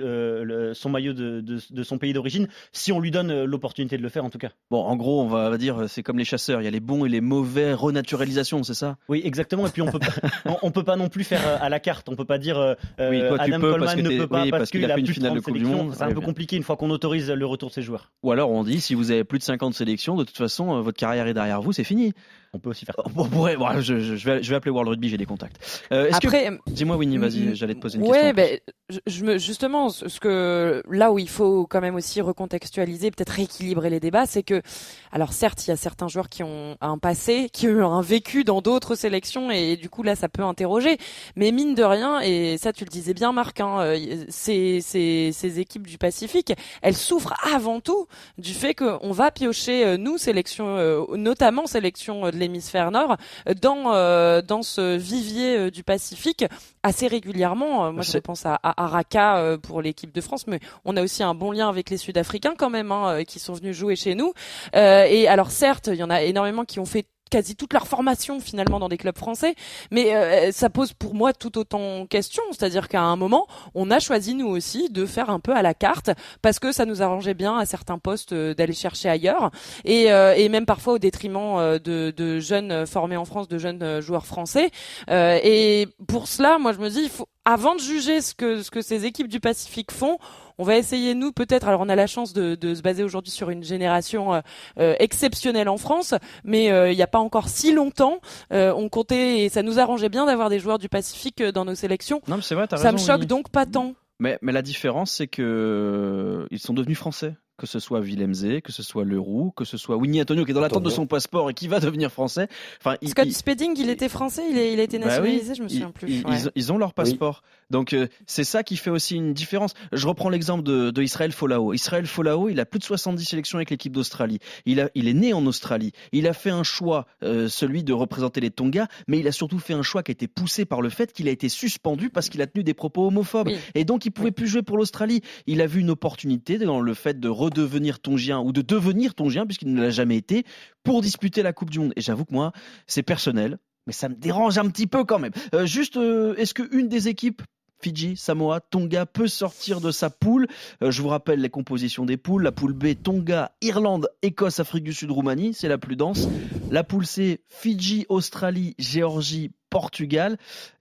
son 0.73 0.89
maillot 0.89 1.13
de, 1.13 1.83
son 1.83 1.97
pays 1.97 2.13
d'origine, 2.13 2.47
si 2.73 2.91
on 2.91 2.99
lui 2.99 3.11
donne 3.11 3.43
l'opportunité 3.43 3.97
de 3.97 4.01
le 4.01 4.09
faire 4.09 4.25
en 4.25 4.29
tout 4.29 4.37
cas. 4.37 4.49
Bon, 4.69 4.83
en 4.83 4.95
gros, 4.95 5.21
on 5.21 5.27
va 5.27 5.57
dire, 5.57 5.85
c'est 5.87 6.03
comme 6.03 6.17
les 6.17 6.25
chasseurs, 6.25 6.61
il 6.61 6.65
y 6.65 6.67
a 6.67 6.71
les 6.71 6.79
bons 6.79 7.05
et 7.05 7.09
les 7.09 7.21
mauvais 7.21 7.73
renaturalisations, 7.73 8.63
c'est 8.63 8.73
ça? 8.73 8.97
Oui, 9.07 9.21
exactement. 9.23 9.67
Et 9.67 9.69
puis 9.69 9.81
on 9.81 9.91
peut 9.91 9.99
pas, 9.99 10.57
on, 10.61 10.71
peut 10.71 10.83
pas 10.83 10.95
non 10.95 11.09
plus 11.09 11.23
faire 11.23 11.41
à 11.61 11.69
la 11.69 11.79
carte. 11.79 12.09
On 12.09 12.15
peut 12.15 12.25
pas 12.25 12.37
dire 12.37 12.75
Adam 12.97 13.59
Coleman 13.59 14.01
ne 14.01 14.18
peut 14.21 14.27
pas 14.27 14.45
parce, 14.49 14.69
qu'il 14.69 14.84
a, 14.86 14.93
plus 14.93 15.01
une 15.01 15.08
finale 15.08 15.34
de 15.34 15.39
Coupe 15.39 15.58
du 15.58 15.65
Monde. 15.65 15.93
C'est 15.95 16.03
un 16.03 16.13
peu 16.13 16.21
compliqué 16.21 16.55
une 16.55 16.63
fois 16.63 16.77
qu'on 16.77 16.89
autorise 16.89 17.29
le 17.29 17.45
retour 17.45 17.69
de 17.69 17.73
ses 17.73 17.82
joueurs. 17.82 18.12
Ou 18.23 18.32
alors 18.32 18.51
on 18.51 18.63
dit 18.63 18.82
si 18.82 18.93
vous 18.93 19.12
avez 19.12 19.23
plus 19.23 19.39
de 19.39 19.43
50 19.43 19.73
sélections, 19.73 20.15
de 20.15 20.23
toute 20.23 20.38
façon, 20.38 20.77
euh, 20.77 20.82
votre 20.82 20.97
carrière 20.97 21.27
est 21.27 21.34
derrière 21.34 21.62
vous, 21.62 21.71
c'est 21.71 21.84
fini. 21.84 22.13
On 22.51 22.59
peut 22.59 22.69
aussi 22.71 22.85
faire 22.85 22.95
ça. 22.95 23.03
On 23.15 23.25
pourrait, 23.25 23.57
je, 23.81 23.93
vais, 23.93 24.41
je 24.41 24.49
vais 24.49 24.55
appeler 24.55 24.71
World 24.71 24.89
Rugby, 24.89 25.09
j'ai 25.09 25.17
des 25.17 25.27
contacts. 25.27 25.85
Euh, 25.91 26.09
Après, 26.12 26.49
dis-moi 26.65 26.95
Winnie, 26.95 27.17
vas-y, 27.17 27.55
j'allais 27.55 27.75
te 27.75 27.79
poser 27.79 27.99
une 27.99 28.05
ouais, 28.05 28.33
question. 28.33 28.33
Ben, 28.33 28.59
je, 29.05 29.23
me, 29.23 29.38
justement, 29.38 29.89
ce 29.89 30.19
que 30.19 30.81
là 30.89 31.12
où 31.12 31.19
il 31.19 31.29
faut 31.29 31.67
quand 31.67 31.79
même 31.79 31.93
aussi 31.93 32.21
recontextualiser, 32.21 33.12
peut-être 33.12 33.29
rééquilibrer 33.29 33.91
les 33.91 33.99
débats, 33.99 34.25
c'est 34.25 34.41
que, 34.41 34.63
alors 35.12 35.31
certes, 35.33 35.67
il 35.67 35.69
y 35.69 35.73
a 35.73 35.77
certains 35.77 36.07
joueurs 36.07 36.27
qui 36.27 36.41
ont 36.41 36.75
un 36.81 36.97
passé, 36.97 37.49
qui 37.53 37.67
ont 37.67 37.93
un 37.93 38.01
vécu 38.01 38.43
dans 38.43 38.62
d'autres 38.62 38.95
sélections, 38.95 39.51
et, 39.51 39.77
du 39.77 39.89
coup 39.89 40.01
là, 40.01 40.15
ça 40.15 40.27
peut 40.27 40.43
interroger. 40.43 40.97
Mais 41.35 41.51
mine 41.51 41.75
de 41.75 41.83
rien, 41.83 42.19
et 42.19 42.57
ça 42.57 42.73
tu 42.73 42.83
le 42.83 42.89
disais 42.89 43.13
bien, 43.13 43.31
Marc, 43.31 43.59
hein, 43.59 43.79
euh, 43.81 44.25
ces, 44.29 44.81
ces, 44.81 45.31
ces 45.33 45.59
équipes 45.59 45.85
du 45.85 45.99
Pacifique, 45.99 46.53
elles 46.81 46.95
souffrent 46.95 47.35
avant 47.53 47.79
tout 47.79 48.07
du 48.39 48.53
fait 48.53 48.73
qu'on 48.73 49.12
va 49.12 49.29
piocher 49.29 49.85
euh, 49.85 49.97
nous 49.97 50.17
sélection, 50.17 51.05
notamment 51.15 51.67
sélection 51.67 52.31
l'hémisphère 52.39 52.91
nord 52.91 53.17
dans 53.62 53.93
euh, 53.93 54.41
dans 54.41 54.63
ce 54.63 54.97
vivier 54.97 55.58
euh, 55.58 55.71
du 55.71 55.84
Pacifique 55.84 56.45
assez 56.84 57.08
régulièrement. 57.08 57.86
Euh, 57.86 57.91
moi, 57.91 58.04
je 58.04 58.17
pense 58.17 58.45
à, 58.45 58.56
à 58.63 58.84
Araka 58.84 59.58
pour 59.62 59.82
l'équipe 59.82 60.13
de 60.13 60.21
France, 60.21 60.47
mais 60.47 60.60
on 60.86 60.97
a 60.97 61.04
aussi 61.04 61.23
un 61.23 61.34
bon 61.34 61.52
lien 61.52 61.69
avec 61.69 61.89
les 61.89 61.97
Sud-Africains 61.97 62.56
quand 62.58 62.69
même, 62.69 62.91
hein, 62.91 63.23
qui 63.25 63.39
sont 63.39 63.54
venus 63.54 63.75
jouer 63.75 63.95
chez 63.95 64.15
nous. 64.15 64.34
et 64.73 65.28
alors 65.28 65.52
certes, 65.52 65.88
il 65.88 65.95
y 65.95 66.04
en 66.04 66.10
a 66.10 66.21
énormément 66.21 66.65
qui 66.65 66.80
ont 66.80 66.86
fait 66.86 67.06
quasi 67.29 67.55
toute 67.55 67.73
leur 67.73 67.87
formation 67.87 68.39
finalement 68.39 68.79
dans 68.79 68.89
des 68.89 68.97
clubs 68.97 69.17
français, 69.17 69.55
mais 69.91 70.15
euh, 70.15 70.51
ça 70.51 70.69
pose 70.69 70.93
pour 70.93 71.15
moi 71.15 71.33
tout 71.33 71.57
autant 71.57 72.05
question, 72.07 72.43
c'est-à-dire 72.51 72.87
qu'à 72.87 73.01
un 73.01 73.15
moment, 73.15 73.47
on 73.75 73.91
a 73.91 73.99
choisi 73.99 74.35
nous 74.35 74.47
aussi 74.47 74.89
de 74.89 75.05
faire 75.05 75.29
un 75.29 75.39
peu 75.39 75.53
à 75.53 75.61
la 75.61 75.73
carte 75.73 76.11
parce 76.41 76.59
que 76.59 76.71
ça 76.71 76.85
nous 76.85 77.01
arrangeait 77.01 77.33
bien 77.33 77.57
à 77.57 77.65
certains 77.65 77.99
postes 77.99 78.33
euh, 78.33 78.53
d'aller 78.53 78.73
chercher 78.73 79.09
ailleurs. 79.09 79.51
Et, 79.85 80.11
euh, 80.11 80.49
même 80.49 80.65
parfois 80.65 80.93
au 80.93 80.97
détriment 80.97 81.77
de, 81.77 82.11
de, 82.15 82.39
jeunes 82.39 82.87
formés 82.87 83.17
en 83.17 83.25
France, 83.25 83.47
de 83.47 83.59
jeunes 83.59 84.01
joueurs 84.01 84.25
français. 84.25 84.71
et 85.07 85.87
pour 86.07 86.27
cela, 86.27 86.57
moi 86.57 86.73
je 86.73 86.79
me 86.79 86.89
dis, 86.89 87.01
il 87.03 87.09
faut 87.09 87.27
avant 87.45 87.75
de 87.75 87.80
juger 87.80 88.21
ce 88.21 88.34
que 88.36 88.62
ce 88.62 88.71
que 88.71 88.82
ces 88.82 89.06
équipes 89.06 89.28
du 89.28 89.39
Pacifique 89.39 89.91
font, 89.91 90.17
on 90.58 90.63
va 90.63 90.78
essayer 90.78 91.15
nous 91.15 91.32
peut-être. 91.32 91.67
Alors 91.67 91.82
on 91.82 91.89
a 91.89 91.95
la 91.95 92.08
chance 92.08 92.34
de, 92.34 92.56
de 92.56 92.75
se 92.75 92.82
baser 92.82 93.04
aujourd'hui 93.04 93.32
sur 93.32 93.49
une 93.49 93.63
génération 93.63 94.34
euh, 94.34 94.41
euh 94.78 94.95
exceptionnelle 94.99 95.69
en 95.69 95.78
France, 95.78 96.13
mais 96.43 96.71
euh, 96.71 96.91
il 96.91 96.95
n'y 96.95 97.02
a 97.02 97.08
pas 97.08 97.19
encore 97.19 97.49
si 97.49 97.73
longtemps, 97.73 98.19
euh, 98.54 98.73
on 98.75 98.89
comptait 98.89 99.39
et 99.39 99.49
ça 99.49 99.63
nous 99.63 99.80
arrangeait 99.80 100.10
bien 100.10 100.25
d'avoir 100.25 100.49
des 100.49 100.60
joueurs 100.60 100.80
du 100.80 100.89
Pacifique 100.89 101.41
dans 101.41 101.65
nos 101.65 101.75
sélections. 101.75 102.21
Non, 102.28 102.38
mais 102.38 102.41
c'est 102.41 102.56
vrai, 102.56 102.67
ça 102.75 102.91
me 102.91 102.97
choque 102.97 103.25
donc 103.25 103.49
pas 103.49 103.65
tant. 103.65 103.93
Mais, 104.19 104.38
mais 104.41 104.52
la 104.52 104.62
différence, 104.62 105.12
c'est 105.12 105.28
que 105.28 106.45
ils 106.52 106.60
sont 106.60 106.73
devenus 106.73 106.97
français 106.97 107.36
que 107.59 107.67
ce 107.67 107.79
soit 107.79 107.99
Villemzé, 107.99 108.61
que 108.61 108.71
ce 108.71 108.81
soit 108.81 109.03
Leroux, 109.03 109.51
que 109.55 109.65
ce 109.65 109.77
soit 109.77 109.97
Winnie 109.97 110.21
Antonio 110.21 110.45
qui 110.45 110.51
est 110.51 110.53
dans 110.53 110.61
l'attente 110.61 110.83
de 110.83 110.89
son 110.89 111.05
passeport 111.05 111.49
et 111.49 111.53
qui 111.53 111.67
va 111.67 111.79
devenir 111.79 112.11
français. 112.11 112.47
Enfin, 112.79 112.95
Scott 113.05 113.27
il, 113.27 113.33
Spedding, 113.35 113.77
il 113.77 113.89
était 113.89 114.09
français, 114.09 114.43
il, 114.49 114.79
a 114.79 114.83
été 114.83 114.97
bah 114.97 115.05
nationalisé, 115.05 115.55
je 115.55 115.63
me 115.63 115.67
souviens 115.67 115.91
plus. 115.91 116.23
Ils, 116.55 116.71
ont 116.71 116.77
leur 116.77 116.93
passeport. 116.93 117.43
Donc 117.69 117.93
euh, 117.93 118.07
c'est 118.25 118.43
ça 118.43 118.63
qui 118.63 118.77
fait 118.77 118.89
aussi 118.89 119.15
une 119.15 119.33
différence. 119.33 119.73
Je 119.91 120.07
reprends 120.07 120.29
l'exemple 120.29 120.63
de, 120.63 120.89
de, 120.89 121.03
Israël 121.03 121.31
Folao. 121.31 121.73
Israël 121.73 122.07
Folao, 122.07 122.49
il 122.49 122.59
a 122.59 122.65
plus 122.65 122.79
de 122.79 122.83
70 122.83 123.23
sélections 123.23 123.57
avec 123.57 123.69
l'équipe 123.69 123.93
d'Australie. 123.93 124.39
Il, 124.65 124.79
a, 124.79 124.89
il 124.95 125.07
est 125.07 125.13
né 125.13 125.33
en 125.33 125.45
Australie. 125.45 125.91
Il 126.11 126.27
a 126.27 126.33
fait 126.33 126.49
un 126.49 126.63
choix, 126.63 127.05
euh, 127.23 127.47
celui 127.47 127.83
de 127.83 127.93
représenter 127.93 128.41
les 128.41 128.49
Tonga, 128.49 128.87
mais 129.07 129.19
il 129.19 129.27
a 129.27 129.31
surtout 129.31 129.59
fait 129.59 129.73
un 129.73 129.83
choix 129.83 130.01
qui 130.01 130.11
a 130.11 130.13
été 130.13 130.27
poussé 130.27 130.65
par 130.65 130.81
le 130.81 130.89
fait 130.89 131.13
qu'il 131.13 131.27
a 131.27 131.31
été 131.31 131.49
suspendu 131.49 132.09
parce 132.09 132.29
qu'il 132.29 132.41
a 132.41 132.47
tenu 132.47 132.63
des 132.63 132.73
propos 132.73 133.07
homophobes. 133.07 133.49
Et 133.75 133.85
donc 133.85 134.05
il 134.05 134.11
pouvait 134.11 134.31
plus 134.31 134.47
jouer 134.47 134.63
pour 134.63 134.77
l'Australie. 134.77 135.21
Il 135.45 135.61
a 135.61 135.67
vu 135.67 135.81
une 135.81 135.91
opportunité 135.91 136.57
dans 136.57 136.81
le 136.81 136.93
fait 136.93 137.19
de 137.19 137.27
redevenir 137.49 137.99
tongien 137.99 138.39
ou 138.39 138.51
de 138.51 138.62
devenir 138.62 139.13
tongien 139.15 139.45
puisqu'il 139.45 139.73
ne 139.73 139.81
l'a 139.81 139.89
jamais 139.89 140.17
été 140.17 140.45
pour 140.83 141.01
disputer 141.01 141.43
la 141.43 141.53
Coupe 141.53 141.69
du 141.69 141.79
Monde. 141.79 141.93
Et 141.95 142.01
j'avoue 142.01 142.25
que 142.25 142.33
moi, 142.33 142.51
c'est 142.88 143.03
personnel 143.03 143.57
mais 143.88 143.93
ça 143.93 144.07
me 144.07 144.13
dérange 144.13 144.59
un 144.59 144.69
petit 144.69 144.85
peu 144.85 145.03
quand 145.03 145.17
même. 145.17 145.31
Euh, 145.55 145.65
juste, 145.65 145.97
est-ce 145.97 146.53
qu'une 146.53 146.89
des 146.89 147.07
équipes 147.07 147.41
Fidji, 147.81 148.17
Samoa, 148.17 148.59
Tonga 148.59 149.05
peut 149.05 149.27
sortir 149.27 149.81
de 149.81 149.91
sa 149.91 150.09
poule? 150.09 150.47
Euh, 150.83 150.91
je 150.91 151.01
vous 151.01 151.07
rappelle 151.07 151.39
les 151.39 151.49
compositions 151.49 152.05
des 152.05 152.17
poules. 152.17 152.43
La 152.43 152.51
poule 152.51 152.73
B, 152.73 152.93
Tonga, 153.01 153.51
Irlande, 153.62 154.09
Écosse, 154.21 154.59
Afrique 154.59 154.83
du 154.83 154.93
Sud, 154.93 155.12
Roumanie, 155.12 155.53
c'est 155.53 155.69
la 155.69 155.77
plus 155.77 155.95
dense. 155.95 156.27
La 156.69 156.83
poule 156.83 157.05
C, 157.05 157.41
Fidji, 157.47 158.05
Australie, 158.09 158.75
Géorgie, 158.77 159.51
Portugal. 159.69 160.38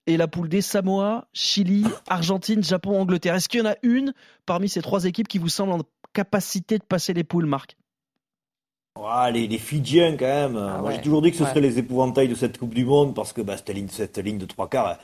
Et 0.06 0.16
la 0.16 0.26
poule 0.26 0.48
D, 0.48 0.60
Samoa, 0.60 1.28
Chili, 1.32 1.84
Argentine, 2.08 2.64
Japon, 2.64 3.00
Angleterre. 3.00 3.34
Est-ce 3.34 3.48
qu'il 3.48 3.60
y 3.60 3.62
en 3.62 3.70
a 3.70 3.76
une 3.82 4.12
parmi 4.46 4.68
ces 4.68 4.82
trois 4.82 5.04
équipes 5.04 5.28
qui 5.28 5.38
vous 5.38 5.48
semble 5.50 5.82
capacité 6.12 6.78
de 6.78 6.84
passer 6.84 7.12
les 7.14 7.24
poules, 7.24 7.46
Marc 7.46 7.76
les, 9.32 9.58
Fidjiens 9.58 10.16
quand 10.16 10.26
même. 10.26 10.56
Ah 10.56 10.78
Moi 10.80 10.92
j'ai 10.92 11.00
toujours 11.00 11.22
dit 11.22 11.30
que 11.30 11.36
ce 11.36 11.44
serait 11.44 11.60
les 11.60 11.78
épouvantails 11.78 12.28
de 12.28 12.34
cette 12.34 12.58
Coupe 12.58 12.74
du 12.74 12.84
Monde 12.84 13.14
parce 13.14 13.32
que 13.32 13.40
bah, 13.40 13.56
cette, 13.56 13.70
ligne, 13.70 13.88
cette 13.88 14.18
ligne 14.18 14.38
de 14.38 14.46
trois 14.46 14.68
quarts, 14.68 14.98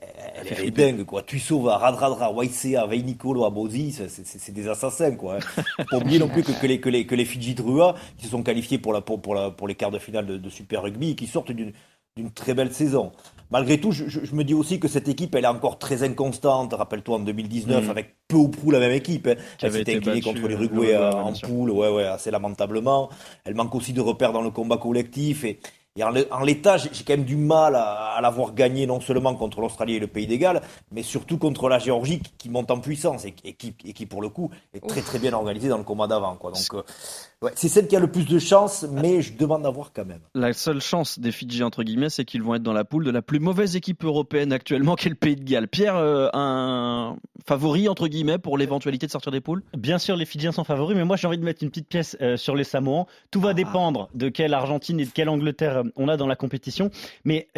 elle, 0.00 0.66
est 0.66 0.70
dingue, 0.70 1.04
quoi. 1.04 1.22
Tussova, 1.22 1.76
Radradra, 1.76 2.32
Waisea, 2.32 2.86
Veinicolo, 2.86 3.44
Abozi, 3.44 3.92
c'est 3.92 4.52
des 4.52 4.68
assassins, 4.68 5.14
quoi. 5.14 5.36
Hein. 5.36 5.62
Faut 5.78 5.84
pas 5.84 5.96
oublier 5.98 6.18
non 6.18 6.28
plus 6.28 6.42
que, 6.42 6.52
que, 6.52 6.66
les, 6.66 6.80
que, 6.80 6.88
les, 6.88 7.06
que 7.06 7.14
les 7.14 7.24
Fidji 7.24 7.54
Drua, 7.54 7.94
qui 8.16 8.24
se 8.24 8.30
sont 8.30 8.42
qualifiés 8.42 8.78
pour, 8.78 8.92
la, 8.92 9.00
pour, 9.00 9.20
pour, 9.20 9.34
la, 9.34 9.50
pour 9.50 9.68
les 9.68 9.74
quarts 9.74 9.90
de 9.90 9.98
finale 9.98 10.26
de, 10.26 10.50
Super 10.50 10.82
Rugby, 10.82 11.10
et 11.10 11.14
qui 11.14 11.26
sortent 11.26 11.52
d'une 11.52 11.72
d'une 12.16 12.30
très 12.30 12.54
belle 12.54 12.72
saison. 12.72 13.12
Malgré 13.50 13.78
tout, 13.78 13.92
je, 13.92 14.04
je, 14.08 14.34
me 14.34 14.44
dis 14.44 14.54
aussi 14.54 14.80
que 14.80 14.88
cette 14.88 15.08
équipe, 15.08 15.34
elle 15.34 15.44
est 15.44 15.48
encore 15.48 15.78
très 15.78 16.02
inconstante. 16.02 16.72
Rappelle-toi 16.72 17.16
en 17.16 17.20
2019, 17.20 17.86
mm. 17.86 17.90
avec 17.90 18.16
peu 18.26 18.36
ou 18.36 18.48
prou 18.48 18.70
la 18.70 18.78
même 18.78 18.92
équipe. 18.92 19.26
Hein. 19.26 19.34
Elle 19.60 19.72
s'était 19.72 19.96
inclinée 19.96 20.22
contre 20.22 20.48
l'Uruguay 20.48 20.94
euh, 20.94 21.12
en 21.12 21.32
poule, 21.34 21.70
ouais, 21.70 21.90
ouais, 21.90 22.04
assez 22.04 22.30
lamentablement. 22.30 23.10
Elle 23.44 23.54
manque 23.54 23.74
aussi 23.74 23.92
de 23.92 24.00
repères 24.00 24.32
dans 24.32 24.40
le 24.40 24.50
combat 24.50 24.78
collectif. 24.78 25.44
Et, 25.44 25.60
et 25.94 26.02
en 26.04 26.42
l'état, 26.42 26.78
j'ai 26.78 26.88
quand 27.06 27.12
même 27.12 27.24
du 27.24 27.36
mal 27.36 27.76
à, 27.76 28.18
l'avoir 28.22 28.54
gagné 28.54 28.86
non 28.86 29.00
seulement 29.00 29.34
contre 29.34 29.60
l'Australie 29.60 29.96
et 29.96 29.98
le 29.98 30.06
Pays 30.06 30.26
d'égal, 30.26 30.62
mais 30.90 31.02
surtout 31.02 31.36
contre 31.36 31.68
la 31.68 31.78
Géorgie 31.78 32.22
qui, 32.38 32.48
monte 32.48 32.70
en 32.70 32.80
puissance 32.80 33.26
et, 33.26 33.32
qui, 33.32 33.74
et 33.84 33.92
qui, 33.92 34.06
pour 34.06 34.22
le 34.22 34.30
coup, 34.30 34.50
est 34.72 34.80
très 34.86 35.02
très 35.02 35.18
bien 35.18 35.34
organisée 35.34 35.68
dans 35.68 35.76
le 35.76 35.84
combat 35.84 36.06
d'avant. 36.06 36.38
Donc, 36.42 36.54
euh, 36.72 37.50
c'est 37.54 37.68
celle 37.68 37.88
qui 37.88 37.96
a 37.96 38.00
le 38.00 38.10
plus 38.10 38.26
de 38.26 38.38
chance, 38.38 38.86
mais 38.90 39.20
je 39.20 39.36
demande 39.36 39.66
à 39.66 39.70
voir 39.70 39.92
quand 39.92 40.06
même. 40.06 40.20
La 40.34 40.54
seule 40.54 40.80
chance 40.80 41.18
des 41.18 41.30
Fidji, 41.30 41.62
entre 41.62 41.82
guillemets, 41.82 42.08
c'est 42.08 42.24
qu'ils 42.24 42.42
vont 42.42 42.54
être 42.54 42.62
dans 42.62 42.72
la 42.72 42.84
poule 42.84 43.04
de 43.04 43.10
la 43.10 43.20
plus 43.20 43.38
mauvaise 43.40 43.76
équipe 43.76 44.02
européenne 44.02 44.52
actuellement, 44.52 44.94
qui 44.94 45.08
est 45.08 45.10
le 45.10 45.16
Pays 45.16 45.36
de 45.36 45.44
Galles. 45.44 45.68
Pierre, 45.68 45.96
euh, 45.96 46.28
un 46.32 47.16
favori, 47.46 47.88
entre 47.88 48.08
guillemets, 48.08 48.38
pour 48.38 48.56
l'éventualité 48.56 49.06
de 49.06 49.12
sortir 49.12 49.32
des 49.32 49.40
poules? 49.40 49.62
Bien 49.76 49.98
sûr, 49.98 50.16
les 50.16 50.24
Fidjiens 50.24 50.52
sont 50.52 50.64
favoris, 50.64 50.96
mais 50.96 51.04
moi 51.04 51.16
j'ai 51.16 51.26
envie 51.26 51.38
de 51.38 51.44
mettre 51.44 51.62
une 51.62 51.70
petite 51.70 51.88
pièce 51.88 52.16
euh, 52.20 52.36
sur 52.36 52.54
les 52.54 52.64
Samoans. 52.64 53.06
Tout 53.30 53.40
va 53.40 53.50
ah. 53.50 53.54
dépendre 53.54 54.08
de 54.14 54.28
quelle 54.28 54.54
Argentine 54.54 55.00
et 55.00 55.04
de 55.04 55.10
quelle 55.10 55.28
Angleterre 55.28 55.81
euh, 55.84 55.90
on 55.96 56.08
a 56.08 56.16
dans 56.16 56.26
la 56.26 56.36
compétition. 56.36 56.90
Mais 57.24 57.48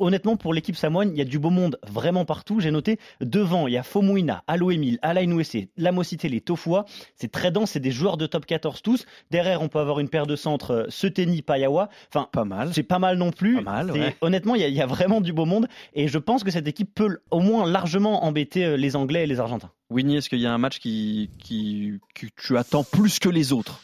honnêtement, 0.00 0.36
pour 0.36 0.54
l'équipe 0.54 0.76
samoane, 0.76 1.10
il 1.12 1.18
y 1.18 1.20
a 1.20 1.24
du 1.24 1.38
beau 1.38 1.50
monde 1.50 1.78
vraiment 1.86 2.24
partout. 2.24 2.60
J'ai 2.60 2.70
noté 2.70 2.98
devant, 3.20 3.66
il 3.66 3.74
y 3.74 3.76
a 3.76 3.82
Fomuina, 3.82 4.42
Alo 4.46 4.70
Emile, 4.70 4.98
Alain 5.02 5.30
Ouessé, 5.32 5.68
Lamosité, 5.76 6.28
les 6.28 6.40
Tofua. 6.40 6.84
C'est 7.14 7.30
très 7.30 7.50
dense, 7.50 7.72
c'est 7.72 7.80
des 7.80 7.90
joueurs 7.90 8.16
de 8.16 8.26
top 8.26 8.46
14 8.46 8.82
tous. 8.82 9.06
Derrière, 9.30 9.62
on 9.62 9.68
peut 9.68 9.78
avoir 9.78 10.00
une 10.00 10.08
paire 10.08 10.26
de 10.26 10.36
centres 10.36 10.70
euh, 10.72 10.86
Seteni, 10.88 11.42
Payawa. 11.42 11.88
Enfin, 12.08 12.28
pas 12.30 12.44
mal. 12.44 12.70
C'est 12.72 12.82
pas 12.82 12.98
mal 12.98 13.18
non 13.18 13.30
plus. 13.30 13.56
Pas 13.56 13.84
mal, 13.84 14.14
Honnêtement, 14.20 14.54
il 14.54 14.62
y, 14.62 14.80
a 14.80 14.86
vraiment 14.86 15.20
du 15.20 15.32
beau 15.32 15.44
monde. 15.44 15.68
Et 15.94 16.08
je 16.08 16.18
pense 16.18 16.44
que 16.44 16.50
cette 16.50 16.68
équipe 16.68 16.94
peut 16.94 17.18
au 17.30 17.40
moins 17.40 17.66
largement 17.66 18.24
embêter 18.24 18.64
euh, 18.64 18.76
les 18.76 18.96
Anglais 18.96 19.24
et 19.24 19.26
les 19.26 19.40
Argentins. 19.40 19.70
Winnie, 19.90 20.16
est-ce 20.16 20.28
qu'il 20.28 20.40
y 20.40 20.46
a 20.46 20.52
un 20.52 20.58
match 20.58 20.78
qui, 20.78 21.30
qui, 21.38 22.00
que 22.14 22.26
tu 22.36 22.56
attends 22.56 22.84
plus 22.84 23.18
que 23.18 23.28
les 23.28 23.52
autres? 23.52 23.80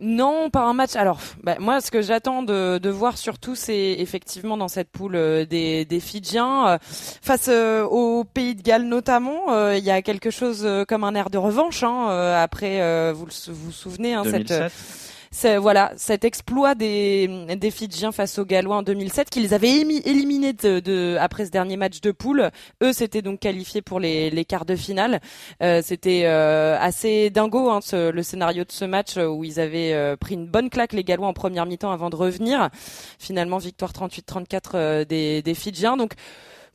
Non, 0.00 0.50
pas 0.50 0.64
un 0.64 0.72
match. 0.72 0.96
Alors, 0.96 1.20
bah, 1.42 1.56
moi, 1.60 1.80
ce 1.80 1.90
que 1.90 2.02
j'attends 2.02 2.42
de, 2.42 2.78
de, 2.78 2.90
voir 2.90 3.16
surtout, 3.16 3.54
c'est 3.54 3.92
effectivement 3.98 4.56
dans 4.56 4.66
cette 4.66 4.90
poule 4.90 5.14
euh, 5.14 5.46
des, 5.46 5.84
des 5.84 6.00
Fidjiens, 6.00 6.68
euh, 6.68 6.78
face 6.80 7.46
euh, 7.48 7.84
au 7.84 8.24
Pays 8.24 8.56
de 8.56 8.62
Galles 8.62 8.84
notamment, 8.86 9.72
il 9.72 9.84
y 9.84 9.90
a 9.90 10.02
quelque 10.02 10.30
chose 10.30 10.68
comme 10.88 11.04
un 11.04 11.14
air 11.14 11.30
de 11.30 11.38
revanche. 11.38 11.82
Hein, 11.84 12.08
après, 12.36 13.12
vous 13.12 13.26
vous, 13.26 13.54
vous 13.54 13.72
souvenez, 13.72 14.14
hein, 14.14 14.24
cette 14.24 14.52
voilà 15.60 15.92
cet 15.96 16.24
exploit 16.24 16.74
des, 16.74 17.56
des 17.56 17.70
Fidjiens 17.70 18.12
face 18.12 18.38
aux 18.38 18.44
Gallois 18.44 18.76
en 18.76 18.82
2007 18.82 19.30
qu'ils 19.30 19.52
avaient 19.52 19.80
éliminé 19.80 20.52
de, 20.52 20.80
de, 20.80 21.16
après 21.20 21.46
ce 21.46 21.50
dernier 21.50 21.76
match 21.76 22.00
de 22.00 22.12
poule. 22.12 22.50
Eux 22.82 22.92
s'étaient 22.92 23.22
donc 23.22 23.40
qualifiés 23.40 23.82
pour 23.82 24.00
les, 24.00 24.30
les 24.30 24.44
quarts 24.44 24.64
de 24.64 24.76
finale. 24.76 25.20
Euh, 25.62 25.80
C'était 25.84 26.22
euh, 26.26 26.76
assez 26.80 27.30
dingo 27.30 27.70
hein, 27.70 27.80
ce, 27.82 28.10
le 28.10 28.22
scénario 28.22 28.64
de 28.64 28.72
ce 28.72 28.84
match 28.84 29.16
où 29.16 29.44
ils 29.44 29.60
avaient 29.60 29.92
euh, 29.92 30.16
pris 30.16 30.34
une 30.34 30.46
bonne 30.46 30.70
claque 30.70 30.92
les 30.92 31.04
Gallois 31.04 31.28
en 31.28 31.32
première 31.32 31.66
mi-temps 31.66 31.90
avant 31.92 32.10
de 32.10 32.16
revenir. 32.16 32.70
Finalement 33.18 33.58
victoire 33.58 33.92
38-34 33.92 34.60
euh, 34.74 35.04
des, 35.04 35.42
des 35.42 35.54
Fidjiens. 35.54 35.96
Donc 35.96 36.12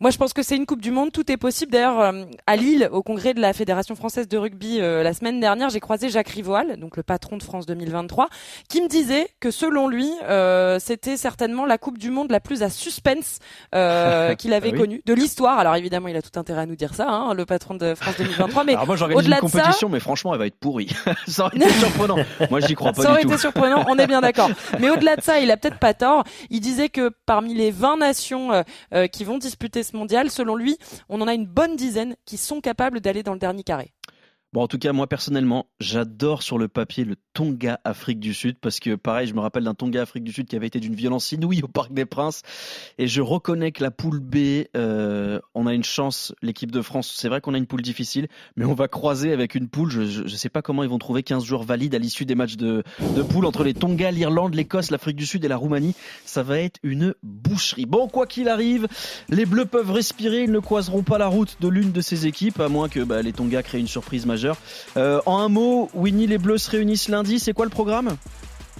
moi, 0.01 0.11
je 0.11 0.17
pense 0.17 0.31
que 0.31 0.43
c'est 0.43 0.55
une 0.55 0.65
Coupe 0.65 0.79
du 0.79 0.91
Monde, 0.91 1.11
tout 1.11 1.29
est 1.29 1.35
possible. 1.35 1.73
D'ailleurs, 1.73 1.99
euh, 1.99 2.23
à 2.47 2.55
Lille, 2.55 2.87
au 2.93 3.03
congrès 3.03 3.33
de 3.33 3.41
la 3.41 3.51
Fédération 3.51 3.95
française 3.95 4.29
de 4.29 4.37
rugby 4.37 4.79
euh, 4.79 5.03
la 5.03 5.13
semaine 5.13 5.41
dernière, 5.41 5.69
j'ai 5.69 5.81
croisé 5.81 6.07
Jacques 6.07 6.29
Rivoal, 6.29 6.77
donc 6.77 6.95
le 6.95 7.03
patron 7.03 7.35
de 7.35 7.43
France 7.43 7.65
2023, 7.65 8.29
qui 8.69 8.81
me 8.81 8.87
disait 8.87 9.27
que 9.41 9.51
selon 9.51 9.89
lui, 9.89 10.09
euh, 10.23 10.79
c'était 10.79 11.17
certainement 11.17 11.65
la 11.65 11.77
Coupe 11.77 11.97
du 11.97 12.11
Monde 12.11 12.31
la 12.31 12.39
plus 12.39 12.63
à 12.63 12.69
suspense 12.69 13.39
qu'il 13.73 14.53
avait 14.53 14.71
ah 14.73 14.77
connue 14.77 15.01
de 15.05 15.13
l'histoire. 15.13 15.59
Alors 15.59 15.75
évidemment, 15.75 16.07
il 16.07 16.15
a 16.15 16.21
tout 16.21 16.39
intérêt 16.39 16.61
à 16.61 16.65
nous 16.65 16.77
dire 16.77 16.95
ça, 16.95 17.09
hein, 17.09 17.33
le 17.33 17.45
patron 17.45 17.75
de 17.75 17.93
France 17.93 18.15
2023. 18.17 18.63
Mais 18.63 18.73
Alors 18.75 18.87
moi, 18.87 18.95
j'organise 18.95 19.27
une 19.27 19.35
compétition, 19.35 19.89
mais 19.89 19.99
franchement, 19.99 20.33
elle 20.33 20.39
va 20.39 20.47
être 20.47 20.59
pourrie. 20.59 20.95
ça 21.27 21.47
aurait 21.47 21.57
été 21.57 21.69
surprenant. 21.71 22.17
Moi, 22.49 22.61
j'y 22.61 22.75
crois 22.75 22.93
pas 22.93 23.01
ça 23.01 23.11
aurait 23.11 23.23
été 23.23 23.37
surprenant. 23.37 23.83
On 23.89 23.97
est 23.97 24.07
bien 24.07 24.21
d'accord. 24.21 24.49
Mais 24.79 24.89
au-delà 24.89 25.17
de 25.17 25.21
ça, 25.21 25.41
il 25.41 25.51
a 25.51 25.57
peut-être 25.57 25.79
pas 25.79 25.93
tort. 25.93 26.23
Il 26.49 26.61
disait 26.61 26.87
que 26.87 27.11
parmi 27.25 27.53
les 27.53 27.71
20 27.71 27.97
nations 27.97 28.63
qui 29.11 29.25
vont 29.25 29.37
disputer 29.37 29.83
mondial, 29.93 30.29
selon 30.29 30.55
lui, 30.55 30.77
on 31.09 31.21
en 31.21 31.27
a 31.27 31.33
une 31.33 31.45
bonne 31.45 31.75
dizaine 31.75 32.15
qui 32.25 32.37
sont 32.37 32.61
capables 32.61 33.01
d'aller 33.01 33.23
dans 33.23 33.33
le 33.33 33.39
dernier 33.39 33.63
carré. 33.63 33.93
Bon, 34.51 34.63
en 34.63 34.67
tout 34.67 34.79
cas, 34.79 34.93
moi 34.93 35.07
personnellement, 35.07 35.69
j'adore 35.79 36.41
sur 36.41 36.57
le 36.57 36.67
papier 36.67 37.05
le 37.05 37.15
Tonga 37.39 37.79
Afrique 37.85 38.19
du 38.19 38.33
Sud 38.33 38.57
parce 38.59 38.81
que, 38.81 38.95
pareil, 38.95 39.25
je 39.25 39.33
me 39.33 39.39
rappelle 39.39 39.63
d'un 39.63 39.73
Tonga 39.73 40.01
Afrique 40.01 40.25
du 40.25 40.33
Sud 40.33 40.47
qui 40.47 40.57
avait 40.57 40.67
été 40.67 40.81
d'une 40.81 40.93
violence 40.93 41.31
inouïe 41.31 41.61
au 41.63 41.69
Parc 41.69 41.93
des 41.93 42.03
Princes. 42.03 42.41
Et 42.97 43.07
je 43.07 43.21
reconnais 43.21 43.71
que 43.71 43.81
la 43.81 43.91
poule 43.91 44.19
B, 44.19 44.65
euh, 44.75 45.39
on 45.55 45.65
a 45.65 45.73
une 45.73 45.85
chance, 45.85 46.33
l'équipe 46.41 46.69
de 46.69 46.81
France. 46.81 47.13
C'est 47.15 47.29
vrai 47.29 47.39
qu'on 47.39 47.53
a 47.53 47.57
une 47.57 47.65
poule 47.65 47.81
difficile, 47.81 48.27
mais 48.57 48.65
on 48.65 48.73
va 48.73 48.89
croiser 48.89 49.31
avec 49.31 49.55
une 49.55 49.69
poule. 49.69 49.89
Je 49.89 50.23
ne 50.23 50.27
sais 50.27 50.49
pas 50.49 50.61
comment 50.61 50.83
ils 50.83 50.89
vont 50.89 50.97
trouver 50.97 51.23
15 51.23 51.45
joueurs 51.45 51.63
valides 51.63 51.95
à 51.95 51.97
l'issue 51.97 52.25
des 52.25 52.35
matchs 52.35 52.57
de, 52.57 52.83
de 53.15 53.21
poule 53.21 53.45
entre 53.45 53.63
les 53.63 53.73
Tonga, 53.73 54.11
l'Irlande, 54.11 54.53
l'Écosse, 54.53 54.91
l'Afrique 54.91 55.15
du 55.15 55.25
Sud 55.25 55.45
et 55.45 55.47
la 55.47 55.55
Roumanie. 55.55 55.95
Ça 56.25 56.43
va 56.43 56.59
être 56.59 56.77
une 56.83 57.15
boucherie. 57.23 57.85
Bon, 57.85 58.09
quoi 58.09 58.27
qu'il 58.27 58.49
arrive, 58.49 58.89
les 59.29 59.45
Bleus 59.45 59.65
peuvent 59.65 59.91
respirer. 59.91 60.43
Ils 60.43 60.51
ne 60.51 60.59
croiseront 60.59 61.03
pas 61.03 61.17
la 61.17 61.27
route 61.27 61.55
de 61.61 61.69
l'une 61.69 61.93
de 61.93 62.01
ces 62.01 62.27
équipes, 62.27 62.59
à 62.59 62.67
moins 62.67 62.89
que 62.89 62.99
bah, 62.99 63.21
les 63.21 63.31
Tonga 63.31 63.63
créent 63.63 63.79
une 63.79 63.87
surprise 63.87 64.25
majeure 64.25 64.57
euh, 64.97 65.21
en 65.25 65.37
un 65.37 65.49
mot, 65.49 65.89
Winnie, 65.93 66.27
les 66.27 66.37
Bleus 66.37 66.57
se 66.57 66.71
réunissent 66.71 67.07
lundi. 67.07 67.28
C'est 67.37 67.53
quoi 67.53 67.65
le 67.65 67.71
programme 67.71 68.15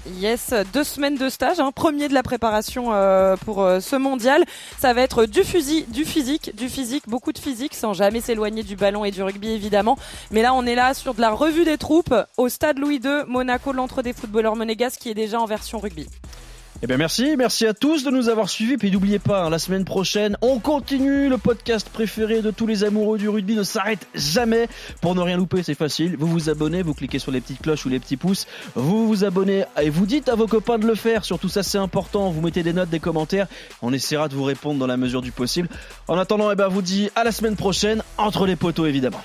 Yes, 0.08 0.54
deux 0.74 0.86
semaines 0.86 1.18
de 1.18 1.28
stage, 1.30 1.60
hein, 1.60 1.72
premier 1.74 2.08
de 2.08 2.14
la 2.14 2.24
préparation 2.24 2.94
euh, 2.94 3.36
pour 3.36 3.62
euh, 3.62 3.82
ce 3.82 3.98
mondial. 3.98 4.44
Ça 4.80 4.94
va 4.94 5.02
être 5.02 5.26
du 5.26 5.44
fusil, 5.44 5.86
du 5.90 6.06
physique, 6.06 6.56
du 6.56 6.70
physique, 6.70 7.04
beaucoup 7.08 7.34
de 7.34 7.38
physique, 7.38 7.76
sans 7.76 7.94
jamais 7.94 8.22
s'éloigner 8.22 8.64
du 8.64 8.78
ballon 8.78 9.04
et 9.04 9.12
du 9.12 9.22
rugby 9.22 9.50
évidemment. 9.50 9.98
Mais 10.32 10.42
là, 10.42 10.54
on 10.54 10.66
est 10.66 10.76
là 10.76 10.94
sur 10.94 11.14
de 11.14 11.22
la 11.22 11.32
revue 11.32 11.66
des 11.66 11.78
troupes 11.78 12.16
au 12.38 12.48
Stade 12.48 12.80
Louis 12.80 13.02
II, 13.04 13.26
Monaco, 13.28 13.74
l'entre 13.74 14.02
des 14.02 14.14
footballeurs 14.14 14.56
monégasques, 14.56 15.02
qui 15.02 15.10
est 15.10 15.16
déjà 15.16 15.40
en 15.40 15.46
version 15.46 15.80
rugby. 15.80 16.08
Eh 16.82 16.88
bien 16.88 16.96
merci, 16.96 17.36
merci 17.38 17.68
à 17.68 17.74
tous 17.74 18.06
de 18.06 18.10
nous 18.10 18.30
avoir 18.30 18.50
suivis. 18.50 18.78
Puis 18.78 18.90
n'oubliez 18.90 19.20
pas, 19.20 19.44
hein, 19.44 19.50
la 19.50 19.60
semaine 19.60 19.84
prochaine, 19.84 20.38
on 20.42 20.60
continue. 20.60 21.28
Le 21.28 21.38
podcast 21.38 21.90
préféré 21.90 22.42
de 22.42 22.52
tous 22.52 22.68
les 22.68 22.86
amoureux 22.86 23.18
du 23.18 23.28
rugby 23.28 23.56
ne 23.56 23.64
s'arrête 23.64 24.08
jamais. 24.16 24.70
Pour 25.02 25.14
ne 25.14 25.20
rien 25.20 25.36
louper, 25.36 25.62
c'est 25.62 25.76
facile. 25.76 26.16
Vous 26.18 26.28
vous 26.28 26.50
abonnez, 26.50 26.82
vous 26.82 26.94
cliquez 26.94 27.20
sur 27.20 27.34
les 27.34 27.42
petites 27.42 27.62
cloches 27.62 27.86
ou 27.86 27.90
les 27.90 28.00
petits 28.00 28.16
pouces. 28.16 28.48
Vous 28.76 29.10
vous 29.10 29.26
abonnez 29.26 29.66
et 29.82 29.90
vous 29.90 30.06
dites 30.06 30.30
à 30.30 30.36
vos 30.36 30.48
copains 30.48 30.78
de 30.78 30.88
le 30.88 30.96
faire. 30.96 31.26
Surtout 31.26 31.50
ça, 31.50 31.64
c'est 31.64 31.78
important. 31.78 32.30
Vous 32.30 32.40
mettez 32.40 32.64
des 32.64 32.72
notes, 32.72 32.90
des 32.90 33.02
commentaires. 33.02 33.48
On 33.82 33.92
essaiera 33.92 34.30
de 34.30 34.36
vous 34.36 34.46
répondre 34.46 34.80
dans 34.80 34.88
la 34.88 34.96
mesure 34.96 35.22
du 35.22 35.34
possible. 35.34 35.68
En 36.08 36.18
attendant, 36.18 36.50
eh 36.50 36.56
ben, 36.56 36.70
vous 36.70 36.82
dis 36.82 37.10
à 37.14 37.26
la 37.26 37.34
semaine 37.34 37.58
prochaine, 37.58 38.04
entre 38.18 38.46
les 38.46 38.56
poteaux 38.56 38.86
évidemment. 38.86 39.22